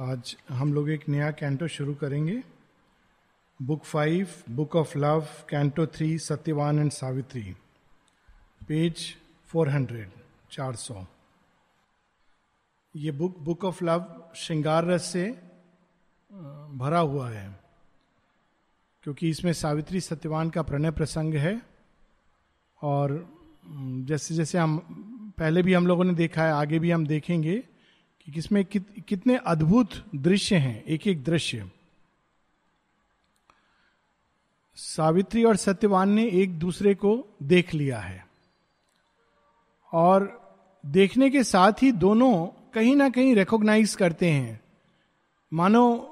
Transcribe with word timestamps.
आज 0.00 0.36
हम 0.48 0.74
लोग 0.74 0.90
एक 0.90 1.08
नया 1.08 1.30
कैंटो 1.30 1.68
शुरू 1.68 1.94
करेंगे। 1.94 2.42
Book 3.62 3.84
five 3.84 4.28
book 4.50 4.76
of 4.76 4.98
love 4.98 5.28
canto 5.48 5.86
three 5.86 6.18
Satyavan 6.18 6.78
and 6.78 6.90
Savitri 6.90 7.56
page 8.68 9.16
four 9.46 9.68
hundred 9.68 10.10
चार 10.50 10.76
सौ 10.76 11.06
ये 12.96 13.10
बुक 13.10 13.38
बुक 13.38 13.64
ऑफ़ 13.64 13.84
लव 13.84 14.30
श्रृंगार 14.36 14.84
रस 14.84 15.04
से 15.04 15.30
भरा 16.74 16.98
हुआ 16.98 17.30
है। 17.30 17.60
क्योंकि 19.02 19.28
इसमें 19.28 19.52
सावित्री 19.52 20.00
सत्यवान 20.00 20.50
का 20.50 20.62
प्रणय 20.62 20.90
प्रसंग 20.90 21.34
है। 21.34 21.62
और 22.82 23.28
जैसे 24.04 24.34
जैसे 24.34 24.58
हम, 24.58 24.78
पहले 25.38 25.62
भी 25.62 25.74
हम 25.74 25.86
लोगों 25.86 26.04
ने 26.04 26.14
देखा 26.14 26.44
है, 26.44 26.52
आगे 26.52 26.78
भी 26.78 26.90
हम 26.90 27.06
देखेंगे। 27.06 27.62
कि 28.26 28.32
किसमें 28.32 28.64
कित, 28.64 28.86
कितने 29.08 29.36
अद्भुत 29.36 29.90
दृश्य 30.14 30.56
हैं 30.56 30.84
एक 30.84 31.06
एक 31.06 31.24
दृश्य। 31.24 31.70
सावित्री 34.76 35.44
और 35.44 35.56
सत्यवान 35.56 36.10
ने 36.10 36.28
एक 36.28 36.58
दूसरे 36.58 36.94
को 36.94 37.26
देख 37.42 37.74
लिया 37.74 37.98
है। 37.98 38.26
और 39.92 40.44
देखने 40.86 41.30
के 41.30 41.44
साथ 41.44 41.72
ही 41.82 41.92
दोनों 41.92 42.46
कहीं 42.74 42.96
ना 42.96 43.08
कहीं 43.08 43.34
रिकॉग्नाइज 43.34 43.94
करते 43.94 44.30
हैं। 44.30 44.60
मानो 45.52 46.10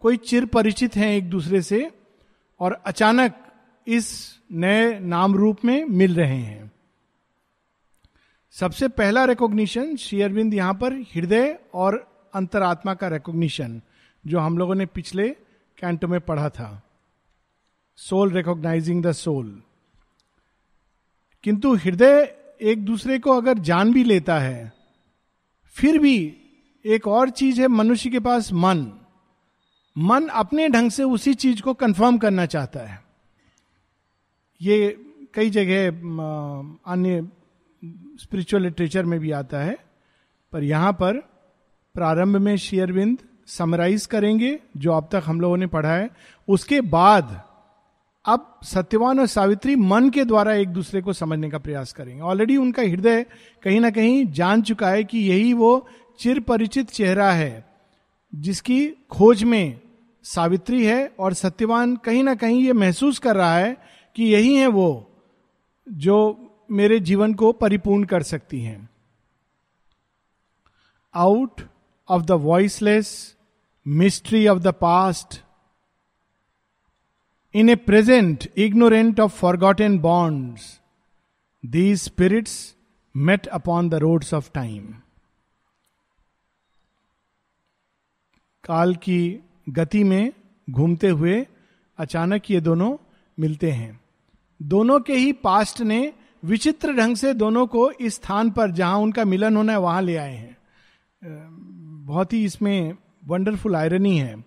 कोई 0.00 0.16
चिर 0.16 0.46
परिचित 0.46 0.96
हैं 0.96 1.08
एक 1.08 1.30
दूसरे 1.30 1.62
से 1.62 1.90
और 2.60 2.72
अचानक 2.72 3.52
इस 3.86 4.38
नए 4.52 4.98
नाम 4.98 5.34
रूप 5.34 5.64
में 5.64 5.84
मिल 5.84 6.14
रहे 6.14 6.38
हैं। 6.38 6.72
सबसे 8.54 8.88
पहला 8.88 9.24
रिकॉग्निशन 9.24 9.96
अरविंद 10.22 10.54
यहाँ 10.54 10.74
पर 10.74 10.92
हृदय 11.14 11.58
और 11.74 11.94
अंतरात्मा 12.34 12.94
का 12.94 13.08
रिकॉग्निशन 13.08 13.80
जो 14.24 14.38
हम 14.38 14.58
लोगों 14.58 14.74
ने 14.74 14.86
पिछले 14.86 15.28
कैंटो 15.78 16.08
में 16.08 16.20
पढ़ा 16.20 16.48
था। 16.48 16.68
सोल 17.98 18.32
रिकॉग्नाइजिंग 18.32 19.02
द 19.04 19.12
सोल 19.12 19.62
किंतु 21.44 21.74
हृदय 21.74 22.36
एक 22.62 22.84
दूसरे 22.84 23.18
को 23.18 23.32
अगर 23.32 23.58
जान 23.58 23.92
भी 23.92 24.04
लेता 24.04 24.38
है, 24.38 24.72
फिर 25.76 25.98
भी 25.98 26.16
एक 26.84 27.06
और 27.08 27.30
चीज़ 27.30 27.60
है 27.60 27.68
मनुष्य 27.68 28.10
के 28.10 28.20
पास 28.20 28.52
मन। 28.52 28.86
मन 29.96 30.28
अपने 30.28 30.68
ढंग 30.68 30.90
से 30.90 31.02
उसी 31.02 31.34
चीज़ 31.34 31.62
को 31.62 31.74
कंफर्म 31.74 32.18
करना 32.18 32.46
चाहता 32.46 32.80
है। 32.80 33.02
ये 34.60 34.96
कई 35.34 35.50
जगह 35.50 35.88
अन्य 36.92 37.26
स्पिरिचुअल 38.20 38.62
लिटरेचर 38.62 39.04
में 39.04 39.18
भी 39.20 39.30
आता 39.30 39.58
है, 39.58 39.76
पर 40.52 40.64
यहाँ 40.64 40.92
पर 40.92 41.18
प्रारंभ 41.94 42.36
में 42.36 42.56
शेयरविंद 42.56 43.18
समराइज 43.46 44.06
करेंगे 44.06 44.58
जो 44.76 44.92
अब 44.92 45.08
तक 45.12 45.22
हम 45.26 45.40
लोगों 45.40 45.56
ने 45.56 45.66
पढ़ा 45.66 45.92
है। 45.92 46.08
उसके 46.48 46.80
बाद 46.80 47.40
अब 48.24 48.60
सत्यवान 48.64 49.20
और 49.20 49.26
सावित्री 49.26 49.76
मन 49.76 50.08
के 50.10 50.24
द्वारा 50.24 50.54
एक 50.54 50.68
दूसरे 50.68 51.00
को 51.02 51.12
समझने 51.12 51.50
का 51.50 51.58
प्रयास 51.58 51.92
करेंगे। 51.92 52.22
ऑलरेडी 52.22 52.56
उनका 52.56 52.82
हृदय 52.82 53.24
कहीं 53.62 53.80
ना 53.80 53.90
कहीं 53.90 54.26
जान 54.26 54.62
चुका 54.62 54.88
है 54.88 55.04
कि 55.04 55.18
यही 55.18 55.52
वो 55.52 55.86
चिर 56.20 56.40
परिचित 56.40 56.90
चेहरा 56.90 57.30
है, 57.32 57.64
जिसकी 58.32 58.86
खोज 59.10 59.42
में 59.44 59.80
सावित्री 60.24 60.84
है 60.84 61.06
और 61.18 61.34
सत्यवान 61.34 61.96
कहीं 61.96 62.22
ना 62.24 62.34
कहीं 62.34 62.62
ये 62.62 62.72
महसूस 62.72 63.18
कर 63.18 63.36
रहा 63.36 63.56
है 63.56 63.76
कि 64.16 64.24
यही 64.24 64.54
है 64.54 64.66
वो 64.66 65.10
जो 65.88 66.43
मेरे 66.74 66.98
जीवन 67.00 67.34
को 67.34 67.52
परिपूर्ण 67.52 68.04
कर 68.04 68.22
सकती 68.22 68.60
हैं। 68.60 68.88
Out 71.14 71.60
of 72.08 72.22
the 72.22 72.30
voiceless 72.30 73.36
mystery 73.86 74.46
of 74.48 74.58
the 74.58 74.66
past 74.66 75.40
in 77.54 77.68
a 77.68 77.74
present 77.74 78.48
ignorant 78.56 79.20
of 79.20 79.32
forgotten 79.32 79.98
bonds 79.98 80.80
these 81.64 82.02
spirits 82.02 82.76
met 83.14 83.46
upon 83.46 83.88
the 83.88 83.94
roads 83.94 84.34
of 84.34 84.50
time 84.54 84.94
काल 88.64 88.94
की 88.96 89.40
गति 89.68 90.04
में 90.04 90.32
घूमते 90.70 91.08
हुए 91.08 91.46
अचानक 91.98 92.50
ये 92.50 92.60
दोनों 92.60 92.96
मिलते 93.38 93.70
हैं। 93.70 94.00
दोनों 94.62 95.00
के 95.00 95.12
ही 95.12 95.32
पास्ट 95.32 95.80
ने 95.80 96.12
विचित्र 96.44 96.92
ढंग 96.92 97.16
से 97.16 97.34
दोनों 97.34 97.66
को 97.66 97.90
इस 97.90 98.14
स्थान 98.14 98.50
पर 98.50 98.70
जहाँ 98.70 98.98
उनका 98.98 99.24
मिलन 99.24 99.56
होना 99.56 99.72
है, 99.72 99.78
वहाँ 99.78 100.02
ले 100.02 100.16
आए 100.16 100.34
हैं। 100.34 100.56
बहुत 102.04 102.32
ही 102.32 102.44
इसमें 102.44 102.94
वंडरफुल 103.26 103.76
आयरनी 103.76 104.18
है। 104.18 104.44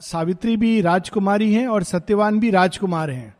सावित्री 0.00 0.56
भी 0.56 0.80
राजकुमारी 0.80 1.52
हैं 1.52 1.66
और 1.66 1.82
सत्यवान 1.82 2.40
भी 2.40 2.50
राजकुमार 2.50 3.10
हैं। 3.10 3.36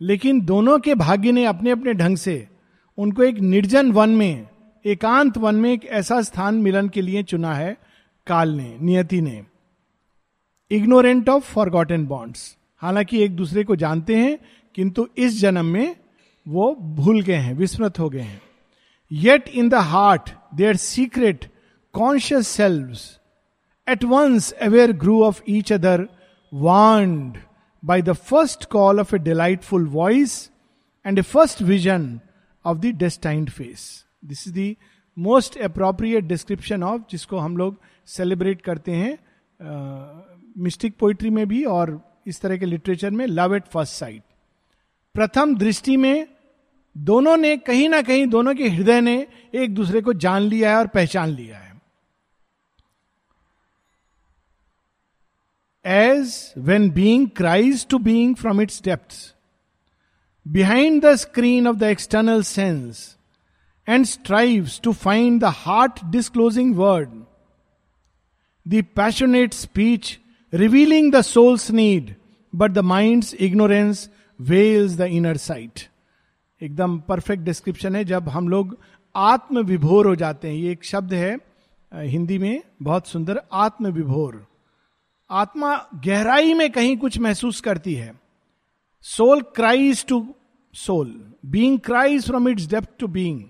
लेकिन 0.00 0.40
दोनों 0.40 0.78
के 0.78 0.94
भाग्य 0.94 1.32
ने 1.32 1.44
अपने 1.44 1.70
अपने 1.70 1.94
ढंग 1.94 2.16
से 2.16 2.48
उनको 2.98 3.22
एक 3.22 3.38
निर्जन 3.38 3.92
वन 3.92 4.10
में, 4.10 4.48
एकांत 4.84 5.38
वन 5.38 5.54
में 5.54 5.72
एक 5.72 5.84
ऐसा 5.84 6.22
स्थान 6.22 6.54
मिलन 6.54 6.88
के 6.88 7.02
लिए 7.02 7.22
चुना 7.22 7.54
है, 7.54 7.76
काल 8.26 8.50
ने, 8.50 8.76
नियति 8.80 9.20
ने। 9.20 9.44
इग्नोरेंट 10.70 11.28
ऑफ़ 11.28 11.52
फॉरगॉटन 11.52 12.06
बॉन्ड्स 12.06 12.56
हालाँकि 12.78 13.22
एक 13.24 13.36
दूसरे 13.36 13.64
को 13.64 13.76
जानते 13.76 14.16
हैं 14.16 14.38
किंतु 14.74 15.08
इस 15.18 15.40
जन्म 15.40 15.64
में 15.64 15.96
वो 16.46 16.74
भूल 16.74 17.20
गए 17.22 17.34
हैं 17.34 17.54
विस्मृत 17.54 17.98
हो 17.98 18.08
गए 18.10 18.20
हैं। 18.20 18.40
Yet 19.10 19.48
in 19.48 19.68
the 19.68 19.74
heart 19.74 20.30
their 20.54 20.76
secret 20.76 21.44
conscious 21.94 22.48
selves 22.48 22.96
at 23.88 24.04
once 24.04 24.50
aware 24.62 24.92
grew 24.92 25.22
of 25.24 25.42
each 25.48 25.72
other 25.72 26.08
warned 26.52 27.36
by 27.82 28.02
the 28.02 28.12
first 28.12 28.64
call 28.64 29.00
of 29.00 29.14
a 29.14 29.18
delightful 29.18 29.86
voice 29.88 30.50
and 31.04 31.18
a 31.18 31.22
first 31.22 31.62
vision 31.62 32.20
of 32.64 32.78
the 32.78 32.94
destined 32.96 33.50
face 33.50 34.04
this 34.24 34.46
is 34.48 34.54
the 34.54 34.74
most 35.16 35.58
appropriate 35.58 36.24
description 36.24 36.82
of 36.82 37.02
जिसको 37.10 37.38
हम 37.38 37.56
लोग 37.56 37.76
celebrate 38.08 38.62
करते 38.62 38.92
हैं 38.92 39.18
mistake 40.58 40.92
uh, 40.92 40.98
poetry 40.98 41.30
में 41.30 41.46
भी 41.48 41.64
और 41.64 42.00
इस 42.26 42.40
तरह 42.40 42.56
के 42.56 42.66
लिटरेचर 42.66 43.10
में 43.10 43.26
लव 43.26 43.54
एट 43.56 43.66
फ़र्स्ट 43.66 43.92
साइट 43.92 44.22
प्रथम 45.14 45.56
दृष्टि 45.56 45.96
में 45.96 46.26
दोनों 46.96 47.36
ने 47.36 47.56
कहीं 47.56 47.88
ना 47.88 48.02
कहीं 48.02 48.26
दोनों 48.26 48.54
के 48.54 48.68
हृदय 48.68 49.00
ने 49.00 49.26
एक 49.54 49.74
दूसरे 49.74 50.00
को 50.00 50.12
जान 50.12 50.42
लिया 50.42 50.70
है 50.70 50.76
और 50.76 50.86
पहचान 50.86 51.28
लिया 51.28 51.58
है। 51.58 51.72
As 55.86 56.54
when 56.58 56.90
being 56.90 57.28
cries 57.28 57.86
to 57.86 57.98
being 57.98 58.34
from 58.36 58.60
its 58.60 58.82
depth 58.82 59.34
behind 60.48 61.02
the 61.02 61.14
screen 61.14 61.66
of 61.66 61.76
the 61.76 61.82
external 61.82 62.42
sense 62.42 63.16
and 63.88 64.04
strive 64.04 64.68
to 64.82 64.92
find 64.92 65.40
the 65.40 65.44
heart 65.44 66.04
disclosing 66.04 66.76
word 66.76 67.08
the 68.68 68.84
passionate 68.96 69.52
speech 69.52 70.18
revealing 70.54 71.12
the 71.12 71.20
soul's 71.20 71.70
need 71.70 72.14
but 72.54 72.70
the 72.70 72.78
mind 72.78 73.24
ignorance 73.40 74.10
veils 74.40 74.96
the 74.96 75.08
inner 75.12 75.36
sight 75.38 75.80
एकदम 76.60 76.98
perfect 77.00 77.42
description 77.42 77.96
है 77.96 78.04
जब 78.04 78.28
हम 78.28 78.48
लोग 78.48 78.76
आत्म 79.14 79.60
विभोर 79.64 80.06
हो 80.06 80.14
जाते 80.16 80.48
हैं। 80.48 80.54
ये 80.54 80.72
एक 80.72 80.84
शब्द 80.84 81.12
है 81.14 81.36
हिंदी 81.92 82.38
में 82.38 82.62
बहुत 82.82 83.06
सुंदर 83.08 83.40
आत्म 83.54 83.90
विभोर 83.92 84.44
आत्मा 85.30 85.76
गहराई 86.04 86.54
में 86.54 86.70
कहीं 86.72 86.96
कुछ 86.96 87.18
महसूस 87.18 87.60
करती 87.60 87.94
है। 87.94 88.12
Soul 89.04 89.42
cries 89.56 90.04
to 90.06 90.26
soul 90.74 91.14
being 91.46 91.78
cries 91.80 92.26
from 92.26 92.48
its 92.48 92.66
depth 92.66 92.88
to 92.98 93.06
being 93.08 93.42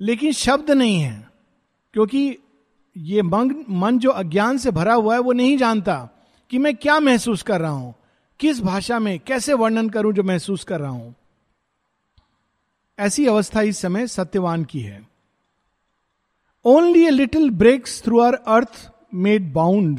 लेकिन 0.00 0.32
शब्द 0.34 0.70
नहीं 0.70 1.00
है, 1.00 1.28
क्योंकि 1.94 2.38
ये 2.96 3.22
मन 3.22 3.64
मन 3.70 3.98
जो 3.98 4.10
अज्ञान 4.12 4.58
से 4.58 4.70
भरा 4.70 4.94
हुआ 4.94 5.14
है, 5.14 5.20
वो 5.20 5.32
नहीं 5.32 5.56
जानता 5.58 5.96
कि 6.50 6.58
मैं 6.58 6.74
क्या 6.76 6.98
महसूस 7.00 7.42
कर 7.42 7.60
रहा 7.60 7.70
हूँ। 7.70 7.94
किस 8.40 8.60
भाषा 8.60 8.98
में, 8.98 9.18
कैसे 9.20 9.52
वर्णन 9.52 9.88
करूँ 9.88 10.12
जो 10.12 10.22
महसूस 10.22 10.64
कर 10.64 10.80
रहा 10.80 10.90
हूँ? 10.90 11.14
ऐसी 12.98 13.26
अवस्था 13.26 13.62
इस 13.62 13.78
समय 13.78 14.06
सत्यवान 14.06 14.64
की 14.64 14.80
है। 14.80 15.06
Only 16.64 17.06
a 17.06 17.10
little 17.10 17.50
breaks 17.50 18.02
through 18.02 18.20
our 18.20 18.34
earth 18.34 18.90
made 19.14 19.52
bound 19.52 19.98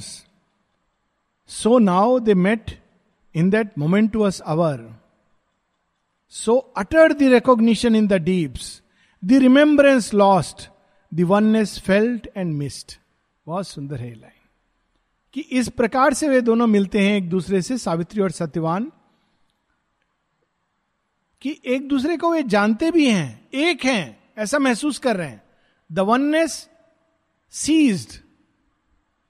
so 1.49 1.77
now 1.79 2.19
they 2.19 2.33
met 2.33 2.71
in 3.35 3.49
that 3.49 3.77
momentous 4.21 4.39
hour 4.39 4.95
so 6.29 6.57
utter 6.77 7.13
the 7.13 7.23
recognition 7.23 7.95
in 7.95 8.07
the 8.07 8.13
deeps 8.13 8.81
the 9.25 9.31
remembrance 9.31 10.13
lost 10.13 10.69
the 11.13 11.21
oneness 11.21 11.79
felt 11.79 12.27
and 12.37 12.53
missed 12.53 12.91
बहुत 13.45 13.67
सुंदर 13.67 13.95
है 13.95 14.13
line. 14.15 14.38
कि 15.33 15.41
इस 15.41 15.69
प्रकार 15.69 16.13
से 16.13 16.29
वे 16.29 16.41
दोनों 16.41 16.67
मिलते 16.67 16.99
हैं 16.99 17.17
एक 17.17 17.29
दूसरे 17.29 17.61
से 17.61 17.77
सावित्री 17.77 18.21
और 18.21 18.31
सत्यवान 18.31 18.91
कि 21.41 21.61
एक 21.65 21.87
दूसरे 21.87 22.17
को 22.17 22.31
वे 22.31 22.43
जानते 22.43 22.91
भी 22.91 23.09
हैं 23.09 23.47
एक 23.53 23.85
हैं 23.85 24.23
ऐसा 24.37 24.59
महसूस 24.59 24.97
कर 24.97 25.17
रहे 25.17 25.27
हैं। 25.27 25.43
The 25.91 25.99
oneness 25.99 26.69
seized 27.49 28.23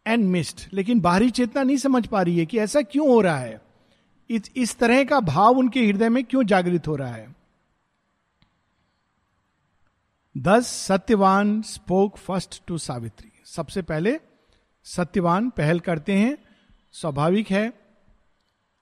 and 0.07 0.25
missed 0.25 0.59
लेकिन 0.73 0.99
बाहरी 0.99 1.29
चेतना 1.29 1.63
नहीं 1.63 1.77
समझ 1.77 2.07
पा 2.07 2.21
रही 2.21 2.39
है 2.39 2.45
कि 2.45 2.59
ऐसा 2.59 2.81
क्यों 2.81 3.07
हो 3.07 3.21
रहा 3.21 3.37
है। 3.37 3.61
इस, 4.29 4.41
इस 4.55 4.77
तरह 4.77 5.03
का 5.03 5.19
भाव 5.19 5.57
उनके 5.57 5.85
हृदय 5.85 6.09
में 6.09 6.23
क्यों 6.23 6.43
जागृत 6.43 6.87
हो 6.87 6.95
रहा 6.95 7.13
है? 7.13 7.35
Thus 10.37 10.67
Satyavan 10.67 11.61
spoke 11.61 12.17
first 12.17 12.61
to 12.67 12.77
Savitri. 12.77 13.31
सबसे 13.45 13.81
पहले 13.81 14.19
सत्यवान 14.83 15.49
पहल 15.49 15.79
करते 15.79 16.13
हैं 16.13 16.37
स्वाभाविक 16.91 17.51
है 17.51 17.73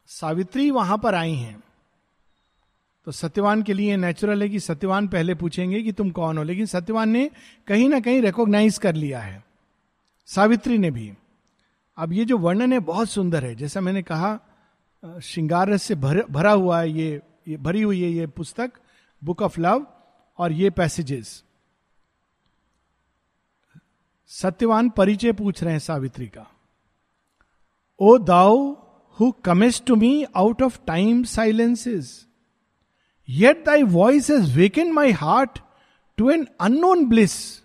सावित्री 0.08 0.72
वहाँ 0.72 0.98
पर 0.98 1.16
आई 1.16 1.34
हैं। 1.34 1.64
तो 3.06 3.12
सत्यवान 3.12 3.64
के 3.64 3.74
लिए 3.74 3.98
नेचुरल 3.98 4.42
है 4.42 4.50
कि 4.50 4.60
सत्यवान 4.60 5.08
पहले 5.08 5.36
पूछेंगे 5.36 5.82
कि 5.84 5.92
तुम 5.92 6.10
कौन 6.10 6.38
हो 6.38 6.44
लेकिन 6.44 6.66
सत्यवान 6.66 7.10
ने 7.10 7.30
कहीं 7.68 7.90
ना 7.90 8.00
कहीं 8.00 8.22
रिकॉग्नाइज 8.22 8.78
कर 8.78 8.96
लिया 8.96 9.20
है। 9.20 9.44
सावित्री 10.26 10.78
ने 10.78 10.92
भी। 10.92 11.14
अब 11.98 12.14
ये 12.14 12.26
जो 12.26 12.38
वर्णन 12.38 12.74
है 12.74 12.80
बहुत 12.80 13.10
सुंदर 13.10 13.46
है। 13.46 13.56
जैसा 13.56 13.82
मैंने 13.82 14.04
कहा 14.04 14.40
श्रृंगार 15.24 15.70
रस 15.70 15.84
से 15.84 15.96
भर, 15.96 16.24
भरा 16.32 16.52
हुआ 16.52 16.80
है 16.82 16.92
ये, 16.92 17.22
ये 17.48 17.58
भरी 17.58 17.82
हुई 17.82 18.02
है 18.02 18.10
ये 18.10 18.28
पुस्तक 18.28 18.72
बुक 19.24 19.42
ऑफ़ 19.42 19.60
लव 19.60 19.86
और 20.38 20.52
ये 20.52 20.70
पैसेजेस 20.70 21.44
सत्यवान 24.28 24.90
परिचय 24.90 25.32
पूछ 25.32 25.64
रहे 25.64 25.72
हैं 25.72 25.80
सावित्री 25.80 26.28
का। 26.28 26.52
O 28.00 28.18
thou 28.18 28.76
who 29.20 29.32
comest 29.32 29.86
to 29.86 29.96
me 29.96 30.24
out 30.36 30.62
of 30.62 30.80
time 30.88 31.24
silences 31.24 32.28
yet 33.30 33.66
thy 33.66 33.84
voice 33.84 34.30
has 34.32 34.56
wakened 34.56 34.92
my 34.92 35.12
heart 35.12 35.60
to 36.18 36.30
an 36.30 36.48
unknown 36.62 37.06
bliss 37.06 37.62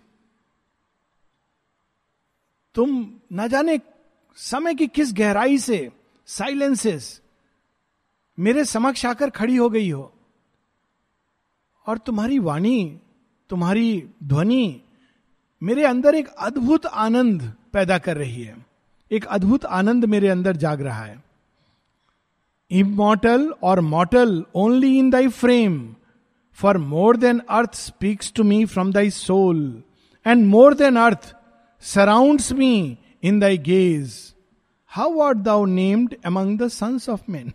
तुम 2.75 3.19
न 3.33 3.47
जाने 3.47 3.79
समय 4.35 4.75
की 4.75 4.87
किस 4.87 5.13
गहराई 5.13 5.57
से 5.57 5.91
साइलेंसेस 6.25 7.21
मेरे 8.39 8.65
समक्ष 8.65 9.05
आकर 9.05 9.29
खड़ी 9.29 9.55
हो 9.55 9.69
गई 9.69 9.89
हो। 9.89 10.13
और 11.87 11.97
तुम्हारी 11.97 12.39
वाणी, 12.39 12.99
तुम्हारी 13.49 14.09
ध्वनि 14.23 14.82
मेरे 15.63 15.85
अंदर 15.85 16.15
एक 16.15 16.27
अद्भुत 16.27 16.85
आनंद 16.85 17.53
पैदा 17.73 17.97
कर 17.97 18.17
रही 18.17 18.43
है। 18.43 18.65
एक 19.11 19.25
अद्भुत 19.25 19.65
आनंद 19.65 20.05
मेरे 20.05 20.27
अंदर 20.27 20.55
जाग 20.55 20.81
रहा 20.81 21.03
है। 21.03 21.23
इमोटल 22.71 23.53
और 23.63 23.79
mortal 23.79 24.45
only 24.55 24.99
in 24.99 25.09
thy 25.09 25.27
frame 25.27 25.95
for 26.53 26.77
more 26.77 27.17
than 27.17 27.41
earth 27.49 27.75
speaks 27.75 28.33
to 28.35 28.43
me 28.43 28.65
from 28.65 28.93
thy 28.93 29.09
soul 29.09 29.83
and 30.27 30.45
more 30.45 30.73
than 30.73 30.95
earth 30.95 31.35
surrounds 31.81 32.51
me 32.51 32.97
in 33.23 33.39
thy 33.39 33.57
gaze 33.57 34.33
how 34.87 35.19
art 35.19 35.33
thou 35.33 35.65
named 35.65 36.15
among 36.25 36.59
the 36.59 36.67
sons 36.67 37.09
of 37.09 37.21
man 37.29 37.53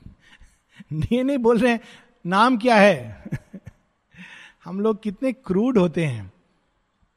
नहीं 0.93 1.39
बोल 1.39 1.59
रहे 1.59 1.73
हैं, 1.73 1.81
नाम 2.27 2.59
क्या 2.59 2.77
है? 2.77 3.25
हम 4.65 4.81
लोग 4.81 5.03
कितने 5.03 5.33
क्रूड 5.33 5.79
होते 5.79 6.07
हैं। 6.07 6.33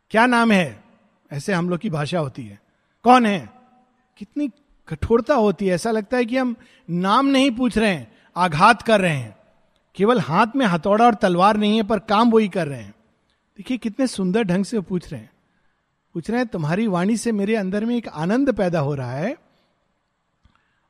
क्या 0.10 0.26
नाम 0.26 0.52
है? 0.52 0.81
ऐसे 1.32 1.54
हम 1.54 1.70
लोग 1.70 1.80
की 1.80 1.90
भाषा 1.90 2.20
होती 2.20 2.46
है। 2.46 2.60
कौन 3.04 3.26
है? 3.26 3.50
कितनी 4.18 4.50
कठोरता 4.88 5.36
होती 5.36 5.68
है। 5.68 5.76
ऐसा 5.76 5.92
लगता 5.92 6.18
है 6.18 6.26
कि 6.26 6.38
हम 6.38 6.56
नाम 6.90 7.26
नहीं 7.26 7.52
पूछ 7.52 7.78
रहे 7.78 7.90
हैं, 7.90 8.18
आघात 8.36 8.82
कर 8.82 9.02
रहे 9.02 9.16
हैं। 9.16 9.38
केवल 9.96 10.20
हाथ 10.20 10.48
में 10.56 10.66
हथौड़ा 10.66 11.06
और 11.06 11.16
तलवार 11.16 11.58
नहीं 11.58 11.78
है, 11.78 11.84
पर 11.84 12.00
काम 12.00 12.32
वही 12.32 12.48
कर 12.48 12.68
रहे 12.68 12.82
हैं। 12.82 12.96
देखिए, 13.58 13.78
कितने 13.78 14.08
सुंदर 14.08 14.44
ढंग 14.44 14.66
से 14.66 14.80
पूछ 14.80 15.12
रहे 15.12 15.22
हैं। 15.22 15.30
पूछ 16.14 16.30
रहे 16.30 16.40
हैं, 16.40 16.48
तुम्हारी 16.48 16.88
वाणी 16.88 17.18
से 17.18 17.32
मेरे 17.32 17.56
अंदर 17.56 17.86
में 17.86 17.96
एक 17.96 18.08
आनंद 18.08 18.54
पैदा 18.54 18.80
हो 18.80 18.96
रहा 18.96 19.12
है 19.12 19.38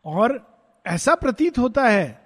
और 0.06 0.52
ऐसा 0.88 1.16
प्रतीत 1.16 1.58
होता 1.58 1.88
है, 1.88 2.22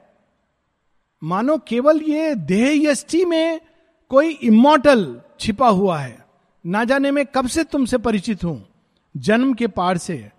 मानो 1.23 1.57
केवल 1.57 2.01
ये 2.01 2.35
देह 2.35 2.91
यष्टि 2.91 3.25
में 3.25 3.62
कोई 4.09 4.29
इमोटल 4.29 5.21
छिपा 5.39 5.67
हुआ 5.67 6.00
है। 6.00 6.25
ना 6.65 6.83
जाने 6.83 7.12
में 7.12 7.25
कब 7.25 7.47
से 7.47 7.63
तुमसे 7.63 7.97
परिचित 7.97 8.44
हूँ? 8.44 8.67
जन्म 9.17 9.53
के 9.53 9.67
पार 9.67 9.97
से। 9.97 10.31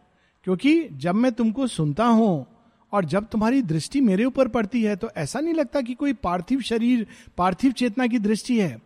क्योंकि 0.44 0.88
जब 0.88 1.14
मैं 1.14 1.32
तुमको 1.32 1.66
सुनता 1.66 2.06
हूँ 2.06 2.46
और 2.92 3.04
जब 3.04 3.26
तुम्हारी 3.28 3.62
दृष्टि 3.62 4.00
मेरे 4.00 4.24
ऊपर 4.24 4.48
पड़ती 4.48 4.82
है 4.82 4.96
तो 4.96 5.10
ऐसा 5.16 5.40
नहीं 5.40 5.54
लगता 5.54 5.80
कि 5.80 5.94
कोई 5.94 6.12
पार्थिव 6.12 6.60
शरीर, 6.60 7.06
पार्थिव 7.36 7.72
चेतना 7.72 8.06
की 8.06 8.18
दृष्टि 8.18 8.60
है। 8.60 8.82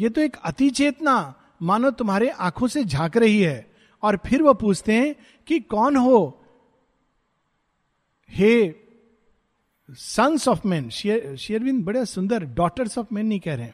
ये 0.00 0.08
तो 0.08 0.20
एक 0.20 0.36
अति 0.44 0.70
चेतना, 0.70 1.34
मानो 1.62 1.90
तुम्हारे 1.90 2.28
आँखों 2.28 2.68
से 2.68 2.84
झाँक 2.84 3.16
रही 3.16 3.40
है। 3.40 3.72
और 4.02 4.18
फिर 4.26 4.42
वह 4.42 4.52
पूछते 4.52 4.92
हैं 4.92 5.14
कि 5.46 5.60
कौन 5.60 5.96
हो? 5.96 6.44
हे 8.30 8.74
सन्स 9.90 10.48
ऑफ़ 10.48 10.66
मैन 10.68 10.88
शेयरविंद 10.90 11.84
बड़े 11.84 12.06
सुंदर 12.06 12.44
डॉटर्स 12.44 12.98
ऑफ़ 12.98 13.06
मैन 13.12 13.26
नहीं 13.26 13.40
कह 13.40 13.54
रहे 13.54 13.68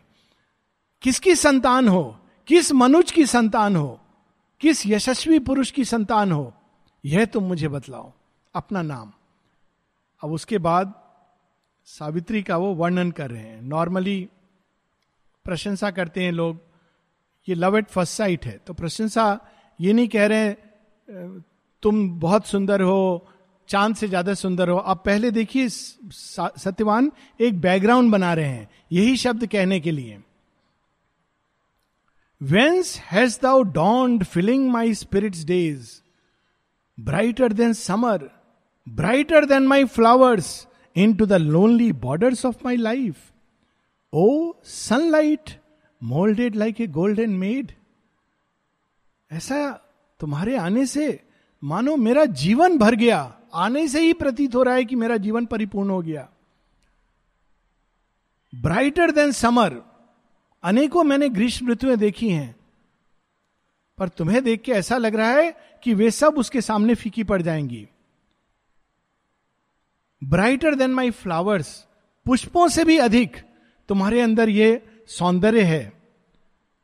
किसकी 1.02 1.34
संतान 1.34 1.88
हो? 1.88 2.19
किस 2.50 2.70
मनुज 2.72 3.10
की 3.10 3.24
संतान 3.26 3.76
हो? 3.76 3.98
किस 4.60 4.86
यशस्वी 4.86 5.38
पुरुष 5.38 5.70
की 5.70 5.84
संतान 5.84 6.32
हो? 6.32 6.52
यह 7.04 7.24
तुम 7.24 7.44
मुझे 7.44 7.68
बतलाओ। 7.68 8.12
अपना 8.54 8.80
नाम। 8.82 9.12
अब 10.22 10.32
उसके 10.32 10.58
बाद 10.58 10.94
सावित्री 11.88 12.42
का 12.42 12.56
वो 12.56 12.72
वर्णन 12.74 13.10
कर 13.10 13.30
रहे 13.30 13.42
हैं। 13.42 13.60
नॉर्मली 13.62 14.28
प्रशंसा 15.46 15.90
करते 15.90 16.22
हैं 16.22 16.32
लोग, 16.32 16.58
ये 17.48 17.54
लव 17.54 17.76
एट 17.78 17.88
फ़र्स्ट 17.88 18.14
साइट 18.14 18.46
है। 18.46 18.58
तो 18.66 18.74
प्रशंसा 18.74 19.26
ये 19.78 19.92
नहीं 19.92 20.08
कह 20.08 20.26
रहे 20.26 20.52
तुम 21.82 22.08
बहुत 22.20 22.46
सुंदर 22.46 22.82
हो, 22.82 23.26
चाँद 23.68 23.94
से 23.96 24.08
ज़्यादा 24.08 24.34
सुंदर 24.34 24.68
हो। 24.68 24.76
आप 24.76 25.04
पहले 25.04 25.30
देखिए 25.30 25.68
सत्यवान 25.68 27.10
एक 27.40 27.60
बैकग्राउंड 27.60 28.12
बना 28.12 28.32
रहे 28.34 28.48
हैं, 28.48 28.68
यही 28.92 29.16
शब्द 29.16 29.46
कहने 29.46 29.80
के 29.80 29.90
लिए। 29.90 30.18
Whence 32.42 32.96
has 32.98 33.38
thou 33.42 33.62
dawned 33.62 34.24
filling 34.24 34.70
my 34.70 34.94
spirit's 34.94 35.44
days 35.44 35.90
brighter 37.00 37.52
than 37.52 37.72
summer 37.72 38.30
brighter 38.88 39.44
than 39.44 39.66
my 39.66 39.84
flowers 39.84 40.68
into 41.14 41.26
the 41.26 41.32
lonely 41.32 41.92
borders 41.92 42.46
of 42.46 42.56
my 42.64 42.76
life 42.76 43.16
O 44.12 44.52
sunlight 44.64 45.50
moulded 46.02 46.56
like 46.56 46.80
a 46.80 46.86
golden 46.86 47.30
maid 47.30 47.72
ऐसा 49.32 49.70
तुम्हारे 50.20 50.56
आने 50.56 50.86
से, 50.86 51.20
मानो 51.62 51.96
मेरा 51.96 52.24
जीवन 52.24 52.78
भर 52.78 52.94
गया। 52.94 53.18
आने 53.54 53.88
से 53.88 54.00
ही 54.00 54.12
प्रतीत 54.12 54.54
हो 54.54 54.62
रहा 54.62 54.74
है 54.74 54.84
कि 54.84 54.96
मेरा 54.96 55.16
जीवन 55.16 55.46
परिपूर्ण 55.46 55.90
हो 55.90 56.00
गया। 56.02 56.28
ब्राइटर 58.52 59.10
देन 59.10 59.32
समर 59.32 59.80
अनेकों 60.64 61.02
मैंने 61.04 61.28
ग्रीष्म 61.28 61.70
ऋतुएँ 61.70 61.96
देखी 61.96 62.28
हैं, 62.30 62.54
पर 63.98 64.08
तुम्हें 64.08 64.42
देख 64.44 64.62
के 64.62 64.72
ऐसा 64.72 64.96
लग 64.96 65.14
रहा 65.14 65.30
है 65.30 65.54
कि 65.82 65.94
वे 65.94 66.10
सब 66.10 66.38
उसके 66.38 66.60
सामने 66.60 66.94
फीकी 66.94 67.24
पड़ 67.24 67.40
जाएँगी। 67.42 67.86
ब्राइटर 70.22 70.74
देन 70.74 70.90
माई 70.90 71.10
फ्लावर्स 71.10 71.68
पुष्पों 72.26 72.68
से 72.68 72.84
भी 72.84 72.98
अधिक 72.98 73.36
तुम्हारे 73.88 74.20
अंदर 74.20 74.48
ये 74.48 74.82
सौंदर्य 75.08 75.62
है। 75.62 75.92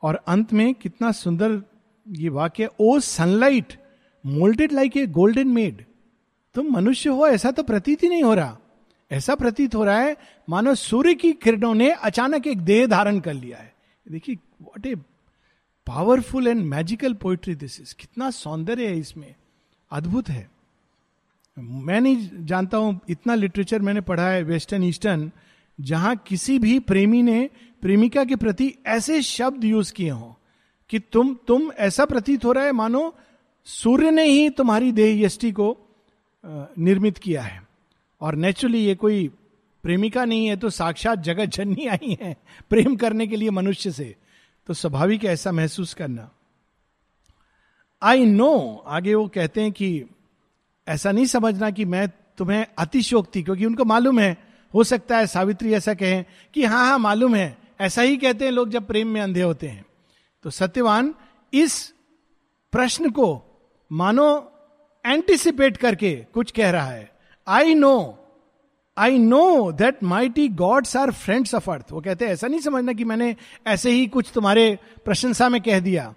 और 0.03 0.15
अंत 0.29 0.53
में 0.53 0.75
कितना 0.75 1.11
सुंदर 1.13 1.63
ये 2.07 2.29
वाक्य, 2.29 2.69
O 2.81 2.99
sunlight 3.01 3.73
moulded 4.25 4.73
like 4.73 4.97
a 4.97 5.07
golden 5.07 5.49
maid 5.49 5.85
तुम 6.55 6.73
मनुष्य 6.73 7.11
हो 7.11 7.27
ऐसा 7.27 7.51
तो 7.51 7.63
प्रतीत 7.63 8.03
ही 8.03 8.09
नहीं 8.09 8.23
हो 8.23 8.35
रहा। 8.35 8.59
ऐसा 9.11 9.35
प्रतीत 9.35 9.75
हो 9.75 9.85
रहा 9.85 9.99
है, 9.99 10.17
मानो 10.49 10.75
सूर्य 10.75 11.15
की 11.15 11.33
किरणों 11.33 11.75
ने 11.75 11.91
अचानक 11.91 12.47
एक 12.47 12.61
देह 12.61 12.87
धारण 12.87 13.21
कर 13.21 13.35
लिया 13.35 13.59
है। 13.59 13.73
देखिए 14.07 14.37
what 14.63 14.87
a 14.87 14.95
powerful 15.87 16.49
and 16.49 16.65
magical 16.65 17.15
poetry 17.15 17.55
this 17.55 17.81
is 17.81 17.95
कितना 17.99 18.31
सौंदर्य 18.31 18.87
है 18.87 18.99
इसमें। 18.99 19.35
अद्भुत 19.91 20.29
है। 20.29 20.49
मैं 21.57 22.01
नहीं 22.01 22.29
जानता 22.47 22.79
हूँ, 22.79 23.01
इतना 23.09 23.35
लिटरेचर 23.35 23.83
मैंने 23.83 24.01
पढ़ा 24.01 24.29
है 24.29 24.43
वेस्टर्न 24.43 24.83
ईस्टर्न 24.85 25.31
जहाँ 25.79 26.17
किसी 26.17 26.59
भी 26.59 26.79
प्रेमी 26.79 27.23
ने, 27.23 27.49
प्रेमिका 27.83 28.25
के 28.25 28.37
प्रति 28.37 28.73
ऐसे 28.87 29.21
शब्द 29.23 29.65
यूज़ 29.65 29.93
किए 29.93 30.11
हों 30.11 30.33
कि 30.91 30.99
तुम 31.13 31.35
तुम 31.49 31.71
ऐसा 31.73 32.05
प्रतीत 32.05 32.45
हो 32.45 32.53
रहा 32.53 32.65
है, 32.65 32.73
मानो 32.73 33.15
सूर्य 33.67 34.11
ने 34.11 34.25
ही 34.25 34.51
तुम्हारी 34.51 34.93
देह 34.93 35.25
यष्टि 35.25 35.53
को 35.53 35.77
निर्मित 36.45 37.19
किया 37.19 37.43
है। 37.43 37.66
और 38.21 38.35
नेचुरली 38.35 38.79
ये 38.79 38.95
कोई 38.95 39.29
प्रेमिका 39.85 40.25
नहीं 40.25 40.47
है 40.47 40.57
तो 40.57 40.71
साक्षात 40.71 41.19
जगत 41.19 41.47
जननी 41.47 41.87
आई 41.87 42.19
है 42.23 42.37
प्रेम 42.71 42.97
करने 42.97 43.27
के 43.27 43.37
लिए 43.37 43.51
मनुष्य 43.51 43.91
से। 43.91 44.15
तो 44.67 44.75
स्वाभाविक 44.75 45.25
ऐसा 45.25 45.53
महसूस 45.53 45.95
करना। 45.95 46.31
आई 48.03 48.25
नो 48.27 48.85
आगे 48.87 49.15
वो 49.15 49.29
कहते 49.29 49.63
हैं 49.63 49.73
कि 49.73 50.05
ऐसा 50.89 51.13
नहीं 51.13 51.27
समझना 51.27 51.71
कि 51.71 51.85
मैं 51.85 52.09
तुम्हें 52.39 52.67
अतिशोक्ति 52.79 53.43
क्योंकि 53.43 53.67
उनको 53.67 53.85
मालूम 53.85 54.19
है, 54.21 54.37
हो 54.75 54.85
सकता 54.85 55.19
है 55.19 55.27
सावित्री 55.27 55.73
ऐसा 55.75 55.95
कहें 55.95 56.25
कि 56.55 56.65
हाँ 56.65 56.85
हाँ 56.89 56.99
मालूम 56.99 57.35
है, 57.35 57.59
ऐसा 57.81 58.03
ही 58.03 58.17
कहते 58.17 58.45
हैं 58.45 58.53
लोग 58.53 58.69
जब 58.69 58.87
प्रेम 58.87 59.09
में 59.09 59.21
अंधे 59.21 59.43
होते 59.43 59.69
हैं। 59.69 59.85
तो 60.43 60.51
सत्यवान, 60.51 61.15
इस 61.55 61.95
प्रश्न 62.73 63.11
को 63.11 63.43
मानो 63.93 64.53
एंटिसिपेट 65.07 65.77
करके 65.77 66.15
कुछ 66.35 66.51
कह 66.51 66.71
रहा 66.71 66.87
है। 66.87 67.16
I 67.47 67.75
know 67.75 68.19
I 68.97 69.19
know 69.19 69.73
that 69.73 70.03
mighty 70.03 70.49
gods 70.49 70.97
are 70.97 71.11
friends 71.13 71.55
of 71.55 71.71
earth 71.71 71.93
वो 71.93 72.01
कहते 72.01 72.25
हैं, 72.25 72.33
ऐसा 72.33 72.47
नहीं 72.47 72.61
समझना 72.61 72.93
कि 72.93 73.05
मैंने 73.05 73.35
ऐसे 73.67 73.91
ही 73.91 74.07
कुछ 74.07 74.31
तुम्हारे 74.35 74.79
प्रशंसा 75.05 75.49
में 75.49 75.61
कह 75.63 75.81
दिया। 75.81 76.15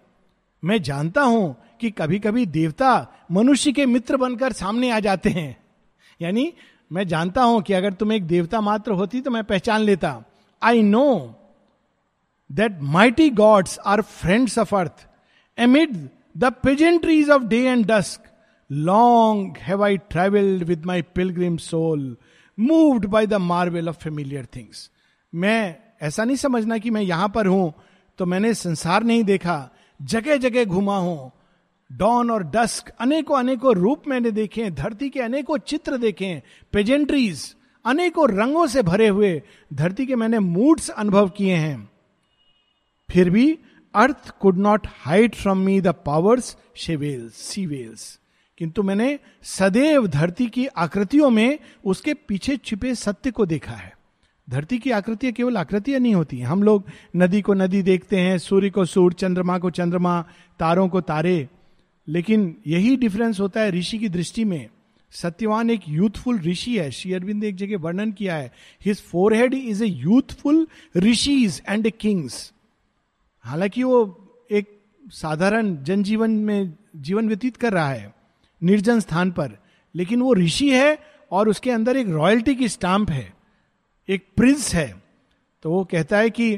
मैं 0.63 0.81
जानता 0.81 1.21
हूँ 1.21 1.55
कि 1.81 1.89
कभी 1.91 2.19
कभी 2.19 2.45
देवता 2.45 2.91
मनुष्य 3.31 3.71
के 3.71 3.86
मित्र 3.86 4.17
बनकर 4.17 4.53
सामने 4.53 4.89
आ 4.91 5.00
जाते 5.00 5.29
हैं। 5.29 5.57
यानी, 6.21 6.53
मैं 6.91 7.07
जानता 7.07 7.43
हूँ 7.43 7.62
कि 7.62 7.74
अगर 7.74 7.93
तुम 7.93 8.12
एक 8.13 8.27
देवता 8.27 8.62
मात्र 8.62 8.91
होती 8.91 9.21
तो 9.21 9.31
मैं 9.31 9.43
पहचान 9.43 9.81
लेता। 9.81 10.24
I 10.62 10.81
know 10.83 11.36
that 12.50 12.79
mighty 12.81 13.29
gods 13.29 13.77
are 13.79 14.01
friends 14.01 14.57
of 14.59 14.75
earth 14.75 15.07
amid 15.57 15.95
the 16.38 16.53
pageantries 16.63 17.29
of 17.29 17.43
day 17.43 17.63
and 17.63 17.86
dusk 17.86 18.28
long 18.71 19.57
have 19.57 19.83
I 19.83 19.97
travelled 19.97 20.63
with 20.63 20.85
my 20.85 21.01
pilgrim 21.01 21.57
soul 21.57 22.17
moved 22.59 23.05
by 23.05 23.27
the 23.27 23.33
marvel 23.33 23.89
of 23.89 23.97
familiar 23.97 24.45
things 24.45 24.91
मैं 25.33 25.75
ऐसा 26.01 26.23
नहीं 26.23 26.35
समझना 26.35 26.77
कि 26.77 26.89
मैं 26.89 27.01
यहाँ 27.01 27.29
पर 27.29 27.47
हूँ 27.47 27.73
तो 28.17 28.25
मैंने 28.25 28.53
संसार 28.53 29.03
नहीं 29.03 29.23
देखा 29.23 29.69
जगह 30.01 30.38
जगह 30.38 30.65
घुमा 30.65 30.97
हूँ। 30.97 31.31
डॉन 31.91 32.31
और 32.31 32.43
डस्क 32.43 32.89
अनेकों 32.99 33.38
अनेकों 33.38 33.75
रूप 33.75 34.03
मैंने 34.07 34.31
देखे 34.31 34.69
धरती 34.71 35.09
के 35.09 35.19
अनेकों 35.19 35.57
चित्र 35.57 35.97
देखे 35.97 36.25
हैं 36.25 36.43
पेजेंट्रीज 36.73 37.55
अनेकों 37.85 38.29
रंगों 38.29 38.67
से 38.67 38.83
भरे 38.83 39.07
हुए, 39.07 39.41
धरती 39.73 40.05
के 40.05 40.15
मैंने 40.15 40.39
मूड्स 40.39 40.89
अनुभव 40.89 41.29
किए 41.29 41.55
हैं। 41.55 41.89
फिर 43.09 43.29
भी 43.29 43.59
earth 43.95 44.29
could 44.39 44.57
not 44.57 44.88
hide 44.88 45.35
from 45.35 45.57
me 45.57 45.81
the 45.81 45.88
powers 45.88 46.57
she veils 46.75 47.33
she 47.33 47.65
veils 47.65 48.18
किंतु 48.59 48.83
मैंने 48.83 49.19
सदैव 49.43 50.07
धरती 50.07 50.47
की 50.47 50.65
आकृतियों 50.65 51.29
में 51.29 51.59
उसके 51.85 52.13
पीछे 52.13 52.57
छिपे 52.57 52.95
सत्य 52.95 53.31
को 53.31 53.45
देखा 53.45 53.71
है। 53.71 53.97
धरती 54.49 54.79
की 54.79 54.91
आकृतियाँ 54.91 55.33
केवल 55.33 55.57
आकृतियाँ 55.57 55.99
नहीं 55.99 56.15
होती 56.15 56.41
हम 56.41 56.63
लोग 56.63 56.83
नदी 57.15 57.41
को 57.41 57.53
नदी 57.53 57.81
देखते 57.81 58.17
हैं, 58.17 58.37
सूर्य 58.37 58.69
को 58.69 58.85
सूर्य, 58.85 59.15
चंद्रमा 59.19 59.57
को 59.57 59.69
चंद्रमा, 59.69 60.21
तारों 60.59 60.89
को 60.89 61.01
तारे। 61.01 61.49
लेकिन 62.07 62.57
यही 62.67 62.95
डिफरेंस 62.95 63.39
होता 63.39 63.61
है 63.61 63.71
ऋषि 63.71 63.97
की 63.97 64.09
दृष्टि 64.09 64.45
में। 64.45 64.69
सत्यवान 65.11 65.69
एक 65.69 65.81
यूथफुल 65.89 66.39
ऋषि 66.39 66.77
है। 66.79 66.91
श्री 66.91 67.13
अरविंद 67.13 67.43
एक 67.43 67.55
जगह 67.55 67.77
वर्णन 67.77 68.11
किया 68.11 68.35
है। 68.35 68.51
His 68.85 69.01
forehead 69.33 69.53
is 69.53 69.83
a 69.83 69.87
youthful 69.87 70.67
rishi's 70.97 71.61
and 71.69 71.87
a 71.87 71.91
king's 71.91 72.53
हालाँकि 73.39 73.83
वो 73.83 74.25
एक 74.51 74.79
साधारण 75.07 75.83
जनजीवन 75.83 76.31
में 76.31 76.73
जीवन 76.95 77.27
व्यतीत 77.27 77.57
कर 77.57 77.73
रहा 77.73 77.89
है। 77.89 78.18
निर्जन 78.61 78.99
स्थान 78.99 79.31
पर। 79.31 79.57
लेकिन 79.95 80.21
वो 80.21 80.33
ऋषि 80.33 80.69
है 80.69 80.97
और 81.31 81.49
उसके 81.49 81.71
अंदर 81.71 81.97
एक 81.97 82.09
रॉयल्टी 82.09 82.55
की 82.55 82.67
स्टाम्प 82.69 83.09
है, 83.09 83.33
एक 84.09 84.25
प्रिंस 84.37 84.73
है। 84.75 84.93
तो 85.63 85.71
वो 85.71 85.83
कहता 85.83 86.17
है 86.17 86.29
कि 86.29 86.55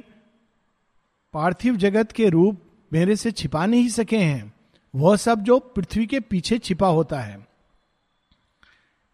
पार्थिव 1.34 1.76
जगत 1.76 2.12
के 2.12 2.30
रूप 2.30 2.62
मेरे 2.94 3.16
से 3.16 3.32
छिपा 3.32 3.66
नहीं 3.66 3.88
सके 3.90 4.18
हैं। 4.18 4.54
वह 4.96 5.16
सब 5.16 5.42
जो 5.42 5.60
पृथ्वी 5.60 6.06
के 6.06 6.20
पीछे 6.20 6.58
छिपा 6.58 6.88
होता 6.88 7.20
है। 7.20 7.48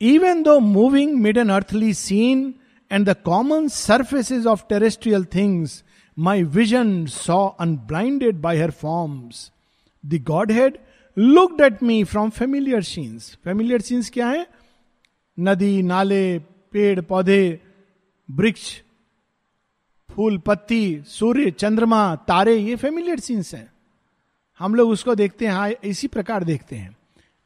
Even 0.02 0.42
though 0.44 0.60
moving 0.60 1.14
mid 1.14 1.38
an 1.38 1.50
earthly 1.50 1.94
scene 1.94 2.54
and 2.92 3.10
the 3.10 3.16
common 3.26 3.68
surfaces 3.68 4.46
of 4.46 4.64
terrestrial 4.70 5.26
things 5.26 5.84
my 6.18 6.44
vision 6.44 7.06
saw 7.06 7.48
unblinded 7.50 8.36
by 8.36 8.58
her 8.58 8.72
forms 8.72 9.52
the 10.06 10.24
godhead 10.52 10.78
looked 11.20 11.62
at 11.62 11.84
me 11.84 12.04
from 12.04 12.30
familiar 12.30 12.84
scenes 12.84 13.38
familiar 13.44 13.82
scenes 13.82 14.10
क्या 14.10 14.28
है? 14.30 14.48
नदी, 15.40 15.82
नाले, 15.82 16.40
पेड़, 16.40 17.02
पौधे, 17.02 17.60
वृक्ष, 18.32 18.82
फूल, 20.12 20.38
पत्ती, 20.38 21.04
सूर्य, 21.08 21.52
चंद्रमा, 21.52 22.16
तारे, 22.16 22.56
ये 22.56 22.76
फेमिलियर 22.76 23.20
सीन्स 23.20 23.56
हैं। 23.56 23.72
हम 24.60 24.76
लोग 24.76 24.90
उसको 24.90 25.16
देखते 25.16 25.46
हैं 25.46 25.54
हाँ 25.54 25.70
इसी 25.84 26.08
प्रकार 26.08 26.44
देखते 26.44 26.76
हैं। 26.76 26.98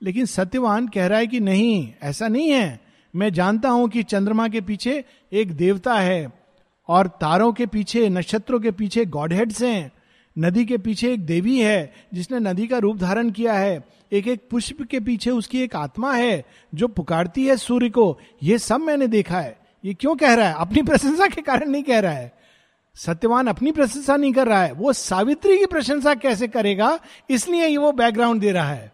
लेकिन 0.02 0.26
सत्यवान 0.26 0.88
कह 0.88 1.08
रहा 1.08 1.20
है 1.20 1.28
कि 1.28 1.40
नहीं, 1.40 1.94
ऐसा 2.02 2.28
नहीं 2.28 2.50
है। 2.50 2.82
मैं 3.16 3.34
जानता 3.34 3.70
हूँ 3.70 3.90
कि 3.90 4.04
चंद्रमा 4.04 4.48
के 4.48 4.62
पीछे 4.62 5.06
एक 5.32 5.52
देवता 5.52 5.96
है 6.00 6.34
और 6.88 7.08
तारों 7.08 7.54
के 7.54 7.66
पीछे, 7.66 8.10
नक्षत्रों 8.10 8.60
के 8.60 8.72
पीछे 8.72 9.06
गॉड 9.06 9.34
हेड्स 9.34 9.62
हैं। 9.62 9.92
नदी 10.42 10.66
के 10.66 10.78
पीछे 10.78 11.14
एक 11.14 11.26
देवी 11.26 11.60
है, 11.60 11.94
जिसने 12.14 12.40
नदी 12.40 12.68
का 12.68 12.78
रूप 12.78 12.98
धारण 12.98 13.30
किया 13.30 13.54
है। 13.54 13.86
एक 14.12 14.28
एक 14.28 14.48
पुष्प 14.52 14.88
के 14.92 15.00
पीछे 15.00 15.32
उसकी 15.32 15.62
एक 15.62 15.76
आत्मा 15.76 16.14
है, 16.14 16.46
जो 16.76 16.88
पुकारती 16.88 17.48
है 17.48 17.58
सूर्य 17.58 17.90
को। 17.90 18.20
यह 18.44 18.58
सब 18.58 18.80
मैंने 18.80 19.08
देखा 19.08 19.40
है। 19.40 19.60
ये 19.86 19.94
क्यों 19.94 20.16
कह 20.16 20.34
रहा 20.34 20.48
है? 20.48 20.56
अपनी 20.58 20.82
प्रशंसा 20.82 21.28
के 21.28 21.42
कारण 21.42 21.70
नहीं 21.70 21.84
कह 21.84 22.00
रहा 22.00 22.12
है। 22.12 22.32
सत्यवान 22.96 23.48
अपनी 23.48 23.72
प्रशंसा 23.72 24.16
नहीं 24.16 24.34
कर 24.34 24.48
रहा 24.48 24.64
है। 24.64 24.72
वो 24.72 24.94
सावित्री 24.94 25.58
की 25.58 25.66
प्रशंसा 25.66 26.16
कैसे 26.16 26.48
करेगा? 26.48 27.00
इसलिए 27.30 27.68
ये 27.68 27.78
वो 27.78 27.92
बैकग्राउंड 27.92 28.42
दे 28.42 28.52
रहा 28.52 28.70
है। 28.70 28.92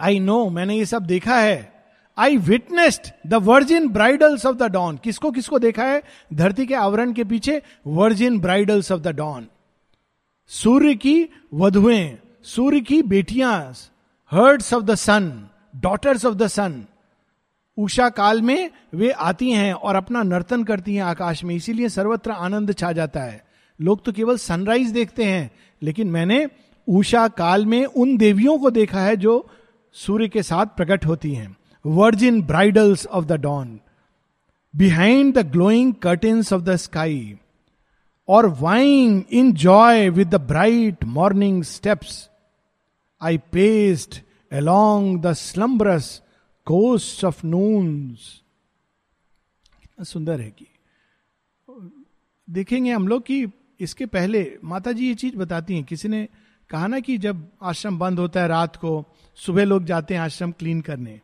आई 0.00 0.20
नो 0.20 0.48
मैंने 0.50 0.76
ये 0.76 0.84
सब 0.84 1.02
देखा 1.02 1.36
है। 1.36 1.84
I 2.18 2.36
witnessed 2.36 3.30
the 3.30 3.34
virgin 3.34 3.88
bridals 3.88 4.46
of 4.46 4.56
the 4.56 4.62
dawn 4.62 4.98
किसको 5.04 5.30
किसको 5.30 5.58
देखा 5.58 5.84
है? 5.84 6.02
धरती 6.34 6.66
के 6.66 6.74
आवरण 6.74 7.12
के 7.12 7.24
पीछे 7.24 7.62
virgin 7.86 8.40
bridals 8.40 8.92
of 8.92 9.00
the 9.00 9.08
dawn 9.08 9.46
सूर्य 10.50 10.94
की 10.94 11.28
वधुएँ, 11.54 12.18
सूर्य 12.44 12.80
की 12.80 13.02
बेटियाँ 13.02 13.74
herds 14.32 14.72
of 14.74 14.82
the 14.84 14.94
sun 14.94 15.30
daughters 15.76 16.24
of 16.26 16.34
the 16.34 16.46
sun 16.46 16.84
Usha 17.78 18.08
काल 18.08 18.42
में 18.42 18.70
वे 18.94 19.10
आती 19.10 19.50
हैं 19.50 19.72
और 19.72 19.96
अपना 19.96 20.22
नर्तन 20.22 20.64
करती 20.64 20.94
हैं 20.94 21.02
आकाश 21.02 21.42
में, 21.44 21.54
इसीलिए 21.54 21.88
सर्वत्र 21.88 22.30
आनंद 22.30 22.74
छा 22.74 22.92
जाता 22.92 23.20
है। 23.20 23.44
लोग 23.80 24.04
तो 24.04 24.12
केवल 24.12 24.36
सनराइज 24.36 24.90
देखते 24.90 25.24
हैं, 25.24 25.50
लेकिन 25.82 26.10
मैंने 26.10 26.46
उषा 26.88 27.26
काल 27.28 27.66
में 27.66 27.84
उन 27.84 28.16
देवियों 28.16 28.58
को 28.58 28.70
देखा 28.70 29.00
है 29.00 29.16
जो 29.16 29.46
सूर्य 29.96 30.28
के 30.28 30.42
साथ 30.42 30.76
प्रकट 30.76 31.06
होती 31.06 31.34
हैं। 31.34 31.56
Virgin 31.84 32.42
bridals 32.42 33.06
of 33.06 33.24
the 33.24 33.40
dawn 33.40 33.78
behind 34.74 35.34
the 35.34 35.50
glowing 35.52 35.94
curtains 35.94 36.52
of 36.52 36.62
the 36.62 36.76
sky 36.76 37.34
और 38.28 38.46
vying 38.46 39.24
in 39.30 39.52
joy 39.52 40.10
with 40.10 40.28
the 40.28 40.34
bright 40.34 41.04
morning 41.04 41.62
steps 41.62 42.30
I 43.22 43.38
paced 43.38 44.22
along 44.54 45.20
the 45.20 45.26
slumberous 45.26 46.06
coast 46.64 47.24
of 47.24 47.46
noons 47.46 48.42
कितना 49.82 50.04
सुंदर 50.04 50.40
है 50.40 50.50
कि 50.50 50.66
देखेंगे 52.50 52.92
हम 52.92 53.08
लोग 53.08 53.22
कि 53.22 53.46
इसके 53.80 54.06
पहले 54.06 54.58
माता 54.64 54.92
जी 54.92 55.08
ये 55.08 55.14
चीज़ 55.14 55.36
बताती 55.36 55.74
हैं। 55.74 55.84
किसी 55.84 56.08
ने 56.08 56.28
कहा 56.70 56.86
ना 56.86 57.00
कि 57.00 57.18
जब 57.18 57.48
आश्रम 57.62 57.98
बंद 57.98 58.18
होता 58.18 58.40
है 58.40 58.48
रात 58.48 58.76
को, 58.76 59.06
सुबह 59.34 59.64
लोग 59.64 59.84
जाते 59.84 60.14
हैं 60.14 60.20
आश्रम 60.20 60.52
क्लीन 60.52 60.80
करने। 60.80 61.20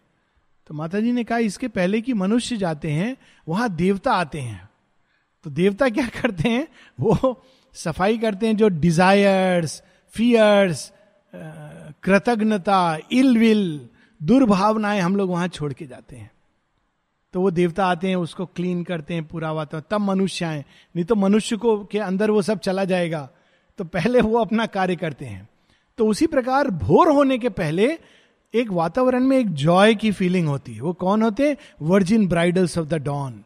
तो 0.66 0.74
माता 0.74 1.00
जी 1.00 1.12
ने 1.12 1.24
कहा, 1.24 1.38
इसके 1.38 1.68
पहले 1.68 2.00
कि 2.00 2.12
मनुष्य 2.12 2.56
जाते 2.56 2.90
हैं, 2.90 3.16
वहाँ 3.48 3.76
देवता 3.76 4.12
आते 4.12 4.40
हैं। 4.40 4.67
तो 5.44 5.50
देवता 5.50 5.88
क्या 5.88 6.06
करते 6.22 6.48
हैं? 6.48 6.68
वो 7.00 7.42
सफ़ाई 7.74 8.18
करते 8.18 8.46
हैं 8.46 8.56
जो 8.56 8.68
डिजायर्स 8.68 9.82
फियर्स 10.10 10.92
कृतज्ञता 12.02 12.98
इल 13.12 13.38
विल 13.38 13.88
दुर्भावनाएँ 14.22 15.00
हम 15.00 15.16
लोग 15.16 15.30
वहाँ 15.30 15.48
छोड़ 15.48 15.72
के 15.72 15.86
जाते 15.86 16.16
हैं। 16.16 16.30
तो 17.32 17.40
वो 17.40 17.50
देवता 17.50 17.86
आते 17.86 18.08
हैं, 18.08 18.16
उसको 18.16 18.46
क्लीन 18.46 18.84
करते 18.84 19.14
हैं 19.14 19.24
पूरा 19.24 19.52
वातावरण, 19.52 19.98
तब 19.98 20.04
मनुष्य 20.04 20.44
आए। 20.44 20.64
नहीं 20.96 21.04
तो 21.04 21.14
मनुष्य 21.14 21.56
को, 21.56 21.84
के 21.84 21.98
अंदर 21.98 22.30
वो 22.30 22.42
सब 22.42 22.58
चला 22.58 22.84
जाएगा। 22.84 23.30
तो 23.78 23.84
पहले 23.84 24.20
वो 24.20 24.38
अपना 24.38 24.66
कार्य 24.66 24.96
करते 24.96 25.24
हैं। 25.24 25.48
तो 25.98 26.06
उसी 26.06 26.26
प्रकार 26.26 26.68
भोर 26.68 27.08
होने 27.08 27.38
के 27.38 27.48
पहले 27.48 27.98
एक 28.54 28.70
वातावरण 28.70 29.24
में 29.24 29.38
एक 29.38 29.52
जॉय 29.52 29.94
की 29.94 30.12
फीलिंग 30.12 30.48
होती 30.48 30.74
है। 30.74 30.80
वो 30.80 30.92
कौन 30.92 31.22
होते 31.22 31.48
हैं? 31.48 31.56
Virgin 31.82 32.28
bridals 32.28 32.78
of 32.78 32.86
the 32.86 32.94
dawn 32.94 33.44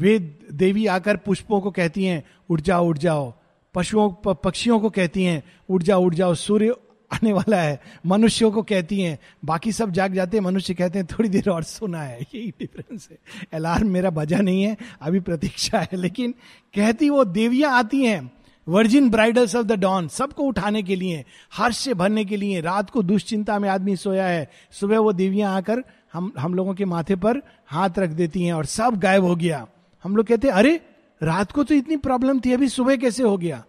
वे 0.00 0.18
देवी 0.52 0.86
आकर 0.86 1.16
पुष्पों 1.16 1.60
को 1.60 1.70
कहती 1.70 2.04
हैं, 2.04 2.22
उठ 2.50 2.60
जाओ 2.60 2.88
उठ 2.88 2.98
जाओ। 2.98 3.32
पशुओं 3.74 4.34
पक्षियों 4.34 4.80
को 4.80 4.90
कहती 4.90 5.24
हैं, 5.24 5.42
उठ 5.68 5.82
जाओ 5.82 6.04
उठ 6.04 6.14
जाओ। 6.14 6.34
सूर्य 6.34 6.74
आने 7.10 7.32
वाला 7.32 7.60
है, 7.60 7.80
मनुष्यों 8.06 8.50
को 8.50 8.62
कहती 8.62 9.00
हैं, 9.00 9.18
बाकी 9.44 9.72
सब 9.72 9.90
जाग 9.90 10.14
जाते 10.14 10.36
हैं, 10.36 10.44
मनुष्य 10.44 10.74
कहते 10.74 10.98
हैं, 10.98 11.06
थोड़ी 11.06 11.28
देर 11.28 11.48
और 11.50 11.62
सुना 11.62 12.02
है। 12.02 12.20
यही 12.20 12.50
डिफरेंस 12.50 13.08
है। 13.10 13.18
अलार्म 13.52 13.88
मेरा 13.88 14.10
बजा 14.10 14.38
नहीं 14.38 14.62
है, 14.62 14.76
अभी 15.00 15.20
प्रतीक्षा 15.20 15.78
है, 15.78 15.96
लेकिन 15.96 16.34
कहती 16.74 17.10
वो 17.10 17.24
देवियाँ 17.24 17.72
आती 17.72 18.04
हैं 18.04 18.30
virgin 18.66 19.10
bridals 19.10 19.54
of 19.56 19.66
the 19.66 19.72
dawn 19.72 20.08
सबको 20.08 20.42
उठाने 20.42 20.82
के 20.82 20.96
लिए 20.96 21.24
हर्ष 21.52 21.76
से 21.76 21.94
भरने 21.94 22.24
के 22.24 22.36
लिए, 22.36 22.60
रात 22.60 22.90
को 22.90 23.02
दुश्चिंता 23.02 23.58
में 23.58 23.68
आदमी 23.68 23.96
सोया 23.96 24.26
है, 24.26 24.50
सुबह 24.70 24.98
वो 24.98 25.12
देवियाँ 25.12 25.56
आकर 25.56 25.82
हम 26.12 26.32
हम 26.38 26.54
लोगों 26.54 26.74
के 26.74 26.84
माथे 26.84 27.16
पर 27.16 27.40
हाथ 27.66 27.98
रख 27.98 28.10
देती 28.10 28.42
हैं 28.42 28.52
और 28.52 28.64
सब 28.64 28.98
गायब 28.98 29.24
हो 29.24 29.36
गया। 29.36 29.66
हम 30.04 30.16
लोग 30.16 30.26
कहते 30.26 30.48
अरे, 30.48 30.80
रात 31.22 31.52
को 31.52 31.64
तो 31.64 31.74
इतनी 31.74 31.96
प्रॉब्लम 31.96 32.40
थी, 32.40 32.52
अभी 32.52 32.68
सुबह 32.68 32.96
कैसे 32.96 33.22
हो 33.22 33.36
गया? 33.36 33.64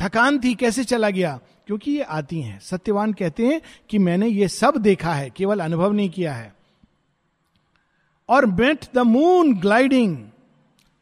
थकान 0.00 0.38
थी, 0.38 0.54
कैसे 0.54 0.84
चला 0.84 1.10
गया? 1.10 1.40
क्योंकि 1.66 1.90
ये 1.90 2.02
आती 2.02 2.40
हैं। 2.40 2.60
सत्यवान 2.60 3.12
कहते 3.12 3.46
हैं 3.46 3.60
कि 3.90 3.98
मैंने 3.98 4.28
ये 4.28 4.48
सब 4.48 4.76
देखा 4.76 5.12
है, 5.14 5.30
केवल 5.30 5.60
अनुभव 5.60 5.92
नहीं 5.92 6.10
किया 6.10 6.32
है। 6.32 6.54
और 8.28 8.46
मेट 8.46 8.84
द 8.94 8.98
मून 8.98 9.54
ग्लाइडिंग 9.54 10.28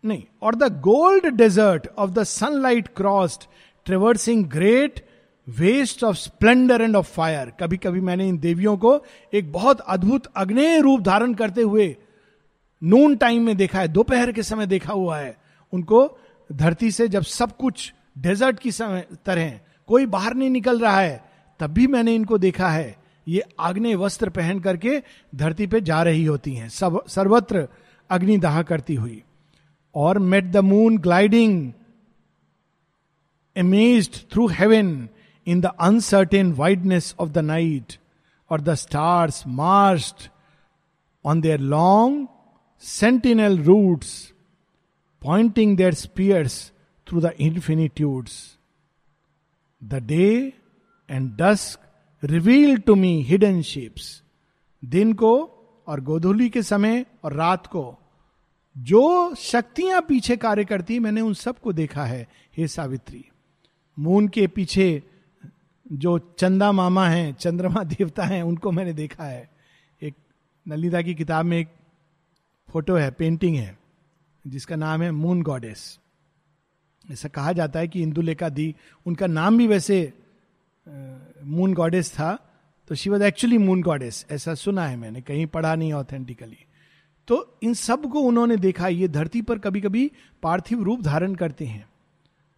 नहीं, 0.04 0.22
और 0.42 0.54
the 0.54 0.80
gold 0.80 1.26
desert 1.26 1.86
of 1.98 2.10
the 2.10 2.22
sunlight 2.22 2.88
crossed 2.88 3.42
traversing 3.84 4.46
great 4.46 5.06
waste 5.48 6.04
of 6.04 6.16
splendour 6.16 6.82
and 6.82 6.96
of 6.96 7.12
fire 7.12 7.52
कभी 7.60 7.76
कभी 7.76 8.00
मैंने 8.00 8.28
इन 8.28 8.38
देवियों 8.38 8.76
को 8.76 9.04
एक 9.34 9.52
बहुत 9.52 9.80
अद्भुत 9.80 10.26
अग्नेय 10.26 10.80
रूप 10.80 11.00
धारण 11.00 11.34
करते 11.34 11.62
हुए 11.62 11.96
नून 12.82 13.16
टाइम 13.16 13.42
में 13.42 13.56
देखा 13.56 13.80
है, 13.80 13.88
दोपहर 13.88 14.32
के 14.32 14.42
समय 14.42 14.66
देखा 14.66 14.92
हुआ 14.92 15.18
है। 15.18 15.38
उनको 15.72 16.18
धरती 16.52 16.90
से 16.90 17.08
जब 17.08 17.22
सब 17.22 17.56
कुछ 17.56 17.94
डेजर्ट 18.18 18.58
की 18.58 18.72
समय, 18.72 19.06
तरह, 19.26 19.60
कोई 19.86 20.06
बाहर 20.06 20.34
नहीं 20.34 20.50
निकल 20.50 20.80
रहा 20.80 21.00
है, 21.00 21.24
तब 21.60 21.66
भी 21.66 21.86
मैंने 21.86 22.14
इनको 22.14 22.38
देखा 22.38 22.68
है। 22.68 22.96
ये 23.28 23.42
आग्नेय 23.60 23.94
वस्त्र 23.94 24.28
पहन 24.28 24.60
करके 24.60 25.02
धरती 25.34 25.66
पे 25.66 25.80
जा 25.80 26.02
रही 26.02 26.24
होती 26.24 26.54
हैं। 26.54 26.68
सब, 26.68 27.06
सर्वत्र 27.06 27.68
अग्निदाह 28.10 28.62
करती 28.62 28.94
हुई। 28.94 29.22
और 29.94 30.18
met 30.18 30.44
the 30.44 30.56
moon 30.56 30.98
gliding 30.98 31.72
amazed 33.56 34.32
through 34.32 34.46
heaven 34.46 35.08
in 35.46 35.60
the 35.60 35.66
uncertain 35.66 36.52
wideness 36.52 37.14
of 37.20 37.28
the 37.28 37.38
night 37.38 37.92
और 38.50 38.60
the 38.60 38.74
stars 38.74 39.44
marched 39.46 40.30
on 41.24 41.40
their 41.40 41.60
long 41.60 42.28
sentinel 42.86 43.58
routes 43.58 44.32
pointing 45.22 45.76
their 45.76 45.94
spears 45.94 46.72
through 47.08 47.20
the 47.20 47.24
infinitudes 47.24 48.58
the 49.84 49.94
day 49.94 50.52
and 51.10 51.36
dusk 51.36 51.80
reveal 52.24 52.76
to 52.76 52.94
me 52.94 53.22
hidden 53.22 53.62
shapes 53.62 54.22
दिन 54.84 55.12
को 55.12 55.52
और 55.86 56.00
गोधूली 56.00 56.48
के 56.48 56.62
समय 56.62 57.06
और 57.24 57.32
रात 57.32 57.66
को। 57.66 57.98
जो 58.78 59.34
शक्तियाँ 59.34 60.02
पीछे 60.02 60.36
कार्य 60.36 60.64
करती, 60.64 60.98
मैंने 60.98 61.20
उन 61.20 61.34
सबको 61.34 61.72
देखा 61.72 62.04
है, 62.04 62.28
हे 62.56 62.68
सावित्री। 62.68 63.24
मून 63.98 64.28
के 64.28 64.46
पीछे 64.46 65.02
जो 65.92 66.18
चंदा 66.18 66.72
मामा 66.72 67.08
हैं, 67.08 67.34
चंद्रमा 67.34 67.84
देवता 67.84 68.24
हैं, 68.24 68.42
उनको 68.42 68.72
मैंने 68.72 68.92
देखा 68.92 69.24
है। 69.24 69.50
एक 70.02 70.14
नलिता 70.68 71.02
की 71.02 71.14
किताब 71.14 71.44
में 71.46 71.58
एक 71.58 71.68
फ़ोटो 72.70 72.94
है 72.94 73.10
पेंटिंग 73.10 73.56
है 73.56 73.78
जिसका 74.46 74.76
नाम 74.76 75.02
है 75.02 75.10
मून 75.10 75.42
गॉडेस 75.42 75.98
ऐसा 77.10 77.28
कहा 77.28 77.52
जाता 77.52 77.78
है 77.78 77.88
कि 77.88 78.02
इंदुलेखा 78.02 78.48
दी 78.48 78.74
उनका 79.06 79.26
नाम 79.26 79.58
भी 79.58 79.66
वैसे 79.66 80.12
मून 81.44 81.70
uh, 81.70 81.76
गॉडेस 81.76 82.12
था 82.12 82.56
तो 82.88 82.94
she 82.94 83.10
was 83.10 83.22
actually 83.22 83.58
moon 83.58 83.82
goddess 83.82 84.26
ऐसा 84.30 84.54
सुना 84.54 84.86
है 84.86 84.96
मैंने 84.96 85.20
कहीं 85.20 85.46
पढ़ा 85.46 85.74
नहीं 85.74 85.92
ऑथेंटिकली 85.92 86.56
तो 87.28 87.58
इन 87.62 87.74
सबको 87.74 88.20
उन्होंने 88.20 88.56
देखा 88.56 88.88
ये 88.88 89.08
धरती 89.08 89.42
पर 89.42 89.58
कभी 89.58 89.80
कभी 89.80 90.12
पार्थिव 90.42 90.82
रूप 90.82 91.02
धारण 91.02 91.34
करते 91.34 91.66
हैं। 91.66 91.88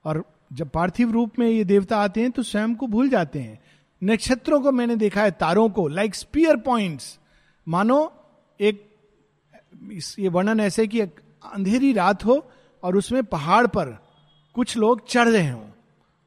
और 0.04 0.24
जब 0.52 0.68
पार्थिव 0.68 1.10
रूप 1.10 1.38
में 1.38 1.48
ये 1.48 1.64
देवता 1.64 1.98
आते 1.98 2.20
हैं 2.20 2.30
तो 2.30 2.42
स्वयं 2.42 2.74
को 2.74 2.86
भूल 2.86 3.08
जाते 3.08 3.40
हैं। 3.40 3.60
नक्षत्रों 4.04 4.60
को 4.60 4.72
मैंने 4.72 4.96
देखा 4.96 5.22
है 5.22 5.30
तारों 5.30 5.70
को 5.70 5.88
लाइक 5.88 6.14
स्पीयर 6.14 6.56
पॉइंट्स 6.56 7.18
मानो 7.68 8.12
एक 8.60 8.87
ये 10.18 10.28
वर्णन 10.28 10.60
ऐसे 10.60 10.86
कि 10.86 11.00
अंधेरी 11.00 11.92
रात 11.92 12.24
हो 12.24 12.50
और 12.82 12.96
उसमें 12.96 13.22
पहाड़ 13.24 13.66
पर 13.66 13.96
कुछ 14.54 14.76
लोग 14.76 15.08
चढ़ 15.08 15.28
रहे 15.28 15.50
हो। 15.50 15.64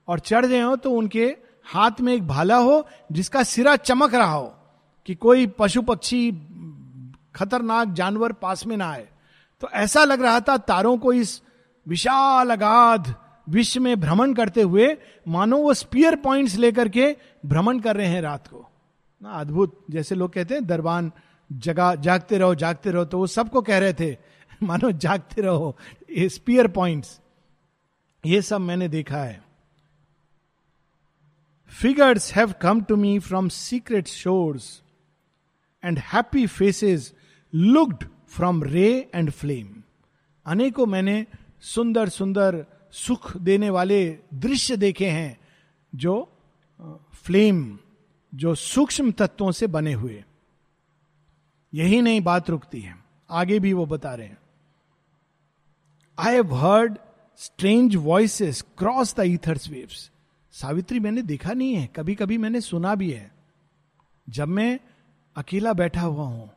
और 0.07 0.19
चढ़ 0.19 0.45
रहे 0.45 0.61
हो 0.61 0.75
तो 0.75 0.91
उनके 0.91 1.25
हाथ 1.65 2.01
में 2.01 2.13
एक 2.13 2.27
भाला 2.27 2.57
हो 2.57 2.87
जिसका 3.11 3.43
सिरा 3.43 3.75
चमक 3.75 4.15
रहा 4.15 4.33
हो 4.33 4.53
कि 5.05 5.15
कोई 5.15 5.47
पशु 5.47 5.81
पक्षी 5.81 6.31
खतरनाक 7.35 7.93
जानवर 7.93 8.31
पास 8.31 8.65
में 8.65 8.77
ना 8.77 8.91
आए। 8.91 9.07
तो 9.61 9.69
ऐसा 9.69 10.03
लग 10.03 10.21
रहा 10.21 10.39
था 10.39 10.57
तारों 10.57 10.97
को 10.97 11.13
इस 11.13 11.41
विशाल 11.87 12.49
अगाध 12.49 13.15
विश्व 13.49 13.81
में 13.81 13.99
भ्रमण 13.99 14.33
करते 14.33 14.61
हुए, 14.61 14.97
मानो 15.27 15.57
वो 15.57 15.73
स्पीयर 15.73 16.15
पॉइंट्स 16.15 16.55
लेकर 16.55 16.89
के 16.89 17.15
भ्रमण 17.45 17.79
कर 17.79 17.95
रहे 17.95 18.07
हैं 18.07 18.21
रात 18.21 18.47
को। 18.47 18.69
ना 19.21 19.29
अद्भुत, 19.29 19.85
जैसे 19.91 20.15
लोग 20.15 20.33
कहते 20.33 20.53
हैं, 20.53 20.65
दरबान 20.65 21.11
जगा, 21.51 21.95
जागते 21.95 22.37
रहो 22.37 22.55
जागते 22.55 22.91
रहो 22.91 23.05
तो 23.05 23.17
वो 23.17 23.27
सबको 23.27 23.61
कह 23.61 23.77
रहे 23.77 23.93
थे, 23.93 24.17
मानो 24.63 24.91
जागते 24.91 25.41
रहो, 25.41 25.77
ये 26.11 26.29
स्पीयर 26.29 26.67
पॉइंट्स 26.67 27.19
ये 28.25 28.41
सब 28.41 28.61
मैंने 28.61 28.87
देखा 28.87 29.23
है। 29.23 29.41
Figures 31.71 32.33
have 32.33 32.53
come 32.61 32.81
to 32.81 32.95
me 32.95 33.17
from 33.19 33.49
secret 33.49 34.07
shores 34.07 34.81
and 35.83 35.99
happy 35.99 36.47
faces 36.47 37.13
looked 37.55 38.03
from 38.27 38.63
ray 38.63 39.09
and 39.15 39.31
flame 39.31 39.83
अनेकों 40.45 40.85
मैंने 40.85 41.25
सुंदर 41.61 42.09
सुंदर, 42.09 42.65
सुख 42.91 43.37
देने 43.37 43.69
वाले 43.69 44.17
दृश्य 44.33 44.77
देखे 44.77 45.09
हैं, 45.09 45.39
जो 45.95 46.29
फ्लेम 47.13 47.79
जो 48.33 48.55
सूक्ष्म 48.55 49.11
तत्वों 49.11 49.51
से 49.51 49.67
बने 49.67 49.93
हुए। 49.93 50.23
यही 51.73 52.01
नहीं, 52.01 52.21
बात 52.21 52.49
रुकती 52.49 52.81
है। 52.81 52.95
आगे 53.29 53.59
भी 53.59 53.73
वो 53.73 53.85
बता 53.85 54.13
रहे 54.15 54.27
हैं। 54.27 54.37
I 56.17 56.33
have 56.33 56.53
heard 56.55 56.97
strange 57.39 57.95
voices 57.95 58.61
cross 58.77 59.15
the 59.15 59.19
ethers 59.19 59.69
waves 59.69 60.09
Savitri, 60.53 60.99
मैंने 60.99 61.21
देखा 61.21 61.53
नहीं 61.53 61.75
है। 61.75 61.89
कभी 61.95 62.15
कभी 62.15 62.37
मैंने 62.37 62.61
सुना 62.61 62.95
भी 62.95 63.11
है। 63.11 63.31
जब 64.27 64.47
मैं 64.47 64.79
अकेला 65.35 65.73
बैठा 65.73 66.01
हुआ 66.01 66.23
हूँ 66.23 66.49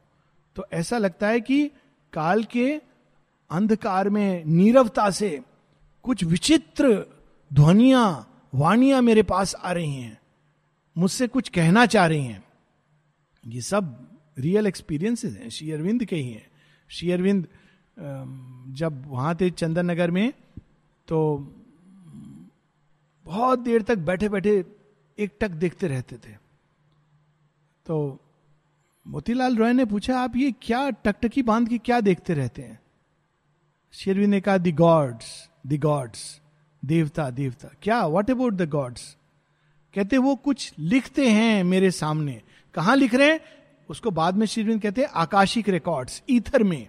तो 0.57 0.67
ऐसा 0.73 0.99
लगता 0.99 1.29
है 1.29 1.41
कि 1.41 1.67
काल 2.13 2.43
के 2.45 2.81
अंधकार 3.51 4.09
में, 4.09 4.45
नीरवता 4.45 5.11
से 5.11 5.41
कुछ 6.05 6.25
विचित्र 6.25 7.07
ध्वनिया, 7.51 8.27
वाणियाँ 8.55 9.01
मेरे 9.03 9.23
पास 9.23 9.55
आ 9.55 9.73
रही 9.73 9.95
हैं। 9.95 10.19
मुझसे 10.97 11.27
कुछ 11.29 11.49
कहना 11.49 11.87
चाह 11.87 12.07
रही 12.07 12.25
हैं। 12.25 12.43
ये 13.45 13.61
सब 13.61 14.14
रियल 14.37 14.67
एक्सपीरियंसेस 14.67 15.37
हैं। 15.37 15.49
श्री 15.49 15.71
अरविंद 15.73 16.05
के 16.05 16.17
ही 16.17 16.31
हैं। 16.31 16.47
श्री 16.91 17.11
अरविंद 17.11 17.47
जब 18.77 19.03
वहाँ 19.07 19.35
थे 19.41 19.51
चंदन 19.51 19.91
नगर 19.91 20.11
में 20.11 20.33
तो 21.09 21.19
बहुत 23.27 23.59
देर 23.59 23.83
तक 23.83 23.99
बैठे 24.01 24.29
बैठे 24.29 24.65
एक 25.19 25.37
टक 25.41 25.51
देखते 25.51 25.89
रहते 25.89 26.17
थे। 26.19 26.33
तो 27.87 28.19
मोतीलाल 29.07 29.57
रॉय 29.57 29.73
ने 29.73 29.85
पूछा, 29.85 30.19
आप 30.19 30.37
ये 30.37 30.53
क्या 30.63 30.89
टकटकी 30.91 31.43
बाँध 31.43 31.69
के 31.69 31.79
क्या 31.79 32.01
देखते 32.01 32.35
रहते 32.35 32.63
हैं? 32.63 32.79
शेरवी 33.95 34.27
ने 34.27 34.41
कहा 34.41 34.59
दी 34.59 34.73
गॉड्स 34.73 35.51
द 35.67 35.79
गॉड्स 35.81 36.41
देवता 36.83 37.29
देवता। 37.31 37.69
क्या? 37.83 38.05
वॉट 38.07 38.31
अबाउट 38.31 38.53
द 38.53 38.69
गॉड्स 38.69 39.17
कहते, 39.95 40.19
वो 40.19 40.35
कुछ 40.37 40.73
लिखते 40.79 41.29
हैं 41.31 41.65
मेरे 41.65 41.91
सामने। 41.91 42.41
कहा 42.75 42.95
लिख 42.95 43.15
रहे 43.15 43.33
हैं? 43.33 43.41
उसको 43.89 44.11
बाद 44.11 44.37
में 44.37 44.47
श्रीविंद 44.47 44.83
कहते 44.83 45.01
हैं, 45.01 45.09
आकाशिक 45.09 45.69
रिकॉर्ड्स 45.69 46.23
ईथर 46.31 46.63
में। 46.63 46.89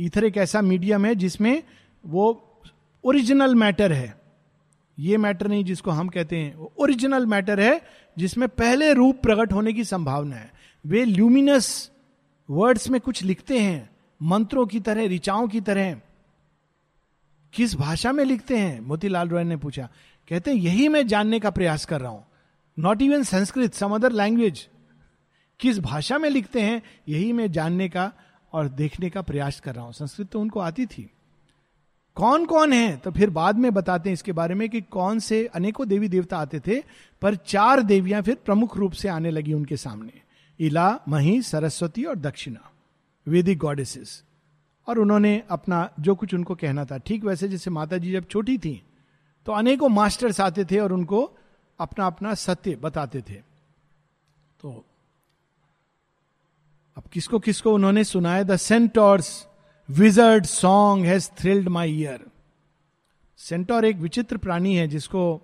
ईथर 0.00 0.24
एक 0.24 0.36
ऐसा 0.36 0.60
मीडियम 0.60 1.04
है 1.06 1.14
जिसमें 1.14 1.62
वो 2.06 2.48
ओरिजिनल 3.04 3.54
मैटर 3.54 3.92
है। 3.92 4.20
ये 4.98 5.16
मैटर 5.16 5.48
नहीं 5.48 5.64
जिसको 5.64 5.90
हम 5.90 6.08
कहते 6.08 6.36
हैं, 6.36 6.54
वो 6.54 6.72
ओरिजिनल 6.78 7.26
मैटर 7.26 7.60
है 7.60 7.82
जिसमें 8.18 8.48
पहले 8.48 8.92
रूप 8.92 9.22
प्रकट 9.22 9.52
होने 9.52 9.72
की 9.72 9.84
संभावना 9.84 10.36
है। 10.36 10.52
वे 10.86 11.04
ल्यूमिनस 11.04 11.90
वर्ड्स 12.50 12.90
में 12.90 13.00
कुछ 13.00 13.22
लिखते 13.22 13.58
हैं, 13.58 13.90
मंत्रों 14.22 14.66
की 14.66 14.80
तरह, 14.80 15.06
ऋचाओं 15.06 15.48
की 15.48 15.60
तरह। 15.60 16.00
किस 17.52 17.74
भाषा 17.74 18.12
में 18.12 18.24
लिखते 18.24 18.58
हैं? 18.58 18.80
मोतीलाल 18.80 19.28
रॉय 19.28 19.44
ने 19.44 19.56
पूछा। 19.56 19.88
कहते 20.28 20.50
हैं, 20.50 20.58
यही 20.58 20.88
मैं 20.88 21.06
जानने 21.06 21.40
का 21.40 21.50
प्रयास 21.50 21.84
कर 21.84 22.00
रहा 22.00 22.10
हूँ। 22.10 22.24
Not 22.78 23.02
even 23.02 23.22
Sanskrit 23.22 23.74
some 23.74 23.90
other 23.90 24.12
language 24.12 24.68
किस 25.62 25.78
भाषा 25.78 26.18
में 26.18 26.30
लिखते 26.30 26.60
हैं, 26.60 26.82
यही 27.08 27.32
मैं 27.32 27.52
जानने 27.52 27.88
का 27.88 28.12
और 28.52 28.68
देखने 28.68 29.10
का 29.10 29.22
प्रयास 29.22 29.60
कर 29.60 29.74
रहा 29.74 29.84
हूँ। 29.84 29.92
संस्कृत 29.92 30.28
तो 30.28 30.40
उनको 30.40 30.60
आती 30.60 30.86
थी। 30.86 31.10
कौन 32.14 32.46
कौन 32.46 32.72
है? 32.72 32.96
तो 32.96 33.10
फिर 33.10 33.30
बाद 33.30 33.56
में 33.56 33.74
बताते 33.74 34.10
हैं 34.10 34.14
इसके 34.14 34.32
बारे 34.32 34.54
में 34.54 34.68
कि 34.68 34.80
कौन 34.80 35.18
से 35.18 35.46
अनेकों 35.46 35.88
देवी 35.88 36.08
देवता 36.08 36.38
आते 36.38 36.60
थे, 36.60 36.82
पर 37.22 37.34
चार 37.34 37.80
देवियाँ 37.82 38.22
फिर 38.22 38.34
प्रमुख 38.34 38.76
रूप 38.76 38.92
से 38.92 39.08
आने 39.08 39.30
लगी 39.30 39.52
उनके 39.52 39.76
सामने। 39.76 40.12
इला, 40.60 41.00
मही, 41.08 41.42
सरस्वती 41.42 42.04
और 42.04 42.16
दक्षिणा। 42.16 42.70
Vedic 43.26 43.58
goddesses. 43.58 44.22
और 44.86 44.98
उन्होंने 44.98 45.42
अपना 45.50 45.88
जो 46.00 46.14
कुछ 46.14 46.34
उनको 46.34 46.54
कहना 46.54 46.84
था। 46.84 46.98
ठीक 46.98 47.24
वैसे 47.24 47.48
जैसे 47.48 47.70
माता 47.70 47.98
जी 47.98 48.12
जब 48.12 48.24
छोटी 48.24 48.58
थी 48.58 48.82
तो 49.46 49.52
अनेकों 49.52 49.88
मास्टर्स 49.88 50.40
आते 50.40 50.64
थे 50.64 50.78
और 50.78 50.92
उनको 50.92 51.22
अपना 51.80 52.06
अपना 52.06 52.34
सत्य 52.34 52.76
बताते 52.76 53.20
थे। 53.20 53.34
तो 54.60 54.84
अब 56.96 57.04
किसको 57.12 57.38
किसको 57.38 57.74
उन्होंने 57.74 58.04
सुनाया? 58.04 58.42
The 58.42 58.56
centaur's 58.56 59.46
wizard 59.90 60.44
song 60.44 61.04
has 61.04 61.30
thrilled 61.30 61.68
my 61.68 61.92
ear 61.92 62.24
centaur 63.36 63.84
एक 63.84 63.96
विचित्र 63.96 64.36
प्राणी 64.36 64.76
है 64.76 64.88
जिसको 64.88 65.42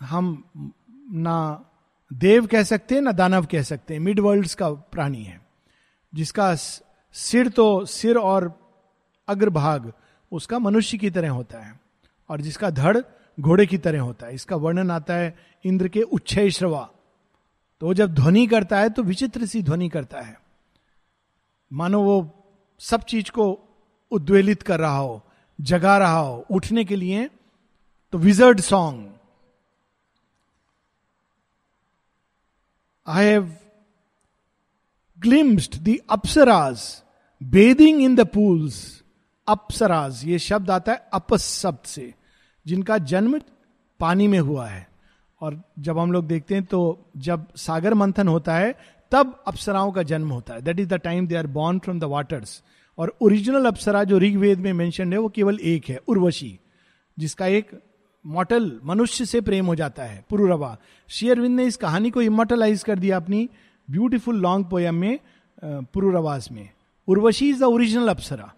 हम 0.00 0.50
ना 1.12 1.64
देव 2.12 2.46
कह 2.46 2.62
सकते 2.62 2.94
हैं, 2.94 3.02
ना 3.02 3.12
दानव 3.12 3.44
कह 3.44 3.62
सकते 3.62 3.94
हैं। 3.94 4.00
मिड 4.00 4.20
वर्ल्ड 4.20 4.54
का 4.54 4.70
प्राणी 4.70 5.22
है। 5.22 5.46
जिसका 6.14 6.54
सिर 7.12 7.48
तो 7.48 7.84
सिर 7.84 8.16
और 8.16 8.60
अग्रभाग 9.28 9.92
उसका 10.32 10.58
मनुष्य 10.58 10.98
की 10.98 11.10
तरह 11.10 11.30
होता 11.30 11.58
है। 11.58 11.80
और 12.28 12.40
जिसका 12.40 12.70
धड़ 12.70 12.98
घोड़े 13.40 13.66
की 13.66 13.78
तरह 13.78 14.00
होता 14.00 14.26
है। 14.26 14.34
इसका 14.34 14.56
वर्णन 14.56 14.90
आता 14.90 15.14
है, 15.14 15.36
इंद्र 15.64 15.88
के 15.88 16.02
उच्छय 16.02 16.50
तो 17.80 17.94
जब 17.94 18.14
ध्वनि 18.14 18.46
करता 18.46 18.78
है 18.78 18.88
तो 18.90 19.02
विचित्र 19.02 19.46
सी 19.46 19.62
ध्वनि 19.62 19.88
करता 19.88 20.20
है। 20.20 20.36
मानो 21.72 22.02
वो 22.02 22.16
सब 22.80 23.02
चीज़ 23.02 23.30
को 23.30 23.46
उद्वेलित 24.12 24.62
कर 24.62 24.80
रहा 24.80 24.96
हो, 24.96 25.22
जगा 25.58 25.98
रहा 25.98 26.18
हो, 26.18 26.44
उठने 26.50 26.84
के 26.84 26.96
लिए 26.96 27.28
तो 28.12 28.18
wizard 28.18 28.60
song 28.60 29.12
I 33.06 33.24
have 33.24 33.54
glimpsed 35.18 35.76
the 35.84 35.96
Apsaras 36.10 37.02
bathing 37.40 38.02
in 38.02 38.16
the 38.16 38.26
pools 38.26 39.02
Apsaras 39.48 40.24
ये 40.24 40.38
शब्द 40.38 40.70
आता 40.70 40.92
है 40.92 41.08
अपस 41.12 41.48
शब्द 41.60 41.86
से, 41.86 42.14
जिनका 42.66 42.98
जन्म 42.98 43.40
पानी 44.00 44.28
में 44.28 44.38
हुआ 44.40 44.66
है। 44.68 44.87
और 45.40 45.60
जब 45.78 45.98
हम 45.98 46.12
लोग 46.12 46.26
देखते 46.26 46.54
हैं 46.54 46.64
तो 46.64 46.98
जब 47.16 47.46
सागर 47.56 47.94
मंथन 47.94 48.28
होता 48.28 48.54
है, 48.54 48.74
तब 49.12 49.42
अप्सराओं 49.46 49.92
का 49.92 50.02
जन्म 50.02 50.28
होता 50.28 50.54
है। 50.54 50.62
That 50.62 50.80
is 50.80 50.88
the 50.88 50.94
time 50.94 51.26
they 51.26 51.36
are 51.36 51.46
born 51.46 51.78
from 51.78 52.00
the 52.00 52.04
waters 52.04 52.62
और 52.98 53.16
ओरिजिनल 53.22 53.66
अप्सरा 53.66 54.04
जो 54.04 54.18
ऋग्वेद 54.18 54.58
में 54.58 54.72
मेंशन 54.72 55.12
है, 55.12 55.18
वो 55.18 55.28
केवल 55.28 55.58
एक 55.60 55.88
है, 55.88 56.00
उर्वशी, 56.08 56.58
जिसका 57.18 57.46
एक 57.46 57.70
मॉटल 58.26 58.80
मनुष्य 58.84 59.24
से 59.24 59.40
प्रेम 59.40 59.66
हो 59.66 59.74
जाता 59.74 60.02
है, 60.02 60.24
पुरुरवा। 60.30 60.76
शेयरविंद 61.08 61.56
ने 61.56 61.64
इस 61.64 61.76
कहानी 61.76 62.10
को 62.10 62.22
इमोटलाइज 62.22 62.82
कर 62.82 62.98
दिया 62.98 63.16
अपनी 63.16 63.48
ब्यूटीफुल 63.88 64.36
लॉन्ग 64.36 64.66
पोयम 64.66 64.94
में 64.94 65.18
पुरुरवास 65.64 66.50
में। 66.52 66.68
Urvashi 67.08 67.48
is 67.48 67.60
the 67.60 67.62
original 67.62 68.08
Apsara. 68.08 68.52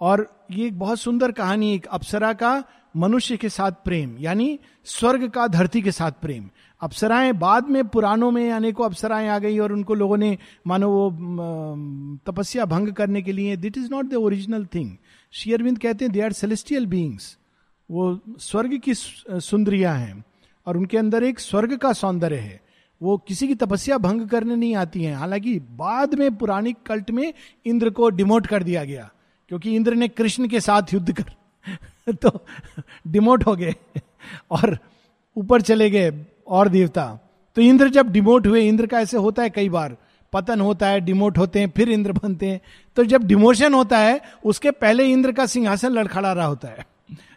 और 0.00 0.26
ये 0.50 0.66
एक 0.66 0.78
बहुत 0.78 0.98
सुंदर 0.98 1.32
कहानी 1.32 1.74
एक 1.74 1.86
अप्सरा 1.86 2.32
का 2.32 2.64
मनुष्य 2.94 3.36
के 3.36 3.48
साथ 3.48 3.72
प्रेम, 3.84 4.16
यानी 4.20 4.58
स्वर्ग 4.86 5.28
का, 5.30 5.46
धरती 5.46 5.82
के 5.82 5.92
साथ 5.92 6.12
प्रेम। 6.22 6.48
अप्सराएँ 6.80 7.32
बाद 7.32 7.68
में 7.68 7.86
पुराणों 7.88 8.30
में 8.30 8.50
अनेकों 8.52 8.84
अप्सराएँ 8.84 9.28
आ 9.28 9.38
गई 9.38 9.58
और 9.58 9.72
उनको 9.72 9.94
लोगों 9.94 10.16
ने, 10.16 10.36
मानो 10.66 10.90
वो 10.90 11.10
तपस्या 12.26 12.64
भंग 12.64 12.92
करने 12.92 13.22
के 13.22 13.32
लिए, 13.32 13.56
that 13.56 13.78
is 13.78 13.90
not 13.90 14.06
the 14.06 14.14
original 14.14 14.66
thing. 14.74 14.90
Shri 15.32 15.52
Aurobindo 15.52 15.78
कहते 15.78 16.04
हैं, 16.04 16.12
दे 16.12 16.20
आर 16.20 16.32
सेलेस्टियल 16.32 16.86
बींग्स 16.86 17.36
वो 17.88 18.18
स्वर्ग 18.40 18.78
की 18.78 18.94
सुंदरियाँ 18.94 19.94
हैं 19.96 20.24
और 20.66 20.76
उनके 20.76 20.98
अंदर 20.98 21.24
एक 21.24 21.40
स्वर्ग 21.40 21.76
का 21.76 21.92
सौंदर्य 21.92 22.36
है। 22.36 22.60
वो 23.00 23.16
किसी 23.18 23.48
की 23.48 23.54
तपस्या 23.54 23.98
भंग 23.98 24.28
करने 24.28 24.56
नहीं 24.56 24.74
आती 24.76 25.02
हैं। 25.02 25.14
हालाँकि 25.16 25.58
बाद 25.72 26.14
में 26.14 26.34
पुराणिक 26.36 26.76
कल्ट 26.86 27.10
में 27.10 27.32
इंद्र 27.66 27.90
को 27.90 28.08
डिमोट 28.10 28.46
कर 28.46 28.62
दिया 28.62 28.84
गया, 28.84 29.10
क्योंकि 29.50 29.74
इंद्र 29.76 29.94
ने 29.94 30.08
कृष्ण 30.08 30.48
के 30.48 30.60
साथ 30.60 30.94
युद्ध 30.94 31.12
कर 31.12 31.34
तो 32.08 32.46
डिमोट 33.06 33.46
हो 33.46 33.56
गए 33.56 33.74
और 34.50 34.78
ऊपर 35.36 35.60
चले 35.60 35.90
गए 35.90 36.26
और 36.48 36.68
देवता। 36.68 37.18
तो 37.56 37.62
इंद्र 37.62 37.88
जब 37.88 38.12
डिमोट 38.12 38.46
हुए, 38.46 38.60
इंद्र 38.60 38.86
का 38.86 39.00
ऐसे 39.00 39.16
होता 39.16 39.42
है 39.42 39.50
कई 39.50 39.68
बार। 39.68 39.96
पतन 40.32 40.60
होता 40.60 40.86
है, 40.86 41.00
डिमोट 41.00 41.38
होते 41.38 41.60
हैं, 41.60 41.72
फिर 41.76 41.88
इंद्र 41.88 42.12
बनते 42.12 42.46
हैं। 42.46 42.60
तो 42.96 43.04
जब 43.04 43.24
डिमोशन 43.24 43.74
होता 43.74 43.98
है, 43.98 44.20
उसके 44.44 44.70
पहले 44.70 45.04
इंद्र 45.04 45.32
का 45.32 45.46
सिंहासन 45.46 45.88
लड़खड़ा 45.88 46.32
रहा 46.32 46.46
होता 46.46 46.68
है। 46.68 46.86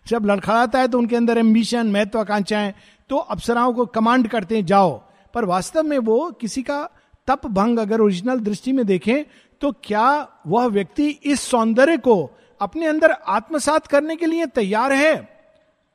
जब 0.08 0.26
लड़खड़ाता 0.26 0.80
है 0.80 0.88
तो 0.88 0.98
उनके 0.98 1.16
अंदर 1.16 1.38
एम्बिशन 1.38 1.88
महत्वाकांक्षाएँ 1.88 2.74
तो 3.10 3.18
अप्सराओं 3.18 3.74
को 3.74 3.86
कमांड 3.86 4.28
करते 4.28 4.56
हैं, 4.56 4.66
जाओ। 4.66 5.02
पर 5.34 5.46
वास्तव 5.46 5.84
में 5.84 5.98
वो 6.00 6.32
किसी 6.32 6.64
का 6.64 6.90
तप 7.28 7.48
भंग 7.48 7.80
अगर 7.80 8.02
ओरिजिनल 8.02 8.40
दृष्टि 8.40 8.72
में 8.72 8.86
देखें 8.86 9.24
तो 9.62 9.72
क्या 9.84 10.28
वह 10.48 10.66
व्यक्ति 10.66 11.08
इस 11.10 11.42
सौंदर्य 11.42 11.98
को 11.98 12.30
अपने 12.62 12.86
अंदर 12.86 13.12
आत्मसात 13.12 13.88
करने 13.88 14.16
के 14.16 14.26
लिए 14.26 14.46
तैयार 14.46 14.94
है, 14.94 15.16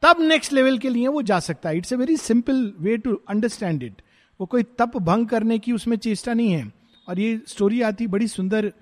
तब 0.03 0.17
नेक्स्ट 0.21 0.53
लेवल 0.53 0.79
के 0.79 0.89
लिए 0.89 1.09
वो 1.09 1.23
जा 1.23 1.39
सकता 1.41 1.69
है। 1.69 1.77
It's 1.77 1.93
a 1.93 1.97
very 1.97 2.17
simple 2.17 2.73
way 2.81 2.97
to 2.97 3.21
understand 3.29 3.83
it 3.83 4.03
वो 4.41 4.47
कोई 4.47 4.63
तप 4.63 4.97
भंग 4.97 5.27
करने 5.27 5.59
की 5.59 5.73
उसमें 5.73 5.97
चेष्टा 5.97 6.35
नहीं 6.35 6.53
है। 6.53 6.73
और 7.09 7.19
ये 7.19 7.41
स्टोरी 7.49 7.83
आती 7.83 8.07
बड़ी 8.07 8.29
सुंदर 8.29 8.73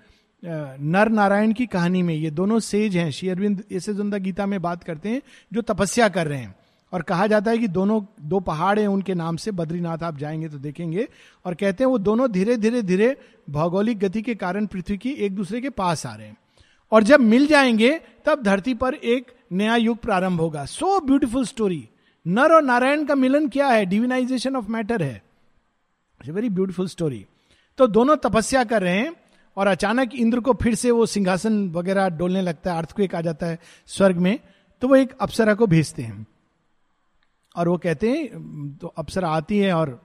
नर 0.44 1.08
नारायण 1.08 1.52
की 1.52 1.66
कहानी 1.66 2.02
में। 2.02 2.14
ये 2.14 2.30
दोनों 2.30 2.58
सेज 2.60 2.96
हैं। 2.96 3.10
श्री 3.10 3.28
अरविंद 3.28 3.64
ऐसे 3.72 3.94
जुंदा 3.94 4.18
गीता 4.18 4.46
में 4.46 4.62
बात 4.62 4.84
करते 4.84 5.08
हैं, 5.08 5.22
जो 5.52 5.62
तपस्या 5.62 6.08
कर 6.08 6.26
रहे 6.26 6.38
हैं। 6.38 6.54
और 6.92 7.02
कहा 7.02 7.26
जाता 7.26 7.50
है 7.50 7.58
कि 7.58 7.68
दोनों, 7.68 8.02
दो 8.20 8.40
पहाड़ 8.40 8.78
हैं 8.78 8.86
उनके 8.86 9.14
नाम 9.14 9.36
से, 9.36 9.50
बद्रीनाथ 9.50 10.02
आप 10.02 10.18
जाएँगे 10.18 10.48
तो 10.48 10.58
देखेंगे। 10.58 11.08
और 11.44 11.54
कहते 11.54 11.84
हैं 11.84 11.90
वो 11.90 11.98
दोनों 11.98 12.30
धीरे 12.32 12.56
धीरे 12.56 12.82
धीरे 12.82 13.16
भौगोलिक 13.50 13.98
गति 13.98 14.22
के 14.22 14.34
कारण 14.34 14.66
पृथ्वी 14.66 14.98
की 14.98 15.10
एक 15.10 15.34
दूसरे 15.34 15.60
के 15.60 15.70
पास 15.70 16.06
आ 16.06 16.14
रहे 16.14 16.26
हैं। 16.26 16.36
और 16.92 17.02
जब 17.02 17.20
मिल 17.20 17.46
जाएँगे, 17.46 18.00
तब 18.24 18.42
धरती 18.42 18.74
पर 18.74 18.94
एक 18.94 19.32
नया 19.52 19.76
युग 19.76 19.98
प्रारंभ 19.98 20.40
होगा। 20.40 20.64
सो 20.64 21.00
ब्यूटिफुल 21.00 21.44
स्टोरी 21.44 21.88
नर 22.26 22.52
और 22.52 22.62
नारायण 22.62 23.04
का 23.04 23.14
मिलन 23.14 23.48
क्या 23.48 23.66
है? 23.66 23.84
डिविनाइजेशन 23.86 24.56
ऑफ़ 24.56 24.68
मैटर 24.68 25.02
है। 25.02 25.22
वेरी 26.20 26.48
ब्यूटिफुल 26.48 26.88
स्टोरी 26.88 27.24
तो 27.78 27.86
दोनों 27.86 28.16
तपस्या 28.16 28.64
कर 28.64 28.82
रहे 28.82 28.98
हैं 28.98 29.12
और 29.56 29.66
अचानक 29.66 30.14
इंद्र 30.14 30.40
को 30.40 30.52
फिर 30.52 30.74
से 30.74 30.90
वो 30.90 31.06
सिंहासन 31.06 31.68
वगैरह 31.70 32.08
डोलने 32.08 32.42
लगता 32.42 32.72
है 32.72 32.78
अर्थक्वेक 32.78 33.14
आ 33.14 33.20
जाता 33.20 33.46
है 33.46 33.58
स्वर्ग 33.86 34.16
में 34.16 34.38
तो 34.82 34.88
वो 34.88 34.96
एक 34.96 35.16
अप्सरा 35.20 35.54
को 35.54 35.66
भेजते 35.66 36.02
हैं। 36.02 36.26
और 37.56 37.68
वो 37.68 37.78
कहते 37.78 38.10
हैं 38.10 38.76
तो 38.76 38.88
अप्सरा 38.88 39.28
आती 39.28 39.58
है 39.58 39.72
और 39.74 40.00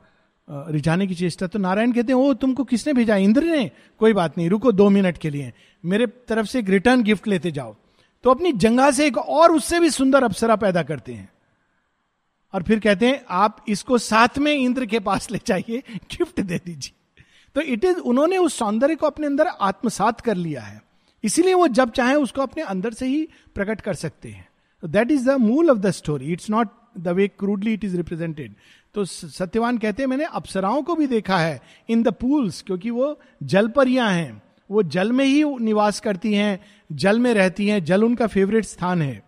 रिझाने 0.50 1.08
की 1.08 1.16
चेष्टा। 1.16 1.48
तो 1.48 1.60
नारायण 1.60 1.92
कहते 1.92 2.14
हैं, 2.14 2.20
ओ, 2.20 2.34
तुमको 2.34 2.64
किसने 2.64 2.94
भेजा? 2.94 3.16
इंद्र 3.16 3.44
ने? 3.44 3.72
कोई 4.00 4.14
बात 4.14 4.38
नहीं, 4.38 4.50
रुको 4.50 4.72
दो 4.72 4.90
मिनट 4.90 5.18
के 5.18 5.30
लिए। 5.30 5.54
मेरे 5.86 6.08
तरफ़ 6.08 6.48
से 6.48 6.60
एक 6.60 6.70
रिटर्न 6.70 7.04
गिफ्ट 7.04 7.28
लेते 7.28 7.52
जाओ। 7.52 7.76
तो 8.24 8.30
अपनी 8.30 8.52
जंगा 8.52 8.92
से 8.92 9.08
एक 9.08 9.18
और 9.18 9.52
उससे 9.52 9.80
भी 9.80 9.90
सुंदर 9.90 10.24
अप्सरा 10.24 10.56
पैदा 10.56 10.84
करते 10.84 11.14
हैं। 11.14 11.30
और 12.54 12.64
फिर 12.64 12.80
कहते 12.80 13.08
हैं, 13.08 13.26
आप 13.30 13.66
इसको 13.68 13.98
साथ 13.98 14.38
में 14.38 14.54
इंद्र 14.54 14.86
के 14.86 15.00
पास 15.00 15.32
ले 15.32 15.40
जाइए 15.46 15.84
गिफ्ट 15.92 16.42
दे 16.42 16.62
दीजिए। 16.66 17.24
तो 17.56 17.62
इट 17.62 17.86
इज़ 17.86 17.98
उन्होंने 17.98 18.38
उस 18.38 18.58
सौंदर्य 18.58 18.96
को 18.96 19.08
अपने 19.08 19.28
अंदर 19.28 19.48
आत्मसात 19.48 20.22
कर 20.22 20.36
लिया 20.36 20.62
है। 20.62 20.84
इसीलिए 21.24 21.54
वो 21.54 21.68
जब 21.68 21.92
चाहे 21.92 22.16
उसको 22.16 22.42
अपने 22.42 22.64
अंदर 22.64 22.94
से 22.94 23.08
ही 23.08 23.30
प्रकट 23.56 23.82
कर 23.82 23.94
सकते 23.94 24.30
हैं। 24.30 24.48
दैट 24.86 25.12
इज़ 25.12 25.30
द 25.30 25.34
मूल 25.34 25.70
of 25.70 25.78
the 25.78 25.92
story 25.92 26.34
it's 26.34 26.50
not 26.50 26.70
the 26.98 27.08
way 27.08 27.28
crudely 27.28 27.74
it 27.74 27.84
is 27.84 27.98
represented 27.98 28.56
तो 28.96 29.04
सत्यवान 29.06 29.78
कहते 29.78 30.04
हैं, 30.04 30.08
मैंने 30.08 30.26
अप्सराओं 30.26 30.82
को 30.84 30.96
भी 30.96 31.08
देखा 31.08 31.38
है 31.38 31.62
इन 31.90 32.04
द 32.04 32.14
पूल्स 32.14 32.62
क्योंकि 32.62 32.90
वो 32.90 33.20
जलपरियाँ 33.44 34.12
हैं 34.12 34.42
वो 34.70 34.84
जल 34.84 35.12
में 35.12 35.24
ही 35.26 35.44
निवास 35.62 36.00
करती 36.00 36.34
हैं, 36.34 36.60
जल 36.92 37.20
में 37.20 37.34
रहती 37.34 37.68
हैं, 37.68 37.84
जल 37.84 38.04
उनका 38.04 38.28
फेवरेट 38.28 38.66
स्थान 38.66 39.02
है। 39.02 39.24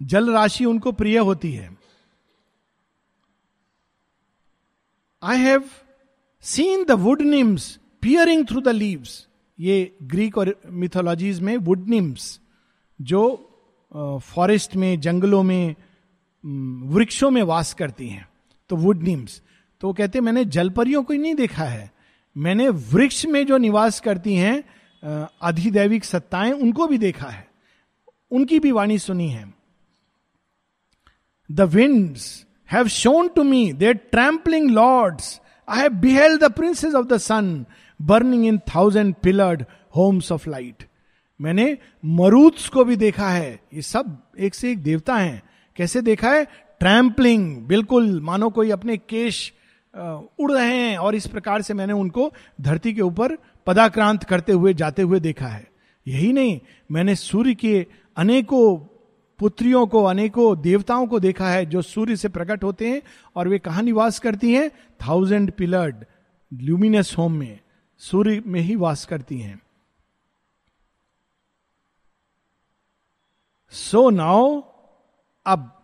जल 0.00 0.30
राशि 0.32 0.64
उनको 0.64 0.92
प्रिय 0.92 1.18
होती 1.18 1.52
है। 1.52 1.68
I 5.22 5.38
have 5.38 5.64
seen 6.44 6.84
the 6.84 6.90
wood 7.00 7.22
nymphs 7.22 7.78
peering 8.02 8.46
through 8.48 8.60
the 8.60 8.68
leaves 8.68 9.26
ये 9.58 9.96
ग्रीक 10.02 10.38
और 10.38 10.54
मिथोलॉजीज 10.66 11.40
में 11.40 11.56
वुड 11.58 11.88
निम्स 11.88 12.38
जो 13.00 13.22
फॉरेस्ट 14.24 14.76
में, 14.76 15.00
जंगलों 15.00 15.42
में 15.42 15.74
वृक्षों 16.44 17.30
में 17.30 17.42
वास 17.44 17.72
करती 17.74 18.08
हैं 18.08 18.26
तो 18.70 18.76
वुड 18.76 19.02
निम्स 19.02 19.40
तो 19.80 19.86
वो 19.86 19.92
कहते 19.92 20.20
मैंने 20.20 20.44
जलपरियों 20.46 21.02
को 21.02 21.12
ही 21.12 21.18
नहीं 21.18 21.34
देखा 21.34 21.64
है। 21.64 21.90
मैंने 22.36 22.68
वृक्ष 22.68 23.24
में 23.26 23.44
जो 23.46 23.56
निवास 23.58 24.00
करती 24.00 24.34
हैं 24.34 24.62
अधिदैविक 25.42 26.04
सत्ताएँ, 26.04 26.52
उनको 26.52 26.86
भी 26.86 26.98
देखा 26.98 27.28
है। 27.28 27.46
उनकी 28.30 28.58
भी 28.58 28.70
वाणी 28.72 28.98
सुनी 28.98 29.28
है। 29.28 29.44
The 31.50 31.60
winds 31.60 32.24
have 32.70 32.88
shone 32.88 33.28
to 33.28 33.42
me 33.42 33.72
their 33.72 33.94
trampling 34.10 34.70
lords 34.70 35.40
I 35.68 35.80
have 35.80 35.92
beheld 36.00 36.40
the 36.40 36.52
princes 36.52 36.94
of 36.94 37.06
the 37.06 37.16
sun 37.18 37.64
burning 38.00 38.46
in 38.46 38.58
thousand 38.74 39.14
pillared 39.22 39.64
homes 39.96 40.32
of 40.32 40.48
light 40.50 40.86
मैंने 41.40 41.76
मरूत्स 42.04 42.68
को 42.68 42.84
भी 42.84 42.96
देखा 42.96 43.28
है। 43.28 43.52
ये 43.74 43.82
सब 43.82 44.16
एक 44.38 44.54
से 44.54 44.70
एक 44.70 44.82
देवता 44.82 45.16
हैं। 45.16 45.42
कैसे 45.76 46.02
देखा 46.02 46.30
है? 46.30 46.44
ट्रैम्पलिंग 46.80 47.56
बिल्कुल, 47.66 48.20
मानो 48.20 48.50
कोई 48.50 48.70
अपने 48.70 48.96
केश 48.98 49.52
उड़ 49.94 50.52
रहे 50.52 50.76
हैं 50.76 50.96
और 50.98 51.14
इस 51.14 51.26
प्रकार 51.26 51.62
से 51.62 51.74
मैंने 51.74 51.92
उनको 51.92 52.32
धरती 52.60 52.92
के 52.94 53.02
ऊपर 53.02 53.36
पदाक्रांत 53.66 54.24
करते 54.24 54.52
हुए, 54.52 54.74
जाते 54.74 55.02
हुए 55.02 55.20
देखा 55.20 55.46
है। 55.46 55.70
यही 56.06 56.32
नहीं, 56.32 56.58
मैंने 56.90 57.14
सूर्य 57.16 57.54
के 57.54 57.86
अनेकों 58.16 58.76
पुत्रियों 59.40 59.86
को, 59.86 60.02
अनेकों 60.04 60.60
देवताओं 60.62 61.06
को 61.06 61.20
देखा 61.20 61.48
है 61.48 61.64
जो 61.66 61.82
सूर्य 61.82 62.16
से 62.16 62.28
प्रकट 62.28 62.64
होते 62.64 62.88
हैं 62.88 63.02
और 63.36 63.48
वे 63.48 63.58
कहा 63.58 63.80
निवास 63.80 64.18
करती 64.18 64.52
हैं? 64.54 64.70
थाउज़ेंड 65.00 65.50
पिलर्ड 65.52 66.04
ल्यूमिनस 66.52 67.14
होम 67.18 67.32
में, 67.32 67.58
सूर्य 68.02 68.42
में 68.46 68.60
ही 68.60 68.76
वास 68.76 69.04
करती 69.04 69.38
हैं। 69.40 69.60
सो 73.72 74.08
नाउ 74.10 74.60
अब 75.46 75.82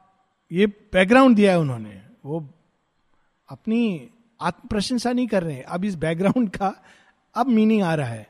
ये 0.53 0.66
बैकग्राउंड 0.66 1.37
दिया 1.37 1.53
है 1.53 1.59
उन्होंने। 1.59 2.03
वो 2.25 2.49
अपनी 3.49 4.11
आत्म 4.40 4.68
प्रशंसा 4.68 5.12
नहीं 5.12 5.27
कर 5.27 5.42
रहे। 5.42 5.55
हैं 5.55 5.64
अब 5.64 5.85
इस 5.85 5.94
बैकग्राउंड 5.94 6.51
का 6.51 6.75
अब 7.35 7.47
मीनिंग 7.47 7.83
आ 7.83 7.94
रहा 7.94 8.09
है। 8.09 8.29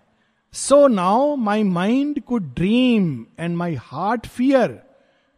So 0.53 0.87
now 0.87 1.37
my 1.37 1.63
mind 1.63 2.23
could 2.23 2.55
dream 2.55 3.27
and 3.39 3.57
my 3.57 3.75
heart 3.75 4.27
fear 4.27 4.83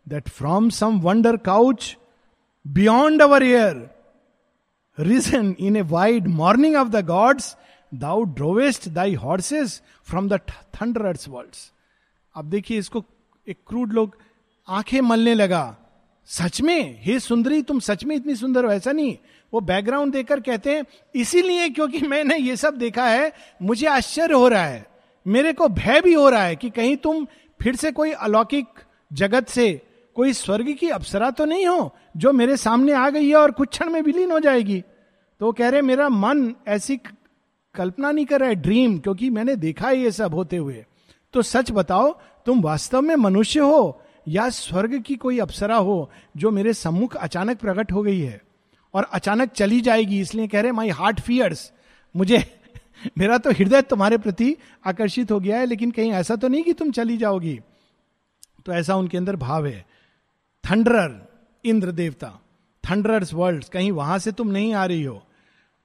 that 0.09 0.29
from 0.29 0.69
some 0.69 1.01
wonder 1.01 1.37
couch 1.37 1.97
beyond 2.67 3.23
our 3.23 3.43
air 3.43 3.91
risen 5.01 5.57
in 5.61 5.77
a 5.77 5.83
wide 5.83 6.27
morning 6.27 6.77
of 6.77 6.89
the 6.89 7.07
gods 7.07 7.57
thou 7.95 8.23
drovest 8.23 8.89
thy 8.89 9.15
horses 9.15 9.83
from 10.05 10.29
thunder 10.39 11.19
world 11.29 11.57
अब 12.35 12.45
देखिए 12.45 12.79
इसको 12.79 13.05
एक 13.49 13.59
crude 13.67 13.93
लोग 13.93 14.19
आँखें 14.71 15.01
मलने 15.01 15.35
लगा। 15.35 15.77
सच 16.27 16.61
में? 16.61 16.99
हे 17.03 17.21
सुंदरी, 17.21 17.63
तुम 17.63 17.81
सच 17.81 18.05
में 18.05 18.17
इतनी 18.17 18.37
सुंदर 18.37 18.65
हो? 18.65 18.73
ऐसा 18.73 18.93
नहीं। 18.93 19.19
वो 19.55 19.61
बैकग्राउंड 19.61 20.13
देकर 20.13 20.41
कहते 20.41 20.75
हैं, 20.75 20.85
इसीलिए 21.15 21.69
क्योंकि 21.69 22.01
मैंने 22.01 22.37
ये 22.37 22.57
सब 22.57 22.75
देखा 22.75 23.09
है, 23.09 23.33
मुझे 23.63 23.87
आश्चर्य 23.87 24.35
हो 24.35 24.49
रहा 24.49 24.65
है। 24.65 24.87
मेरे 25.27 25.53
को 25.53 25.69
भय 25.69 26.01
भी 26.01 26.15
हो 26.15 26.29
रहा 26.29 26.43
है 26.43 26.57
कि 26.57 26.71
कहीं 26.71 26.97
तुम 26.97 27.27
फिर 27.63 27.77
से 27.77 27.93
कोई 27.93 28.11
अलौकिक 28.11 28.67
जगत 29.13 29.49
से, 29.49 29.83
कोई 30.15 30.33
स्वर्ग 30.33 30.73
की 30.73 30.89
अप्सरा 30.89 31.31
तो 31.31 31.45
नहीं 31.45 31.67
हो, 31.67 31.95
जो 32.17 32.33
मेरे 32.33 32.57
सामने 32.57 32.93
आ 32.93 33.11
गई 33.11 33.29
है 33.29 33.37
और 33.37 33.51
कुछ 33.51 33.69
क्षण 33.69 33.91
में 33.91 34.03
विलीन 34.03 34.33
हो 34.33 34.41
जाएगी? 34.41 34.85
तो 35.41 35.53
कह 35.53 35.69
रहे 35.69 35.83
मेरा 35.83 36.09
मन 36.09 36.55
ऐसी 36.69 36.97
कल्पना 37.75 38.11
नहीं 38.11 38.27
कर 38.27 38.41
रहा 38.41 38.49
है 38.49 38.55
ड्रीम 38.55 38.99
क्योंकि 38.99 39.31
मैंने 39.31 39.57
देखा 39.57 39.89
है 39.89 39.99
ये 39.99 40.11
सब 40.11 40.35
होते 40.35 40.57
हुए। 40.57 40.85
तो 41.33 41.43
सच 41.43 41.71
बताओ, 41.71 42.21
तुम 42.47 42.61
वास्तव 42.61 43.01
में 43.01 43.17
मनुष्य 43.17 43.61
हो 43.61 44.03
या 44.29 44.49
स्वर्ग 44.49 45.01
की 45.01 45.17
कोई 45.17 45.39
अप्सरा 45.39 45.77
हो 45.77 46.11
जो 46.37 46.51
मेरे 46.51 46.75
सम्मुख 46.75 47.17
अचानक 47.17 47.59
प्रकट 47.59 47.93
हो 47.93 48.03
गई 48.03 48.21
है 48.21 48.41
और 48.95 49.05
अचानक 49.13 49.51
चली 49.51 49.81
जाएगी, 49.81 50.21
इसलिए 50.21 50.49
कह 50.49 50.61
रहे 50.61 50.73
माई 50.73 50.89
हार्ट 50.89 51.21
फियर्स 51.21 51.73
मुझे, 52.17 52.61
मेरा 53.19 53.39
तो 53.39 53.51
हृदय 53.51 53.83
तुम्हारे 53.83 54.19
प्रति 54.19 54.57
आकर्षित 54.87 55.33
हो 55.33 55.41
गया 55.41 55.59
है, 55.59 55.67
लेकिन 55.67 55.91
कहीं 55.91 56.13
ऐसा 56.13 56.37
तो 56.37 56.49
नहीं 56.49 56.63
कि 56.63 56.73
तुम 56.73 56.91
चली 56.91 57.17
जाओगी। 57.17 57.61
तो 58.67 58.73
ऐसा 58.73 58.97
उनके 58.97 59.17
अंदर 59.19 59.37
भाव 59.37 59.67
है। 59.67 59.87
थंडरर 60.71 61.29
इंद्र 61.65 61.93
देवता 61.93 62.41
थंडरर्स 62.85 63.35
वर्ल्ड 63.35 63.65
कहीं 63.65 63.93
वहाँ 63.93 64.19
से 64.19 64.33
तुम 64.33 64.49
नहीं 64.49 64.75
आ 64.75 64.85
रही 64.85 65.03
हो। 65.03 65.23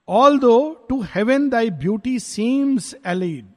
Although 0.40 0.86
to 0.90 1.02
heaven 1.02 1.50
thy 1.50 1.70
beauty 1.70 2.20
seems 2.20 2.96
allied 3.06 3.48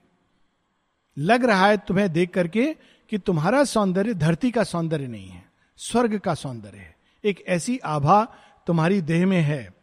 लग 1.19 1.45
रहा 1.45 1.67
है 1.67 1.77
तुम्हें 1.77 2.13
देख 2.13 2.31
करके 2.31 2.77
कि 3.09 3.19
तुम्हारा 3.19 3.65
सौंदर्य 3.65 4.15
धरती 4.15 4.51
का 4.51 4.65
सौंदर्य 4.65 5.07
नहीं 5.07 5.29
है, 5.29 5.45
स्वर्ग 5.77 6.19
का 6.19 6.35
सौंदर्य 6.35 6.79
है। 6.79 6.97
एक 7.25 7.45
ऐसी 7.49 7.79
आभा 7.79 8.25
तुम्हारी 8.67 9.01
देह 9.01 9.27
में 9.27 9.41
है। 9.41 9.75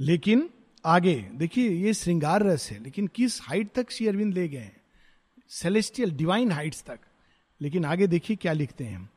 लेकिन 0.00 0.48
आगे, 0.86 1.14
देखिए, 1.34 1.70
ये 1.70 1.94
श्रृंगार 1.94 2.42
रस 2.42 2.70
है, 2.70 2.82
लेकिन 2.82 3.06
किस 3.06 3.40
हाइट 3.42 3.72
तक 3.74 3.90
श्री 3.90 4.06
अरविंद 4.08 4.34
ले 4.34 4.48
गए 4.48 4.70
सेलेस्टियल 5.48 6.10
डिवाइन 6.10 6.52
हाइट्स 6.52 6.82
तक। 6.86 6.98
लेकिन 7.60 7.84
आगे 7.84 8.06
देखिए 8.06 8.36
क्या 8.36 8.52
लिखते 8.52 8.84
हैं। 8.84 9.10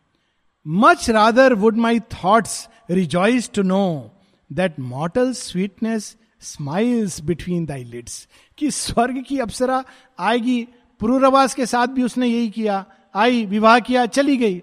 Much 0.68 1.10
rather 1.10 1.54
would 1.54 1.78
my 1.78 2.00
thoughts 2.00 2.70
rejoice 2.90 3.52
to 3.52 3.62
know 3.62 4.12
that 4.54 4.80
mortal 4.80 5.34
sweetness 5.34 6.18
smiles 6.42 7.22
between 7.22 7.66
thy 7.66 7.84
lids 7.84 8.28
कि 8.58 8.72
स्वर्ग 8.72 9.24
की 9.28 9.40
अप्सरा 9.40 9.84
आएगी, 10.20 10.68
पुरुरवास 11.00 11.56
के 11.56 11.66
साथ 11.66 11.88
भी 11.88 12.04
उसने 12.04 12.28
यही 12.28 12.50
किया 12.50 12.86
आई, 13.16 13.46
विवाह 13.46 13.80
किया, 13.80 14.06
चली 14.06 14.38
गई। 14.38 14.62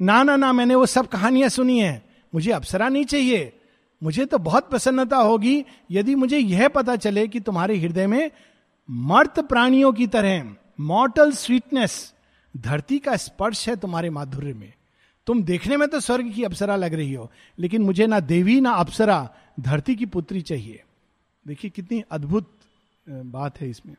ना 0.00 0.22
ना 0.22 0.36
ना 0.36 0.52
मैंने 0.52 0.74
वो 0.74 0.86
सब 0.86 1.06
कहानियाँ 1.06 1.48
सुनी 1.48 1.78
है। 1.78 2.02
मुझे 2.32 2.50
अप्सरा 2.50 2.88
नहीं 2.88 3.04
चाहिए। 3.04 3.52
मुझे 4.02 4.24
तो 4.24 4.38
बहुत 4.38 4.68
प्रसन्नता 4.70 5.16
होगी 5.16 5.64
यदि 5.90 6.14
मुझे 6.14 6.38
यह 6.38 6.68
पता 6.68 6.96
चले 6.96 7.26
कि 7.28 7.40
तुम्हारे 7.40 7.76
हृदय 7.76 8.06
में 8.06 8.30
मर्त 8.88 9.40
प्राणियों 9.40 9.92
की 9.92 10.06
तरह 10.06 10.54
मॉटल 10.80 11.32
स्वीटनेस 11.32 12.14
धरती 12.54 12.98
का 12.98 13.16
स्पर्श 13.16 13.68
है 13.68 13.76
तुम्हारे 13.76 14.10
माधुर्य 14.10 14.52
में। 14.54 14.72
तुम 15.26 15.42
देखने 15.42 15.76
में 15.76 15.88
तो 15.88 16.00
स्वर्ग 16.00 16.32
की 16.32 16.44
अप्सरा 16.44 16.76
लग 16.76 16.94
रही 16.94 17.12
हो, 17.14 17.30
लेकिन 17.58 17.82
मुझे 17.82 18.06
ना 18.06 18.20
देवी, 18.20 18.60
ना 18.60 18.70
अप्सरा, 18.70 19.28
धरती 19.60 19.94
की 19.96 20.06
पुत्री 20.06 20.40
चाहिए। 20.42 20.82
देखिए 21.46 21.70
कितनी 21.70 22.02
अद्भुत 22.10 22.50
बात 23.08 23.60
है 23.60 23.70
इसमें। 23.70 23.94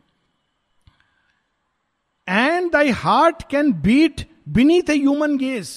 And 2.62 2.71
thy 2.71 2.89
heart 2.89 3.43
can 3.52 3.71
beat 3.74 4.26
beneath 4.50 4.89
a 4.89 4.97
human 4.97 5.38
guess 5.38 5.69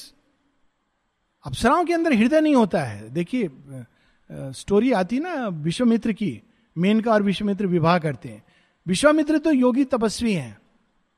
अप्सराओं 1.45 1.85
के 1.85 1.93
अंदर 1.93 2.13
हृदय 2.13 2.41
नहीं 2.41 2.55
होता 2.55 2.83
है। 2.83 3.09
देखिए 3.11 3.51
स्टोरी 4.31 4.93
आती 4.93 5.19
ना 5.21 5.35
विश्वमित्र 5.49 6.13
की। 6.13 6.41
मेनका 6.77 7.13
और 7.13 7.23
विश्वमित्र 7.23 7.67
विवाह 7.67 7.99
करते 7.99 8.29
हैं। 8.29 8.43
विश्वामित्र 8.87 9.39
तो 9.39 9.53
योगी 9.53 9.85
तपस्वी 9.85 10.33
हैं। 10.33 10.57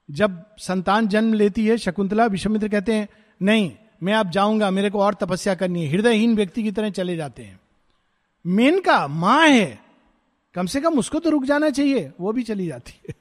जब 0.09 0.43
संतान 0.59 1.09
जन्म 1.09 1.35
लेती 1.35 1.67
है, 1.67 1.77
शकुंतला, 1.77 2.27
विश्वमित्र 2.27 2.69
कहते 2.69 2.95
हैं, 2.95 3.09
नहीं, 3.41 3.71
मैं 4.03 4.15
अब 4.15 4.31
जाऊँगा, 4.31 4.71
मेरे 4.71 4.91
को 4.91 5.01
और 5.01 5.15
तपस्या 5.15 5.55
करनी 5.55 5.85
है। 5.85 5.91
हृदयहीन 5.93 6.35
व्यक्ति 6.37 6.63
की 6.63 6.73
तरह 6.73 6.91
चले 6.91 7.17
जाते 7.17 7.43
हैं। 7.43 7.61
मेनका 8.45 9.07
माँ 9.09 9.49
है। 9.49 9.79
कम 10.55 10.67
से 10.67 10.81
कम 10.81 10.99
उसको 10.99 11.19
तो 11.19 11.31
रुक 11.31 11.45
जाना 11.45 11.71
चाहिए, 11.71 12.11
वो 12.21 12.33
भी 12.33 12.43
चली 12.43 12.67
जाती 12.67 12.93
है। 13.09 13.15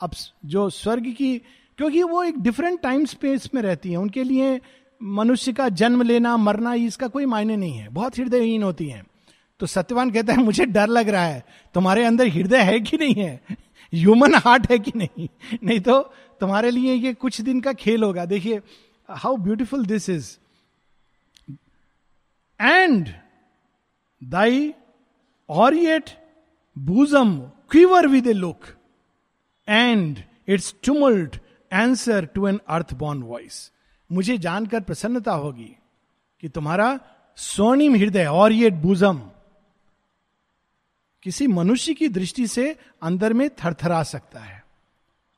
अब 0.00 0.10
जो 0.44 0.70
स्वर्ग 0.70 1.12
की, 1.12 1.38
क्योंकि 1.78 2.02
वो 2.02 2.22
एक 2.24 2.38
डिफरेंट 2.38 2.80
टाइम 2.80 3.04
स्पेस 3.04 3.50
में 3.54 3.62
रहती 3.62 3.90
है। 3.90 3.96
उनके 3.96 4.22
लिए 4.22 4.60
मनुष्य 5.02 5.52
का 5.52 5.68
जन्म 5.68 6.02
लेना, 6.02 6.36
मरना, 6.36 6.74
इसका 6.74 7.08
कोई 7.08 7.24
मायने 7.24 7.56
नहीं 7.56 7.74
है। 7.74 7.88
बहुत 7.88 8.18
हृदयहीन 8.18 8.62
होती 8.62 8.88
हैं। 8.88 9.06
तो 9.60 9.66
सत्यवान 9.66 10.10
कहता 10.10 10.32
है, 10.32 10.38
मुझे 10.38 10.64
डर 10.66 10.86
लग 10.86 11.08
रहा 11.08 11.24
है। 11.24 11.44
तुम्हारे 11.74 12.04
अंदर 12.04 12.28
हृदय 12.28 12.62
है 12.62 12.80
कि 12.80 12.96
नहीं 12.96 13.14
है? 13.14 13.40
ह्यूमन 13.94 14.34
हार्ट 14.34 14.70
है 14.70 14.78
कि 14.78 14.92
नहीं? 14.96 15.28
नहीं 15.64 15.80
तो 15.80 16.00
तुम्हारे 16.40 16.70
लिए 16.70 16.94
ये 16.94 17.14
कुछ 17.14 17.40
दिन 17.40 17.60
का 17.60 17.72
खेल 17.72 18.02
होगा। 18.02 18.24
देखिए 18.24 18.60
how 19.08 19.36
beautiful 19.36 19.86
this 19.86 20.08
is 20.10 20.36
and 22.60 23.08
thy 24.24 24.74
aureate 25.50 26.10
bosom 26.78 27.38
quiver 27.70 28.06
with 28.06 28.26
a 28.26 28.32
look 28.32 28.60
and 29.70 30.18
its 30.48 30.74
tumult 30.84 31.36
answer 31.72 32.24
to 32.24 32.48
an 32.48 32.60
earth 32.68 32.94
born 32.94 33.22
voice 33.22 33.72
मुझे 34.12 34.38
जानकर 34.38 34.80
प्रसन्नता 34.80 35.32
होगी 35.32 35.76
कि 36.40 36.48
तुम्हारा 36.48 36.98
स्वर्णिम 37.36 37.94
हृदय 37.94 38.26
और 38.26 38.52
ये 38.52 38.70
बुजम 38.70 39.20
किसी 41.22 41.46
मनुष्य 41.46 41.94
की 41.94 42.08
दृष्टि 42.08 42.46
से 42.46 42.76
अंदर 43.02 43.32
में 43.32 43.48
थरथरा 43.50 44.02
सकता 44.02 44.40
है, 44.40 44.64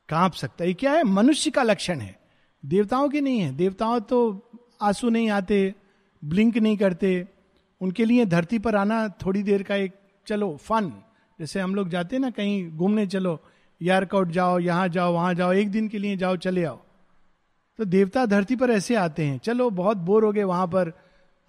काँप 0.09 0.33
सकता 0.33 0.63
है। 0.63 0.73
क्या 0.73 0.91
है? 0.91 1.03
मनुष्य 1.03 1.51
का 1.51 1.63
लक्षण 1.63 1.99
है। 1.99 2.19
देवताओं 2.63 3.09
के 3.09 3.21
नहीं 3.21 3.39
है। 3.39 3.55
देवताओं 3.55 3.99
तो 3.99 4.19
आँसू 4.81 5.09
नहीं 5.09 5.29
आते 5.29 5.75
ब्लिंक 6.23 6.57
नहीं 6.57 6.77
करते। 6.77 7.27
उनके 7.81 8.05
लिए 8.05 8.25
धरती 8.25 8.59
पर 8.59 8.75
आना 8.75 9.07
थोड़ी 9.07 9.43
देर 9.43 9.63
का 9.63 9.75
एक, 9.75 9.93
चलो 10.27 10.55
फन 10.57 10.91
जैसे 11.39 11.59
हम 11.59 11.75
लोग 11.75 11.89
जाते 11.89 12.19
ना 12.19 12.29
कहीं, 12.29 12.71
घूमने 12.71 13.07
चलो 13.07 13.39
यारकआउट 13.81 14.29
जाओ, 14.29 14.59
यहाँ 14.59 14.87
जाओ, 14.87 15.13
वहाँ 15.13 15.33
जाओ, 15.33 15.53
एक 15.53 15.71
दिन 15.71 15.87
के 15.87 15.97
लिए 15.97 16.17
जाओ, 16.17 16.35
चले 16.35 16.63
आओ। 16.63 16.79
तो 17.77 17.85
देवता 17.85 18.25
धरती 18.25 18.55
पर 18.55 18.69
ऐसे 18.69 18.95
आते 18.95 19.25
हैं, 19.25 19.37
चलो 19.37 19.69
बहुत 19.69 19.97
बोर 19.97 20.25
हो 20.25 20.31
गए 20.31 20.43
वहाँ 20.43 20.67
पर, 20.67 20.91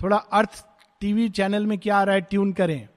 थोड़ा 0.02 0.16
अर्थ 0.16 0.66
टीवी 1.00 1.28
चैनल 1.28 1.66
में 1.66 1.78
क्या 1.78 1.96
आ 1.96 2.02
रहा 2.02 2.14
है, 2.14 2.20
ट्यून 2.20 2.52
करें। 2.52 2.88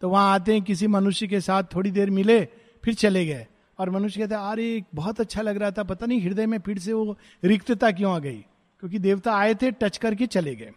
तो 0.00 0.08
वहाँ 0.08 0.34
आते 0.34 0.52
हैं, 0.52 0.62
किसी 0.62 0.86
मनुष्य 0.86 1.26
के 1.26 1.40
साथ 1.40 1.62
थोड़ी 1.74 1.90
देर 1.90 2.10
मिले, 2.10 2.48
फिर 2.84 2.94
चले 2.94 3.26
गए। 3.26 3.46
और 3.78 3.90
मनुष्य 3.90 4.20
कहते 4.20 4.34
हैं, 4.34 4.42
अरे, 4.42 4.84
बहुत 4.94 5.20
अच्छा 5.20 5.42
लग 5.42 5.56
रहा 5.56 5.70
था, 5.70 5.82
पता 5.82 6.06
नहीं 6.06 6.22
हृदय 6.22 6.46
में 6.46 6.58
फिर 6.58 6.78
से 6.78 6.92
वो 6.92 7.18
रिक्तता 7.44 7.90
क्यों 7.90 8.14
आ 8.14 8.18
गई? 8.18 8.38
क्योंकि 8.80 8.98
देवता 8.98 9.36
आए 9.36 9.54
थे, 9.54 9.70
टच 9.70 9.96
करके 9.96 10.26
चले 10.26 10.54
गए। 10.54 10.72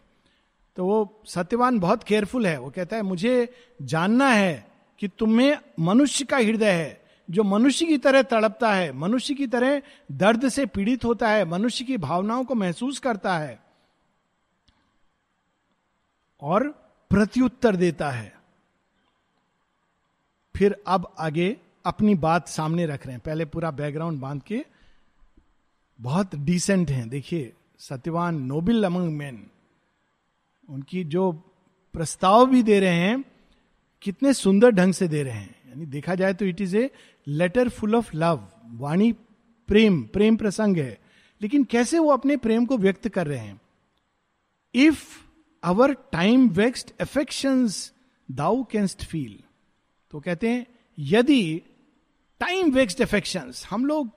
तो 0.75 0.85
वो 0.85 1.21
सत्यवान 1.25 1.79
बहुत 1.79 2.03
केयरफुल 2.03 2.47
है, 2.47 2.59
वो 2.59 2.69
कहता 2.69 2.95
है, 2.95 3.01
मुझे 3.01 3.49
जानना 3.81 4.29
है 4.29 4.67
कि 4.99 5.07
तुम्हें 5.07 5.57
मनुष्य 5.79 6.25
का 6.25 6.37
हृदय 6.37 6.71
है 6.71 7.04
जो 7.29 7.43
मनुष्य 7.43 7.85
की 7.85 7.97
तरह 7.97 8.21
तड़पता 8.21 8.73
है, 8.73 8.91
मनुष्य 8.91 9.33
की 9.33 9.47
तरह 9.47 9.81
दर्द 10.11 10.49
से 10.49 10.65
पीड़ित 10.65 11.05
होता 11.05 11.29
है, 11.29 11.45
मनुष्य 11.45 11.85
की 11.85 11.97
भावनाओं 11.97 12.43
को 12.43 12.55
महसूस 12.55 12.99
करता 12.99 13.37
है 13.37 13.59
और 16.41 16.67
प्रत्युत्तर 17.09 17.75
देता 17.75 18.11
है। 18.11 18.39
फिर 20.55 20.83
अब 20.87 21.15
आगे 21.19 21.57
अपनी 21.85 22.15
बात 22.15 22.47
सामने 22.47 22.85
रख 22.85 23.05
रहे 23.05 23.13
हैं। 23.13 23.21
पहले 23.25 23.45
पूरा 23.45 23.71
बैकग्राउंड 23.71 24.19
बाँध 24.19 24.41
के 24.41 24.65
बहुत 26.01 26.35
डिसेंट 26.35 26.91
हैं। 26.91 27.09
देखिए, 27.09 27.53
सत्यवान 27.79 28.35
नोबिल 28.35 28.83
अमंग 28.83 29.17
मैन, 29.17 29.49
उनकी 30.69 31.03
जो 31.03 31.31
प्रस्ताव 31.93 32.49
भी 32.49 32.63
दे 32.63 32.79
रहे 32.79 32.95
हैं, 32.95 33.23
कितने 34.01 34.33
सुंदर 34.33 34.71
ढंग 34.71 34.93
से 34.93 35.07
दे 35.07 35.23
रहे 35.23 35.33
हैं। 35.33 35.69
यानी 35.69 35.85
देखा 35.85 36.15
जाए 36.15 36.33
तो 36.33 36.45
it 36.45 36.61
is 36.61 36.77
a 36.77 36.89
letter 37.27 37.69
full 37.69 37.95
of 37.95 38.15
love, 38.15 38.47
वाणी 38.65 39.11
प्रेम 39.67 40.03
प्रेम 40.03 40.35
प्रसंग 40.37 40.77
है। 40.77 40.99
लेकिन 41.41 41.63
कैसे 41.63 41.99
वो 41.99 42.09
अपने 42.09 42.37
प्रेम 42.37 42.65
को 42.65 42.77
व्यक्त 42.77 43.07
कर 43.09 43.27
रहे 43.27 43.37
हैं? 43.37 43.61
If 44.75 45.03
our 45.63 45.93
time 45.93 46.49
vexed 46.49 46.93
affections 47.01 47.93
thou 48.31 48.63
canst 48.63 49.05
feel 49.05 49.39
तो 50.11 50.19
कहते 50.19 50.49
हैं, 50.49 50.65
यदि 50.99 51.61
टाइम 52.39 52.71
वेक्स्ट 52.71 53.01
एफेक्शंस 53.01 53.65
हम 53.69 53.85
लोग 53.85 54.09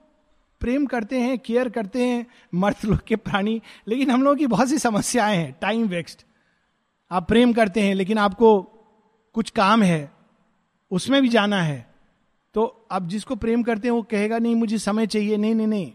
प्रेम 0.59 0.85
करते 0.85 1.19
हैं 1.19 1.39
केयर 1.39 1.69
करते 1.69 2.03
हैं, 2.03 2.25
मर्द 2.55 2.85
लोग 2.85 3.03
के 3.07 3.15
प्राणी, 3.15 3.61
लेकिन 3.87 4.11
हम 4.11 4.23
लोगों 4.23 4.37
की 4.37 4.47
बहुत 4.47 4.69
सी 4.69 4.77
समस्याएँ 4.77 5.37
हैं 5.37 5.55
टाइम 5.61 5.87
वेस्ट 5.87 6.25
आप 7.11 7.27
प्रेम 7.27 7.53
करते 7.53 7.81
हैं, 7.81 7.95
लेकिन 7.95 8.17
आपको 8.17 8.61
कुछ 9.33 9.49
काम 9.49 9.83
है, 9.83 10.11
उसमें 10.91 11.21
भी 11.21 11.29
जाना 11.29 11.61
है। 11.61 11.88
तो 12.53 12.87
आप 12.91 13.07
जिसको 13.07 13.35
प्रेम 13.35 13.63
करते 13.63 13.87
हैं 13.87 13.95
वो 13.95 14.01
कहेगा 14.01 14.37
नहीं 14.37 14.55
मुझे 14.55 14.77
समय 14.77 15.07
चाहिए। 15.07 15.37
नहीं 15.37 15.55
नहीं 15.55 15.67
नहीं 15.67 15.91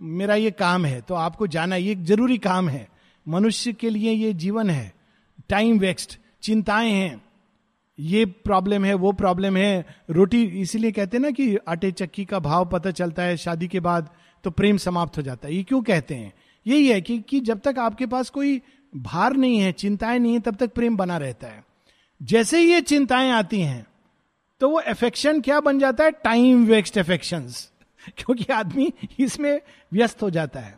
मेरा 0.00 0.34
ये 0.34 0.50
काम 0.50 0.84
है। 0.84 1.00
तो 1.00 1.14
आपको 1.14 1.46
जाना 1.46 1.76
ये 1.76 1.94
ज़रूरी 1.94 2.38
काम 2.38 2.68
है। 2.68 2.88
मनुष्य 3.28 3.72
के 3.72 3.90
लिए 3.90 4.12
ये 4.12 4.32
जीवन 4.32 4.70
है। 4.70 4.92
टाइम 5.48 5.78
वेस्ट 5.78 6.18
चिंताएँ 6.42 6.92
हैं। 6.92 7.22
ये 7.98 8.24
प्रॉब्लम 8.24 8.84
है 8.84 8.94
वो 8.94 9.12
प्रॉब्लम 9.12 9.56
है। 9.56 9.84
रोटी 10.10 10.42
इसीलिए 10.42 10.92
कहते 10.92 11.16
हैं 11.16 11.22
ना 11.22 11.30
कि 11.30 11.56
आटे 11.68 11.92
चक्की 11.92 12.24
का 12.24 12.38
भाव 12.38 12.66
पता 12.66 12.90
चलता 12.90 13.22
है 13.22 13.36
शादी 13.36 13.68
के 13.68 13.80
बाद 13.80 14.08
तो 14.44 14.50
प्रेम 14.50 14.76
समाप्त 14.76 15.16
हो 15.16 15.22
जाता 15.22 15.48
है। 15.48 15.54
ये 15.54 15.62
क्यों 15.62 15.82
कहते 15.82 16.14
हैं? 16.14 16.32
यही 16.66 16.88
है 16.88 17.00
कि, 17.00 17.18
कि 17.18 17.40
जब 17.40 17.60
तक 17.60 17.78
आपके 17.78 18.06
पास 18.06 18.30
कोई 18.30 18.60
भार 18.96 19.36
नहीं 19.36 19.58
है 19.58 19.72
चिंताएँ 19.72 20.18
नहीं 20.18 20.32
है 20.32 20.40
तब 20.40 20.56
तक 20.56 20.72
प्रेम 20.72 20.96
बना 20.96 21.16
रहता 21.16 21.46
है। 21.46 21.64
जैसे 22.22 22.60
ही 22.60 22.72
ये 22.72 22.80
चिंताएँ 22.80 23.30
आती 23.30 23.60
हैं 23.60 23.86
तो 24.60 24.68
वो 24.70 24.80
एफेक्शन 24.80 25.40
क्या 25.40 25.60
बन 25.60 25.78
जाता 25.78 26.04
है? 26.04 26.10
टाइम 26.14 26.64
वेस्ट 26.66 26.96
एफेक्शन 26.96 27.48
क्योंकि 28.18 28.52
आदमी 28.52 28.92
इसमें 29.20 29.60
व्यस्त 29.92 30.22
हो 30.22 30.30
जाता 30.30 30.60
है। 30.60 30.74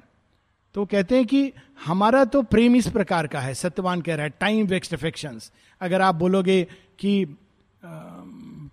तो 0.74 0.84
कहते 0.84 1.16
हैं 1.16 1.26
कि 1.26 1.52
हमारा 1.84 2.24
तो 2.24 2.42
प्रेम 2.44 2.76
इस 2.76 2.88
प्रकार 2.88 3.26
का 3.26 3.40
है, 3.40 3.54
सत्यवान 3.54 4.00
कह 4.00 4.14
रहा 4.14 4.24
है 4.24 4.32
टाइम 4.40 4.66
वेस्ट 4.66 4.92
एफेक्शन 4.92 5.38
अगर 5.80 6.02
आप 6.02 6.14
बोलोगे 6.14 6.62
कि 6.98 7.24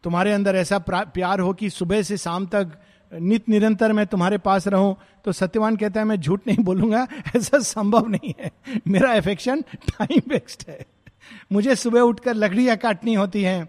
तुम्हारे 0.03 0.31
अंदर 0.33 0.55
ऐसा 0.55 0.77
प्यार 0.87 1.39
हो 1.39 1.53
कि 1.53 1.69
सुबह 1.69 2.01
से 2.01 2.17
शाम 2.17 2.45
तक 2.45 2.71
नित 3.11 3.49
निरंतर 3.49 3.93
मैं 3.93 4.05
तुम्हारे 4.07 4.37
पास 4.37 4.67
रहूँ 4.67 4.95
तो 5.25 5.31
सत्यवान 5.31 5.75
कहता 5.75 5.99
है, 5.99 6.05
मैं 6.05 6.15
झूठ 6.17 6.47
नहीं 6.47 6.63
बोलूँगा, 6.63 7.07
ऐसा 7.35 7.59
संभव 7.59 8.07
नहीं 8.07 8.33
है। 8.39 8.51
मेरा 8.87 9.13
एफेक्शन 9.13 9.61
टाइम 9.61 10.21
वेस्ट 10.27 10.67
है। 10.69 10.85
मुझे 11.51 11.75
सुबह 11.75 12.01
उठकर 12.01 12.33
लकड़ियाँ 12.33 12.75
काटनी 12.77 13.13
होती 13.13 13.43
हैं 13.43 13.67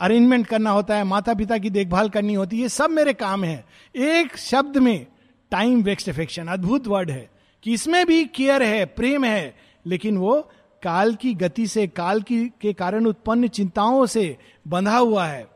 अरेंजमेंट 0.00 0.46
करना 0.46 0.70
होता 0.70 0.96
है 0.96 1.04
माता 1.04 1.34
पिता 1.34 1.58
की 1.58 1.70
देखभाल 1.70 2.08
करनी 2.08 2.34
होती 2.34 2.60
है 2.60 2.68
सब 2.68 2.90
मेरे 2.90 3.12
काम 3.12 3.44
है। 3.44 3.64
एक 3.96 4.36
शब्द 4.36 4.78
में 4.78 5.06
टाइम 5.50 5.82
वेस्ट 5.82 6.08
एफेक्शन 6.08 6.46
अद्भुत 6.46 6.86
वर्ड 6.86 7.10
है। 7.10 7.30
कि 7.62 7.72
इसमें 7.72 8.06
भी 8.06 8.24
केयर 8.24 8.62
है, 8.62 8.84
प्रेम 8.84 9.24
है, 9.24 9.54
लेकिन 9.86 10.16
वो 10.16 10.50
काल 10.82 11.14
की 11.14 11.34
गति 11.34 11.66
से, 11.66 11.86
काल 11.86 12.22
की, 12.22 12.48
के 12.48 12.72
कारण 12.72 13.06
उत्पन्न 13.06 13.48
चिंताओं 13.48 14.06
से 14.06 14.36
बंधा 14.68 14.96
हुआ 14.96 15.26
है। 15.26 15.46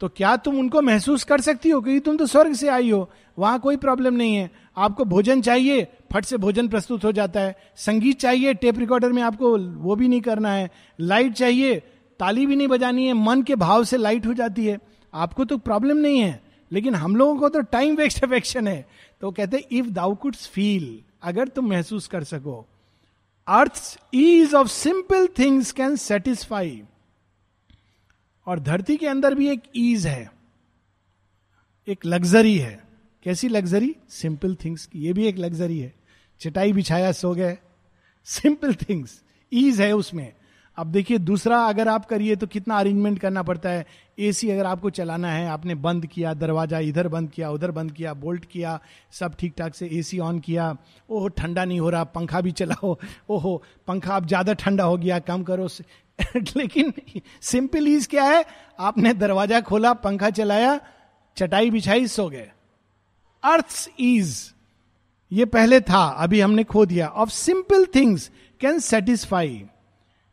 तो 0.00 0.08
क्या 0.08 0.36
तुम 0.36 0.58
उनको 0.58 0.82
महसूस 0.82 1.24
कर 1.24 1.40
सकती 1.40 1.70
हो? 1.70 1.80
क्योंकि 1.80 2.00
तुम 2.00 2.16
तो 2.16 2.26
स्वर्ग 2.26 2.52
से 2.52 2.68
आई 2.68 2.90
हो, 2.90 3.10
वहाँ 3.38 3.60
कोई 3.60 3.76
प्रॉब्लम 3.76 4.14
नहीं 4.14 4.34
है। 4.34 4.50
आपको 4.76 5.04
भोजन 5.04 5.42
चाहिए, 5.42 5.86
फट 6.12 6.24
से 6.24 6.36
भोजन 6.36 6.68
प्रस्तुत 6.68 7.04
हो 7.04 7.12
जाता 7.12 7.40
है। 7.40 7.56
संगीत 7.76 8.20
चाहिए 8.20 8.54
टेप 8.54 8.78
रिकॉर्डर 8.78 9.12
में 9.12 9.22
आपको 9.22 9.58
वो 9.58 9.96
भी 9.96 10.08
नहीं 10.08 10.20
करना 10.20 10.52
है। 10.52 10.70
लाइट 11.00 11.32
चाहिए 11.32 11.82
ताली 12.20 12.46
भी 12.46 12.56
नहीं 12.56 12.68
बजानी 12.68 13.06
है, 13.06 13.12
मन 13.12 13.42
के 13.42 13.56
भाव 13.56 13.84
से 13.84 13.96
लाइट 13.96 14.26
हो 14.26 14.34
जाती 14.34 14.66
है। 14.66 14.78
आपको 15.12 15.44
तो 15.44 15.58
प्रॉब्लम 15.58 15.96
नहीं 15.96 16.20
है, 16.20 16.40
लेकिन 16.70 16.94
हम 16.94 17.16
लोगों 17.16 17.36
को 17.36 17.48
तो 17.48 17.60
टाइम 17.62 17.94
वेस्ट 17.96 18.24
अफेक्शन 18.24 18.68
है। 18.68 18.86
तो 19.20 19.30
कहते 19.30 19.58
इफ़ 19.72 19.86
दाउ 19.86 20.14
कुड्स 20.14 20.46
फील 20.48 21.00
अगर 21.22 21.48
तुम 21.48 21.68
महसूस 21.70 22.06
कर 22.06 22.24
सको 22.24 22.64
earth 23.48 23.98
ease 24.14 24.54
of 24.54 24.68
simple 24.68 25.26
things 25.38 25.72
can 25.72 25.96
satisfy 25.96 26.82
और 28.46 28.60
धरती 28.60 28.96
के 28.96 29.06
अंदर 29.06 29.34
भी 29.34 29.48
एक 29.48 29.62
ईज 29.76 30.06
है, 30.06 30.30
एक 31.88 32.06
लग्जरी 32.06 32.56
है। 32.58 32.82
कैसी 33.24 33.48
लग्जरी 33.48 33.94
सिंपल 34.08 34.54
थिंग्स 34.54 34.84
की। 34.86 34.98
ये 34.98 35.12
भी 35.12 35.26
एक 35.26 35.38
लग्जरी 35.38 35.78
है। 35.78 35.92
चटाई 36.40 36.72
बिछाया, 36.72 37.12
सो 37.12 37.34
गए। 37.34 37.56
सिंपल 38.26 38.74
थिंग्स 38.80 39.22
ईज 39.52 39.80
है 39.80 39.92
उसमें। 39.92 40.32
अब 40.78 40.86
देखिए, 40.86 41.18
दूसरा 41.18 41.64
अगर 41.64 41.88
आप 41.88 42.04
करिए 42.04 42.36
तो 42.36 42.46
कितना 42.46 42.78
अरेंजमेंट 42.78 43.18
करना 43.18 43.42
पड़ता 43.42 43.68
है? 43.68 43.86
एसी 44.18 44.50
अगर 44.50 44.66
आपको 44.66 44.90
चलाना 44.90 45.32
है, 45.32 45.48
आपने 45.48 45.74
बंद 45.74 46.06
किया, 46.06 46.34
दरवाज़ा 46.34 46.78
इधर 46.78 47.08
बंद 47.08 47.30
किया, 47.30 47.50
उधर 47.50 47.70
बंद 47.70 47.92
किया 47.92 48.14
बोल्ट 48.14 48.44
किया, 48.44 48.80
सब 49.12 49.34
ठीक 49.34 49.54
ठाक 49.58 49.74
से 49.74 49.86
एसी 49.86 50.18
ऑन 50.18 50.38
किया, 50.38 50.76
ओह, 51.10 51.28
ठंडा 51.28 51.64
नहीं 51.64 51.80
हो 51.80 51.90
रहा, 51.90 52.04
पंखा 52.04 52.40
भी 52.40 52.52
चलाओ, 52.52 52.98
ओहो, 53.28 53.62
पंखा 53.86 54.16
अब 54.16 54.26
ज़्यादा 54.26 54.52
ठंडा 54.52 54.84
हो 54.84 54.96
गया, 54.96 55.18
कम 55.18 55.42
करो 55.42 55.68
लेकिन 56.56 56.92
सिंपल 57.42 57.88
ईज 57.88 58.06
क्या 58.06 58.24
है? 58.24 58.44
आपने 58.80 59.14
दरवाज़ा 59.14 59.60
खोला, 59.60 59.92
पंखा 59.92 60.30
चलाया, 60.30 60.80
चटाई 61.36 61.70
बिछाई, 61.70 62.06
सो 62.06 62.28
गए। 62.28 62.50
अर्थ 63.44 63.90
ईज 64.00 64.54
ये 65.32 65.44
पहले 65.44 65.80
था, 65.80 66.04
अभी 66.04 66.40
हमने 66.40 66.64
खो 66.64 66.86
दिया। 66.86 67.08
Of 67.08 67.30
simple 67.30 67.86
things 67.94 68.30
can 68.60 68.78
satisfy 68.78 69.64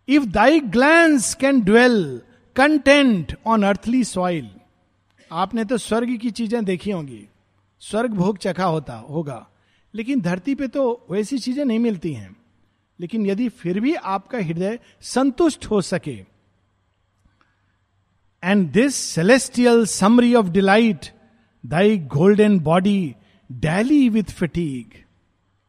if 0.08 0.26
thy 0.26 0.60
glance 0.60 1.34
can 1.36 1.62
dwell 1.62 2.22
content 2.56 3.36
on 3.46 3.64
earthly 3.64 4.04
soil 4.04 4.50
आपने 5.32 5.66
तो 5.66 5.78
स्वर्ग 5.78 6.18
की 6.18 6.32
चीज़ें 6.32 6.64
देखी 6.66 6.92
होंगी। 6.92 7.28
स्वर्ग 7.82 8.12
भोग 8.12 8.38
चखा 8.38 8.66
होता 8.66 8.96
होगा। 9.10 9.48
लेकिन 9.94 10.22
धरती 10.22 10.56
पे 10.56 10.68
तो 10.68 11.06
वैसी 11.12 11.40
चीज़ें 11.40 11.64
नहीं 11.66 11.80
मिलती 11.80 12.14
हैं। 12.14 12.36
लेकिन 13.00 13.26
यदि 13.26 13.50
फिर 13.50 13.80
भी 13.80 13.94
आपका 13.96 14.38
हृदय 14.38 14.80
संतुष्ट 15.02 15.66
हो 15.66 15.82
सके 15.82 16.16
and 18.44 18.72
this 18.72 18.96
celestial 18.96 19.86
summary 19.86 20.34
of 20.36 20.48
delight 20.48 21.06
thy 21.66 21.98
golden 21.98 22.60
body 22.60 23.16
dally 23.52 24.10
with 24.10 24.24
fatigue 24.24 25.04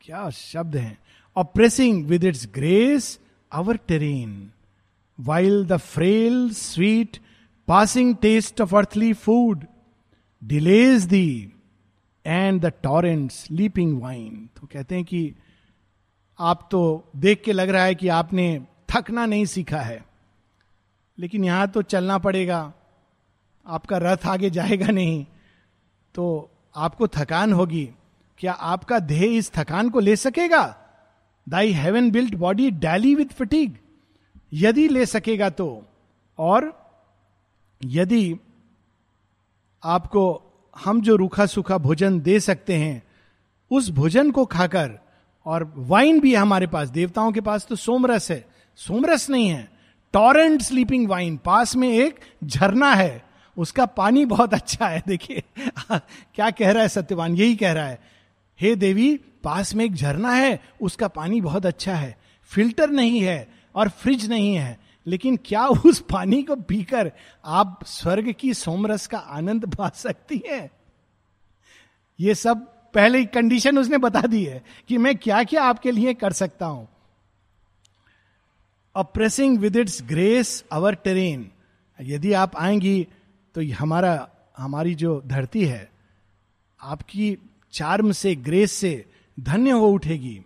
क्या 0.01 0.29
शब्द 0.31 0.77
है? 0.77 0.99
Oppressing 1.37 2.07
with 2.07 2.25
its 2.25 2.46
grace 2.55 3.18
our 3.57 3.75
terrain, 3.75 4.53
while 5.16 5.64
the 5.64 5.79
frail, 5.79 6.51
sweet, 6.51 7.21
passing 7.69 8.16
taste 8.16 8.61
of 8.61 8.75
earthly 8.75 9.12
food 9.12 9.66
delays 10.47 11.07
thee 11.07 11.53
and 12.27 12.61
the 12.61 12.73
torrent 12.83 13.31
sleeping 13.31 14.03
wine 14.03 14.49
तो 14.61 14.66
कहते 14.66 14.95
हैं 14.95 15.05
कि 15.05 15.35
आप 16.38 16.69
तो 16.71 17.11
देख 17.16 17.42
के 17.45 17.53
लग 17.53 17.69
रहा 17.69 17.85
है 17.85 17.95
कि 17.95 18.09
आपने 18.09 18.66
थकना 18.90 19.27
नहीं 19.27 19.45
सीखा 19.45 19.81
है 19.81 20.05
लेकिन 21.19 21.45
यहाँ 21.45 21.69
तो 21.69 21.83
चलना 21.83 22.19
पड़ेगा 22.19 22.73
आपका 23.66 23.99
रथ 23.99 24.27
आगे 24.27 24.51
जाएगा 24.51 24.87
नहीं 24.87 25.27
तो 26.14 26.51
आपको 26.77 27.09
थकान 27.09 27.53
होगी। 27.53 27.90
क्या 28.38 28.53
आपका 28.53 28.99
ध्येय 28.99 29.37
इस 29.37 29.53
थकान 29.53 29.90
को 29.90 30.01
ले 30.01 30.16
सकेगा? 30.16 30.86
Thy 31.49 31.73
heaven 31.73 32.11
built 32.11 32.35
body 32.35 32.71
dally 32.71 33.15
with 33.15 33.27
fatigue 33.27 33.75
यदि 34.53 34.89
ले 34.89 35.07
सकेगा 35.07 35.51
तो। 35.51 35.85
और 36.39 36.87
यदि 37.85 38.37
आपको 39.85 40.43
हम 40.85 41.01
जो 41.01 41.17
रूखा 41.17 41.47
सूखा 41.47 41.79
भोजन 41.79 42.21
दे 42.21 42.41
सकते 42.41 42.75
हैं, 42.75 43.03
उस 43.71 43.91
भोजन 43.91 44.31
को 44.31 44.45
खाकर, 44.45 44.99
और 45.47 45.73
वाइन 45.77 46.21
भी 46.21 46.31
है 46.31 46.37
हमारे 46.37 46.67
पास, 46.67 46.89
देवताओं 46.89 47.33
के 47.33 47.41
पास 47.41 47.67
तो 47.67 47.77
सोमरस 47.77 48.31
है। 48.31 48.49
सोमरस 48.77 49.31
नहीं 49.31 49.49
है 49.49 49.69
टॉरेंट 50.13 50.63
स्लीपिंग 50.63 51.09
वाइन 51.09 51.37
पास 51.37 51.77
में 51.77 51.89
एक 51.89 52.21
झरना 52.45 52.95
है, 52.95 53.25
उसका 53.59 53.87
पानी 53.87 54.25
बहुत 54.25 54.55
अच्छा 54.55 54.89
है, 54.89 55.03
देखिए। 55.09 55.43
क्या 56.35 56.51
कह 56.51 56.73
रहा 56.73 56.83
है 56.83 56.89
सत्यवान? 56.89 57.35
यही 57.35 57.57
कह 57.57 57.73
रहा 57.73 57.87
है 57.87 58.15
हे 58.61 58.75
देवी, 58.77 59.16
पास 59.45 59.75
में 59.75 59.85
एक 59.85 59.95
झरना 59.95 60.33
है, 60.33 60.61
उसका 60.83 61.09
पानी 61.09 61.40
बहुत 61.40 61.67
अच्छा 61.67 61.94
है। 61.94 62.17
फ़िल्टर 62.50 62.90
नहीं 62.90 63.21
है 63.21 63.48
और 63.75 63.88
फ्रिज 63.88 64.29
नहीं 64.29 64.54
है, 64.54 64.79
लेकिन 65.07 65.38
क्या 65.44 65.67
उस 65.67 66.00
पानी 66.00 66.42
को 66.42 66.57
पीकर 66.57 67.13
आप 67.44 67.81
स्वर्ग 67.87 68.33
की 68.33 68.54
सोमरस 68.54 69.07
का 69.07 69.19
आनंद 69.19 69.75
पा 69.79 69.88
सकती 69.88 70.42
है? 70.48 70.71
ये 72.21 72.35
सब 72.35 72.59
पहले 72.94 73.25
कंडीशन 73.25 73.79
उसने 73.79 73.98
बता 73.98 74.21
दी 74.21 74.44
है 74.44 74.63
कि 74.88 74.98
मैं 74.98 75.17
क्या 75.17 75.42
क्या 75.44 75.63
आपके 75.65 75.90
लिए 75.90 76.15
कर 76.15 76.33
सकता 76.33 76.67
हूँ। 76.67 76.88
Oppressing 78.96 79.59
with 79.59 79.77
its 79.77 80.02
grace 80.02 80.65
our 80.73 80.94
terrain 80.94 81.50
यदि 82.00 82.33
आप 82.33 82.57
आएँगी 82.57 83.07
तो 83.54 83.63
हमारा, 83.75 84.29
हमारी 84.57 84.94
जो 84.94 85.23
धरती 85.27 85.65
है, 85.65 85.90
आपकी 86.81 87.37
चार्म 87.77 88.12
से 88.12 88.35
ग्रेस 88.35 88.72
से 88.72 89.04
धन्य 89.40 89.70
हो 89.70 89.88
उठेगी। 89.88 90.40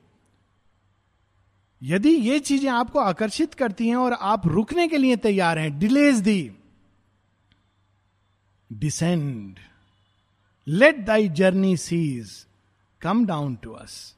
यदि 1.82 2.10
ये 2.10 2.38
चीज़ें 2.38 2.70
आपको 2.70 2.98
आकर्षित 2.98 3.54
करती 3.54 3.88
हैं 3.88 3.96
और 3.96 4.12
आप 4.12 4.46
रुकने 4.46 4.88
के 4.88 4.98
लिए 4.98 5.16
तैयार 5.16 5.58
हैं 5.58 5.78
delays 5.78 6.20
thee 6.20 6.50
descend 8.70 9.58
let 10.66 10.98
thy 11.04 11.28
journey 11.28 11.76
cease 11.76 12.46
come 13.00 13.24
down 13.26 13.54
to 13.54 13.72
us 13.72 14.14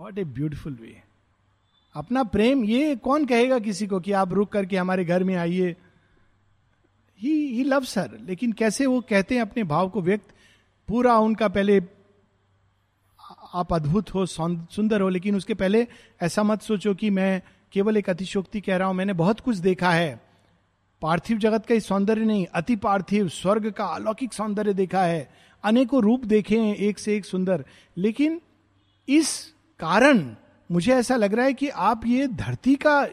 what 0.00 0.18
a 0.18 0.24
beautiful 0.24 0.78
way 0.80 1.02
अपना 1.94 2.22
प्रेम, 2.24 2.64
ये 2.64 2.96
कौन 2.96 3.26
कहेगा 3.26 3.58
किसी 3.58 3.86
को 3.86 4.00
कि 4.00 4.12
आप 4.12 4.32
रुक 4.32 4.52
करके 4.52 4.76
हमारे 4.76 5.04
घर 5.04 5.24
में 5.24 5.34
आइए? 5.36 5.76
ही 7.20 7.64
लव 7.64 7.84
सर 7.84 8.18
लेकिन 8.22 8.52
कैसे 8.52 8.86
वो 8.86 9.00
कहते 9.00 9.34
हैं 9.34 9.42
अपने 9.42 9.64
भाव 9.64 9.88
को 9.88 10.02
व्यक्त? 10.02 10.26
पूरा 10.88 11.18
उनका 11.18 11.48
पहले 11.48 11.80
आप 13.54 13.72
अद्भुत 13.72 14.14
हो 14.14 14.26
सुंदर 14.26 15.00
हो, 15.00 15.08
लेकिन 15.08 15.36
उसके 15.36 15.54
पहले 15.54 15.86
ऐसा 16.22 16.42
मत 16.42 16.62
सोचो 16.62 16.94
कि 16.94 17.10
मैं 17.10 17.42
केवल 17.72 17.96
एक 17.96 18.10
अतिशोक्ति 18.10 18.60
कह 18.60 18.76
रहा 18.76 18.88
हूँ। 18.88 18.94
मैंने 18.94 19.12
बहुत 19.12 19.40
कुछ 19.40 19.56
देखा 19.56 19.90
है। 19.90 20.20
पार्थिव 21.02 21.38
जगत 21.38 21.66
का 21.66 21.74
ही 21.74 21.80
सौंदर्य 21.80 22.24
नहीं, 22.24 22.46
अति 22.46 22.76
पार्थिव, 22.76 23.28
स्वर्ग 23.28 23.70
का 23.70 23.84
अलौकिक 23.84 24.32
सौंदर्य 24.32 24.74
देखा 24.74 25.02
है। 25.02 25.30
अनेकों 25.64 26.02
रूप 26.02 26.24
देखे 26.24 26.58
हैं, 26.58 26.74
एक 26.74 26.98
से 26.98 27.16
एक 27.16 27.24
सुंदर। 27.24 27.64
लेकिन 27.96 28.40
इस 29.08 29.54
कारण 29.80 30.34
मुझे 30.72 30.94
ऐसा 30.94 31.16
लग 31.16 31.34
रहा 31.34 31.44
है 31.44 31.52
कि 31.52 31.68
आप 31.68 32.06
ये 32.06 32.26
धरती 32.26 32.74
का 32.74 33.06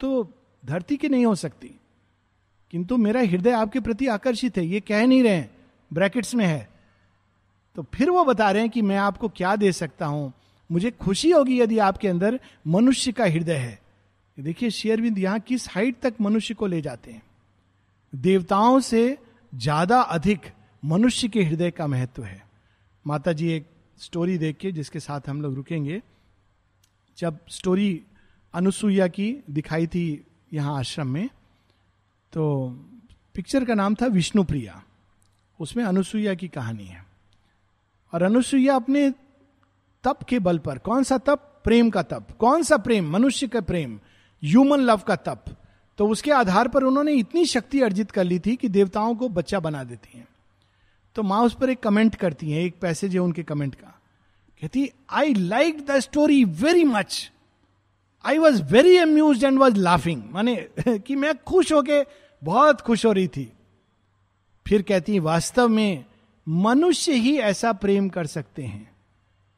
तो 0.00 0.32
धरती 0.66 0.96
की 0.96 1.08
नहीं 1.08 1.26
हो 1.26 1.34
सकती। 1.34 1.80
किंतु 2.70 2.96
मेरा 2.96 3.20
हृदय 3.20 3.50
आपके 3.50 3.80
प्रति 3.80 4.06
आकर्षित 4.06 4.56
है, 4.56 4.66
ये 4.66 4.80
कह 4.80 5.06
नहीं 5.06 5.22
रहे 5.22 5.44
ब्रैकेट्स 5.92 6.34
में 6.34 6.46
है। 6.46 6.73
तो 7.76 7.82
फिर 7.94 8.10
वो 8.10 8.24
बता 8.24 8.50
रहे 8.50 8.62
हैं 8.62 8.70
कि 8.70 8.82
मैं 8.82 8.96
आपको 8.96 9.28
क्या 9.28 9.54
दे 9.56 9.72
सकता 9.72 10.06
हूँ? 10.06 10.32
मुझे 10.70 10.90
खुशी 10.90 11.30
होगी 11.30 11.60
यदि 11.60 11.78
आपके 11.78 12.08
अंदर 12.08 12.38
मनुष्य 12.66 13.12
का 13.12 13.24
हृदय 13.24 13.56
है। 13.56 13.78
देखिए 14.38 14.70
शेयरविंद 14.70 15.18
यहाँ 15.18 15.40
किस 15.40 15.68
हाइट 15.70 16.00
तक 16.02 16.14
मनुष्य 16.20 16.54
को 16.54 16.66
ले 16.66 16.80
जाते 16.80 17.10
हैं? 17.12 17.22
देवताओं 18.12 18.80
से 18.80 19.18
ज़्यादा 19.52 20.00
अधिक 20.00 20.46
मनुष्य 20.82 21.28
के 21.28 21.42
हृदय 21.42 21.70
का 21.70 21.86
महत्व 21.86 22.22
है। 22.22 22.42
माता 23.04 23.32
जी 23.32 23.48
एक 23.48 23.66
स्टोरी 23.98 24.38
देख 24.38 24.56
के, 24.56 24.72
जिसके 24.72 25.00
साथ 25.00 25.28
हम 25.28 25.42
लोग 25.42 25.54
रुकेंगे, 25.54 26.00
जब 27.18 27.38
स्टोरी 27.48 28.02
अनुसुईया 28.54 29.06
की 29.08 29.36
दिखाई 29.50 29.86
थी 29.86 30.24
यहाँ 30.52 30.78
आश्रम 30.78 31.08
में 31.08 31.28
तो 32.32 32.68
पिक्चर 33.34 33.64
का 33.64 33.74
नाम 33.74 33.94
था 33.94 34.06
विष्णुप्रिया। 34.06 34.82
उसमें 35.60 35.84
अनुसुईया 35.84 36.34
की 36.34 36.48
कहानी 36.48 36.84
है। 36.84 37.04
और 38.12 38.22
अनुसुईया 38.22 38.76
अपने 38.76 39.10
तप 40.04 40.18
के 40.28 40.38
बल 40.38 40.58
पर। 40.58 40.78
कौन 40.78 41.02
सा 41.02 41.18
तप? 41.18 41.60
प्रेम 41.64 41.90
का 41.90 42.02
तप। 42.02 42.26
कौन 42.38 42.62
सा 42.62 42.76
प्रेम? 42.76 43.10
मनुष्य 43.10 43.48
का 43.48 43.60
प्रेम। 43.60 44.00
ह्यूमन 44.44 44.78
लव 44.78 44.98
का 44.98 45.16
तप। 45.16 45.44
तो 45.98 46.08
उसके 46.08 46.30
आधार 46.30 46.68
पर 46.68 46.82
उन्होंने 46.82 47.12
इतनी 47.12 47.46
शक्ति 47.46 47.80
अर्जित 47.80 48.10
कर 48.10 48.24
ली 48.24 48.38
थी 48.38 48.56
कि 48.56 48.68
देवताओं 48.68 49.14
को 49.14 49.28
बच्चा 49.28 49.60
बना 49.60 49.84
देती 49.84 50.18
हैं। 50.18 50.28
तो 51.14 51.22
माँ 51.22 51.42
उस 51.42 51.54
पर 51.54 51.70
एक 51.70 51.80
कमेंट 51.80 52.14
करती 52.14 52.50
हैं, 52.50 52.62
एक 52.62 52.80
पैसेज 52.80 53.14
है 53.14 53.20
उनके 53.20 53.42
कमेंट 53.42 53.74
का। 53.74 54.00
कहती 54.60 54.90
I 55.10 55.34
like 55.34 55.86
the 55.86 55.98
story 55.98 56.44
very 56.44 56.84
much 56.84 57.32
I 58.26 58.38
was 58.38 58.62
very 58.62 58.96
amused 58.96 59.44
and 59.44 59.58
was 59.58 59.76
laughing 59.76 60.22
माने, 60.30 60.68
कि 60.88 61.16
मैं 61.16 61.38
खुश 61.38 61.72
होके 61.72 62.04
बहुत 62.44 62.80
खुश 62.80 63.06
हो 63.06 63.12
रही 63.12 63.28
थी। 63.28 63.52
फिर 64.66 64.82
कहती, 64.82 65.18
वास्तव 65.18 65.68
में 65.68 66.04
मनुष्य 66.48 67.12
ही 67.12 67.38
ऐसा 67.38 67.72
प्रेम 67.72 68.08
कर 68.08 68.26
सकते 68.26 68.62
हैं। 68.62 68.92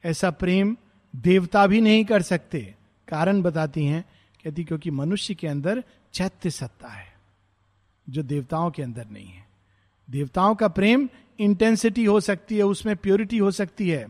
ऐसा 0.05 0.30
प्रेम 0.30 0.76
देवता 1.16 1.66
भी 1.66 1.80
नहीं 1.80 2.05
कर 2.05 2.22
सकते। 2.22 2.74
कारण 3.09 3.43
बताती 3.43 3.87
हैं, 3.87 4.05
कहती 4.45 4.64
क्योंकि 4.64 4.91
मनुष्य 4.91 5.34
के 5.34 5.47
अंदर 5.47 5.84
चैत्य 6.12 6.51
सत्ता 6.51 6.89
है, 6.89 7.14
जो 8.09 8.22
देवताओं 8.22 8.70
के 8.70 8.82
अंदर 8.82 9.07
नहीं 9.11 9.26
है। 9.26 9.47
देवताओं 10.11 10.55
का 10.55 10.68
प्रेम 10.68 11.09
इंटेंसिटी 11.41 12.05
हो 12.05 12.20
सकती 12.20 12.57
है, 12.57 12.62
उसमें 12.62 12.97
प्योरिटी 12.97 13.39
हो 13.39 13.51
सकती 13.51 13.89
है, 13.91 14.09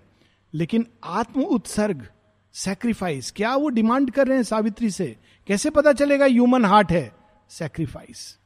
लेकिन 0.54 0.86
आत्म 1.04 1.42
उत्सर्ग 1.42 2.08
सेक्रीफाइस 2.52 3.30
क्या 3.30 3.56
वो 3.56 3.68
डिमांड 3.68 4.10
कर 4.10 4.26
रहे 4.26 4.36
हैं 4.36 4.44
सावित्री 4.44 4.90
से? 4.90 5.16
कैसे 5.46 5.70
पता 5.70 5.92
चलेगा 5.92 6.24
ह्यूमन 6.24 6.64
हार्ट 6.64 6.92
है? 6.92 7.12
सेक्रीफाइस 7.50 8.38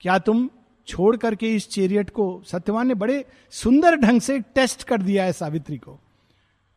क्या 0.00 0.18
तुम 0.18 0.50
छोड़ 0.90 1.16
करके 1.16 1.54
इस 1.54 1.68
चेरियट 1.68 2.10
को 2.10 2.42
सत्यवान 2.46 2.88
ने 2.88 2.94
बड़े 2.94 3.24
सुंदर 3.50 3.96
ढंग 3.96 4.20
से 4.20 4.38
टेस्ट 4.40 4.82
कर 4.82 5.02
दिया 5.02 5.24
है 5.24 5.32
सावित्री 5.32 5.78
को। 5.78 5.92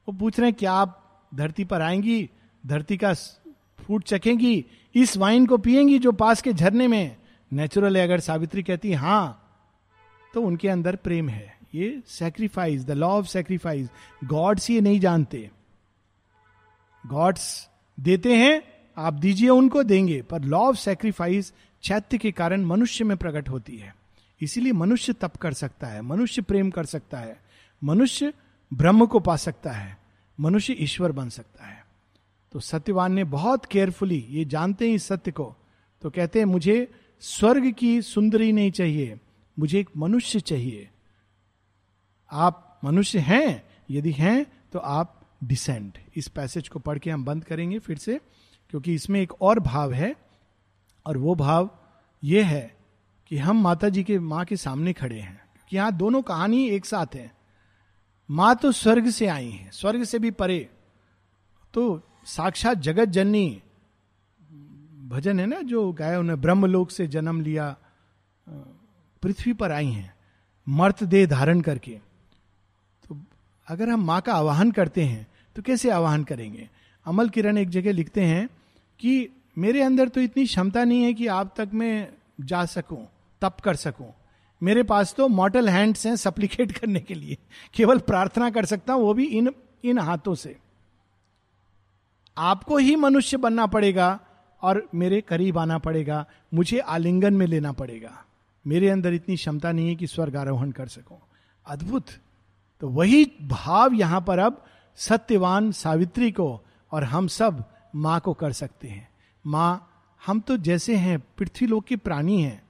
वो 0.08 0.12
पूछ 0.12 0.40
रहे 0.40 0.50
हैं, 0.50 0.56
क्या 0.60 0.72
आप 0.72 1.00
धरती 1.36 1.64
पर 1.64 1.82
आएँगी? 1.82 2.30
धरती 2.66 2.98
का 2.98 3.14
फ्रूट 3.14 4.04
चखेंगी? 4.04 4.66
इस 4.96 5.18
वाइन 5.18 5.46
को 5.46 5.58
पिएँगी 5.58 6.00
जो 6.00 6.12
पास 6.12 6.42
के 6.42 6.54
झरने 6.54 6.88
में? 6.88 7.16
नेचुरल 7.54 7.98
है 7.98 8.04
अगर 8.04 8.20
सावित्री 8.20 8.64
कहती 8.64 8.92
हाँ 8.94 9.40
तो 10.34 10.42
उनके 10.42 10.70
अंदर 10.70 10.96
प्रेम 10.96 11.30
है। 11.30 11.58
ये 11.76 12.02
sacrifice 12.08 12.86
the 12.86 12.92
law 12.92 13.08
of 13.08 13.26
sacrifice 13.26 13.90
gods 14.24 14.70
ये 14.70 14.82
नहीं 14.82 15.00
जानते। 15.00 15.50
गॉड्स 17.06 17.70
देते 18.00 18.36
हैं, 18.36 18.62
आप 18.98 19.14
दीजिए 19.14 19.50
उनको, 19.50 19.84
देंगे। 19.84 20.22
पर 20.22 20.42
लॉ 20.42 20.60
ऑफ़ 20.60 20.76
सेक्रीफाइस 20.76 21.54
चैत्य 21.84 22.18
के 22.18 22.32
कारण 22.32 22.66
मनुष्य 22.66 23.04
में 23.04 23.18
प्रकट 23.18 23.50
होती 23.50 23.78
है। 23.78 23.96
इसीलिए 24.44 24.72
मनुष्य 24.74 25.14
तप 25.14 25.36
कर 25.38 25.54
सकता 25.54 25.88
है, 25.88 26.02
मनुष्य 26.02 26.42
प्रेम 26.42 26.70
कर 26.72 26.86
सकता 26.86 27.18
है, 27.18 27.40
मनुष्य 27.82 28.34
ब्रह्म 28.72 29.06
को 29.06 29.20
पा 29.20 29.36
सकता 29.38 29.72
है, 29.72 29.98
मनुष्य 30.38 30.76
ईश्वर 30.80 31.12
बन 31.12 31.30
सकता 31.30 31.66
है। 31.66 31.82
तो 32.52 32.60
सत्यवान 32.60 33.14
ने 33.14 33.24
बहुत 33.26 33.66
केयरफुली 33.66 34.26
ये 34.30 34.46
जानते 34.46 34.88
हैं 34.88 34.96
इस 34.96 35.08
सत्य 35.08 35.32
को 35.32 35.56
तो 36.04 36.10
कहते 36.10 36.40
हैं, 36.40 36.46
मुझे 36.46 36.92
स्वर्ग 37.24 37.72
की 37.72 38.02
सुंदरी 38.02 38.52
नहीं 38.52 38.72
चाहिए, 38.72 39.20
मुझे 39.58 39.80
एक 39.80 39.90
मनुष्य 39.98 40.40
चाहिए। 40.40 40.90
आप 42.32 42.80
मनुष्य 42.84 43.20
हैं, 43.20 43.64
यदि 43.90 44.12
हैं 44.12 44.46
तो 44.74 44.80
आप 44.80 45.20
डिसेंड 45.44 45.98
इस 46.16 46.28
पैसेज 46.28 46.68
को 46.68 46.80
पढ़ 46.80 47.00
के 47.00 47.10
हम 47.10 47.26
बंद 47.26 47.44
करेंगे 47.44 47.80
फिर 47.80 47.98
से, 47.98 48.20
क्योंकि 48.74 48.94
इसमें 48.94 49.20
एक 49.22 49.42
और 49.42 49.60
भाव 49.62 49.94
है, 49.94 50.16
और 51.06 51.18
वो 51.18 51.36
भाव 51.36 51.70
ये 52.24 52.44
है 52.44 52.76
कि 53.34 53.38
हम 53.38 53.62
माता 53.62 53.88
जी 53.90 54.02
के 54.04 54.18
माँ 54.22 54.44
के 54.46 54.56
सामने 54.58 54.92
खड़े 54.94 55.20
हैं, 55.20 55.40
कि 55.72 55.76
यहाँ 55.76 55.92
दोनों 55.94 56.22
कहानी 56.22 56.68
एक 56.70 56.86
साथ 56.86 57.16
है। 57.16 57.32
माँ 58.30 58.54
तो 58.56 58.72
स्वर्ग 58.72 59.10
से 59.10 59.28
आई 59.28 59.50
है, 59.50 59.70
स्वर्ग 59.74 60.04
से 60.04 60.20
भी 60.20 60.32
परे। 60.32 60.60
तो 61.74 62.02
साक्षात 62.26 62.78
जगत 62.80 63.10
जननी 63.10 63.62
भजन 65.10 65.40
है 65.40 65.46
ना, 65.46 65.62
जो 65.62 65.92
गाय 65.92 66.16
उन्हें 66.16 66.40
ब्रह्मलोक 66.42 66.92
से 66.92 67.08
जन्म 67.08 67.40
लिया, 67.42 67.76
पृथ्वी 69.24 69.54
पर 69.54 69.72
आई 69.72 69.88
हैं, 69.88 70.14
मर्त 70.68 71.04
देह 71.06 71.26
धारण 71.28 71.62
करके। 71.62 72.00
तो 73.04 73.18
अगर 73.68 73.90
हम 73.90 74.06
माँ 74.06 74.20
का 74.22 74.34
आवाहन 74.34 74.72
करते 74.72 75.04
हैं 75.04 75.28
तो 75.56 75.62
कैसे 75.62 75.90
आवाहन 75.92 76.24
करेंगे? 76.24 76.70
अमल 77.06 77.30
किरण 77.30 77.58
एक 77.58 77.70
जगह 77.70 77.92
लिखते 77.92 78.22
हैं 78.24 78.48
कि 79.00 79.30
मेरे 79.58 79.82
अंदर 79.82 80.08
तो 80.10 80.22
इतनी 80.22 80.46
क्षमता 80.46 80.84
नहीं 80.84 81.04
है 81.04 81.14
कि 81.14 81.28
आप 81.30 81.54
तक 81.58 81.70
मैं 81.74 82.08
जा 82.42 82.64
सकूँ। 82.68 83.06
तप 83.44 83.60
कर 83.64 83.76
सकूँ। 83.76 84.14
मेरे 84.64 84.84
पास 84.84 85.14
तो 85.18 85.28
मॉटल 85.28 85.70
हैंड्स 85.70 86.06
हैं 86.08 86.16
सप्लीकेट 86.16 86.72
करने 86.80 87.00
के 87.00 87.14
लिए। 87.14 87.38
केवल 87.74 88.00
प्रार्थना 88.00 88.50
कर 88.50 88.66
सकता 88.66 88.94
हूँ, 88.94 89.04
वो 89.04 89.14
भी 89.14 89.26
इन 89.26 89.54
इन 89.86 90.00
हाथों 90.00 90.36
से। 90.36 90.58
आपको 92.38 92.78
ही 92.78 92.96
मनुष्य 92.96 93.38
बनना 93.38 93.66
पड़ेगा 93.66 94.20
और 94.62 94.90
मेरे 94.96 95.22
करीब 95.22 95.58
आना 95.58 95.78
पड़ेगा। 95.78 96.26
मुझे 96.54 96.80
आलिंगन 96.80 97.34
में 97.34 97.48
लेना 97.48 97.72
पड़ेगा। 97.72 98.26
मेरे 98.68 98.90
अंदर 98.90 99.14
इतनी 99.14 99.36
क्षमता 99.36 99.72
नहीं 99.72 99.88
है 99.88 99.96
कि 99.96 100.08
स्वर्ग 100.08 100.36
आरोहण 100.36 100.72
कर 100.72 100.88
सकूँ। 100.88 101.18
अद्भुत! 101.68 102.06
तो 102.82 102.90
वही 102.90 103.32
भाव 103.42 103.94
यहाँ 103.94 104.22
पर 104.22 104.40
अब 104.40 104.66
सत्यवान 104.96 105.72
सावित्री 105.72 106.32
को 106.32 106.62
और 106.92 107.04
हम 107.04 107.28
सब 107.28 107.64
माँ 107.96 108.20
को 108.20 108.34
कर 108.34 108.52
सकते 108.52 108.88
हैं। 108.88 109.10
माँ, 109.48 109.90
हम 110.26 110.40
तो 110.40 110.58
जैसे 110.58 110.96
हैं, 110.96 111.24
पृथ्वी 111.38 111.68
लोक 111.68 111.86
के 111.86 111.96
प्राणी 111.96 112.42
हैं। 112.42 112.64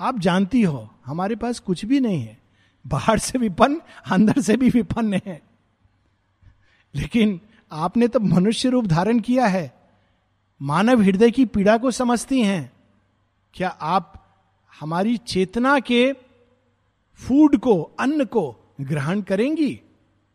आप 0.00 0.18
जानती 0.18 0.62
हो, 0.62 0.94
हमारे 1.06 1.36
पास 1.36 1.58
कुछ 1.58 1.84
भी 1.84 2.00
नहीं 2.00 2.22
है। 2.22 2.38
बाहर 2.86 3.18
से 3.18 3.38
विपन्न 3.38 3.80
अंदर 4.10 4.40
से 4.40 4.56
भी 4.56 4.70
विपन्न 4.70 5.20
है। 5.26 5.42
लेकिन 6.94 7.40
आपने 7.72 8.08
तो 8.08 8.20
मनुष्य 8.20 8.68
रूप 8.68 8.86
धारण 8.86 9.20
किया 9.20 9.46
है। 9.46 9.74
मानव 10.62 11.02
हृदय 11.02 11.30
की 11.30 11.44
पीड़ा 11.44 11.78
को 11.78 11.90
समझती 11.90 12.42
हैं। 12.42 12.72
क्या 13.54 13.68
आप 13.68 14.26
हमारी 14.80 15.16
चेतना 15.16 15.80
के 15.80 16.12
फ़ूड 17.14 17.56
को, 17.56 17.82
अन्न 17.82 18.24
को 18.24 18.74
ग्रहण 18.80 19.20
करेंगी? 19.20 19.80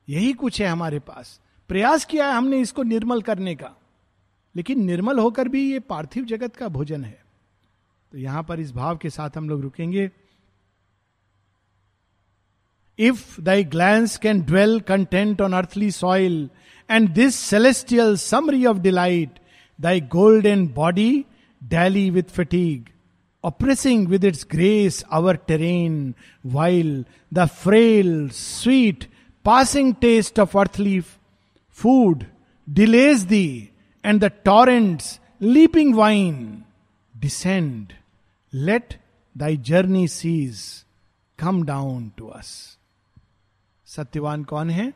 यही 0.09 0.33
कुछ 0.33 0.61
है 0.61 0.67
हमारे 0.67 0.99
पास। 0.99 1.41
प्रयास 1.67 2.05
किया 2.05 2.27
है 2.27 2.33
हमने 2.33 2.59
इसको 2.59 2.83
निर्मल 2.83 3.21
करने 3.21 3.55
का। 3.55 3.71
लेकिन 4.55 4.85
निर्मल 4.85 5.19
होकर 5.19 5.47
भी 5.47 5.71
ये 5.71 5.79
पार्थिव 5.79 6.25
जगत 6.25 6.55
का 6.55 6.67
भोजन 6.67 7.05
है। 7.05 7.25
तो 8.11 8.17
यहाँ 8.17 8.43
पर 8.43 8.59
इस 8.59 8.71
भाव 8.73 8.97
के 8.97 9.09
साथ 9.09 9.37
हम 9.37 9.49
लोग 9.49 9.61
रुकेंगे। 9.61 10.09
If 12.99 13.39
thy 13.41 13.63
glance 13.63 14.17
can 14.17 14.41
dwell 14.41 14.79
content 14.87 15.41
on 15.41 15.53
earthly 15.53 15.91
soil 15.91 16.49
and 16.89 17.09
this 17.09 17.35
celestial 17.35 18.15
summary 18.17 18.65
of 18.65 18.77
delight 18.77 19.39
thy 19.79 20.01
golden 20.45 20.67
body 20.75 21.23
dally 21.61 22.09
with 22.09 22.35
fatigue 22.35 22.89
oppressing 23.43 24.07
with 24.07 24.25
its 24.25 24.45
grace 24.51 25.01
our 25.11 25.35
terrain 25.47 26.13
while 26.47 26.93
the 27.33 27.45
frail 27.63 28.29
sweet 28.33 29.07
passing 29.45 29.93
taste 30.01 30.39
of 30.39 30.57
earthly 30.59 30.99
food 31.77 32.25
delays 32.67 33.23
thee 33.25 33.47
and 34.03 34.23
the 34.23 34.31
torrents 34.45 35.19
leaping 35.41 35.95
wine 35.95 36.63
descend 37.13 37.93
let 38.53 38.93
thy 39.35 39.57
journey 39.57 40.07
cease 40.07 40.61
come 41.39 41.63
down 41.63 42.11
to 42.17 42.27
us 42.27 42.77
Satyavan 43.87 44.43
कौन 44.43 44.69
है? 44.69 44.93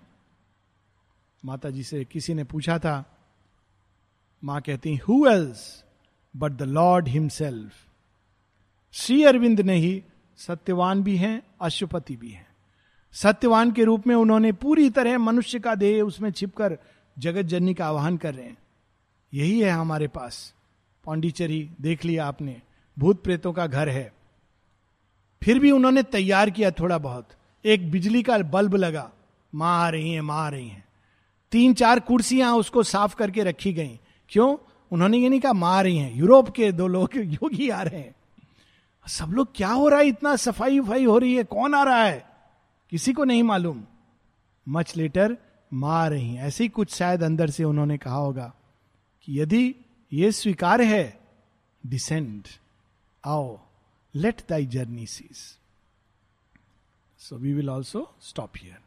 माता 1.44 1.70
जी 1.70 1.84
से 1.84 2.04
किसी 2.06 2.34
ने 2.34 2.44
पूछा 2.44 2.78
था, 2.80 3.04
माँ 4.44 4.62
कहती 4.62 4.96
who 4.96 5.26
else 5.28 5.84
but 6.36 6.52
the 6.52 6.62
lord 6.62 7.08
himself 7.08 7.74
Shri 8.94 9.24
Aurobindo 9.24 9.62
ने 9.62 9.76
ही 9.76 10.04
सत्यवान 10.38 11.04
भी 11.04 11.18
हैं 11.18 11.42
अशुपति 11.62 12.16
भी 12.16 12.30
हैं। 12.30 12.48
सत्यवान 13.14 13.72
के 13.72 13.84
रूप 13.84 14.08
में 14.08 14.16
उन्होंने 14.16 14.52
पूरी 14.52 14.90
तरह 14.90 15.18
मनुष्य 15.18 15.60
का 15.60 15.76
देह 15.76 16.04
उसमें 16.04 16.32
छिपकर 16.32 16.78
जगत 17.18 17.42
जननी 17.42 17.74
का 17.74 17.88
आह्वान 17.88 18.18
कर 18.18 18.36
रहे 18.36 18.46
हैं। 18.46 18.58
यही 19.34 19.60
है 19.62 19.70
हमारे 19.70 20.08
पास। 20.08 20.54
पांडिचेरी 21.04 21.70
देख 21.82 22.06
लिया 22.06 22.26
आपने। 22.26 22.62
भूत 23.00 23.24
प्रेतों 23.24 23.54
का 23.54 23.68
घर 23.68 23.90
है। 23.90 24.14
फिर 25.44 25.60
भी 25.60 25.72
उन्होंने 25.72 26.04
तैयार 26.04 26.50
किया 26.50 26.72
थोड़ा 26.72 26.98
बहुत। 26.98 27.30
एक 27.66 27.92
बिजली 27.92 28.24
का 28.24 28.38
बल्ब 28.38 28.76
लगा। 28.76 29.12
माँ 29.56 29.86
आ 29.86 29.90
रही 29.90 30.12
है, 30.12 30.22
माँ 30.22 30.46
आ 30.46 30.50
रही 30.50 30.70
है। 30.70 30.86
तीन 31.52 31.74
चार 31.74 32.00
कुर्सियाँ 32.00 32.56
उसको 32.56 32.84
साफ़ 32.84 33.16
करके 33.16 33.44
रखी 33.44 33.74
गई। 33.74 34.00
क्यों? 34.30 34.58
उन्होंने 34.92 35.18
ये 35.18 35.30
नहीं 35.30 35.40
कहा, 35.40 35.54
माँ 35.54 35.78
आ 35.78 35.82
रही 35.82 35.98
हैं। 35.98 36.16
यूरोप 36.16 36.50
के 36.50 36.72
दो 36.72 36.88
लोग, 36.88 37.10
योगी 37.16 37.70
आ 37.70 37.82
रहे 37.82 38.00
हैं। 38.00 38.16
सब 39.08 39.28
लोग, 39.30 39.48
क्या 39.56 39.70
हो 39.70 39.90
रहा 39.90 40.00
है? 40.00 40.06
इतना 40.06 40.36
सफ़ाई 40.36 40.80
वफाई 40.80 41.06
हो 41.06 41.18
रही 41.18 41.36
है। 41.36 41.44
कौन 41.44 41.76
आ 41.76 41.84
रहा 41.84 42.04
है? 42.04 42.30
किसी 42.90 43.14
को 43.14 43.24
नहीं 43.24 43.44
मालूम। 43.44 43.84
मच 44.70 44.98
लेटर 44.98 45.38
माँ 45.74 46.04
आ 46.04 46.08
रही 46.08 46.36
हैं। 46.36 46.44
ऐसे 46.44 46.64
ही 46.64 46.70
कुछ 46.70 46.96
शायद 46.96 47.24
अंदर 47.24 47.50
से 47.50 47.64
उन्होंने 47.64 47.98
कहा 47.98 48.16
होगा 48.16 48.54
कि 49.24 49.42
यदि 49.42 49.76
ये 50.14 50.32
स्वीकार 50.32 50.82
है 50.82 51.20
descend 51.86 52.44
How, 53.26 53.62
let 54.14 54.48
thy 54.48 54.66
journey 54.66 55.08
cease. 55.08 55.58
So 57.18 57.38
we 57.38 57.56
will 57.56 57.72
also 57.72 58.12
stop 58.20 58.56
here. 58.56 58.78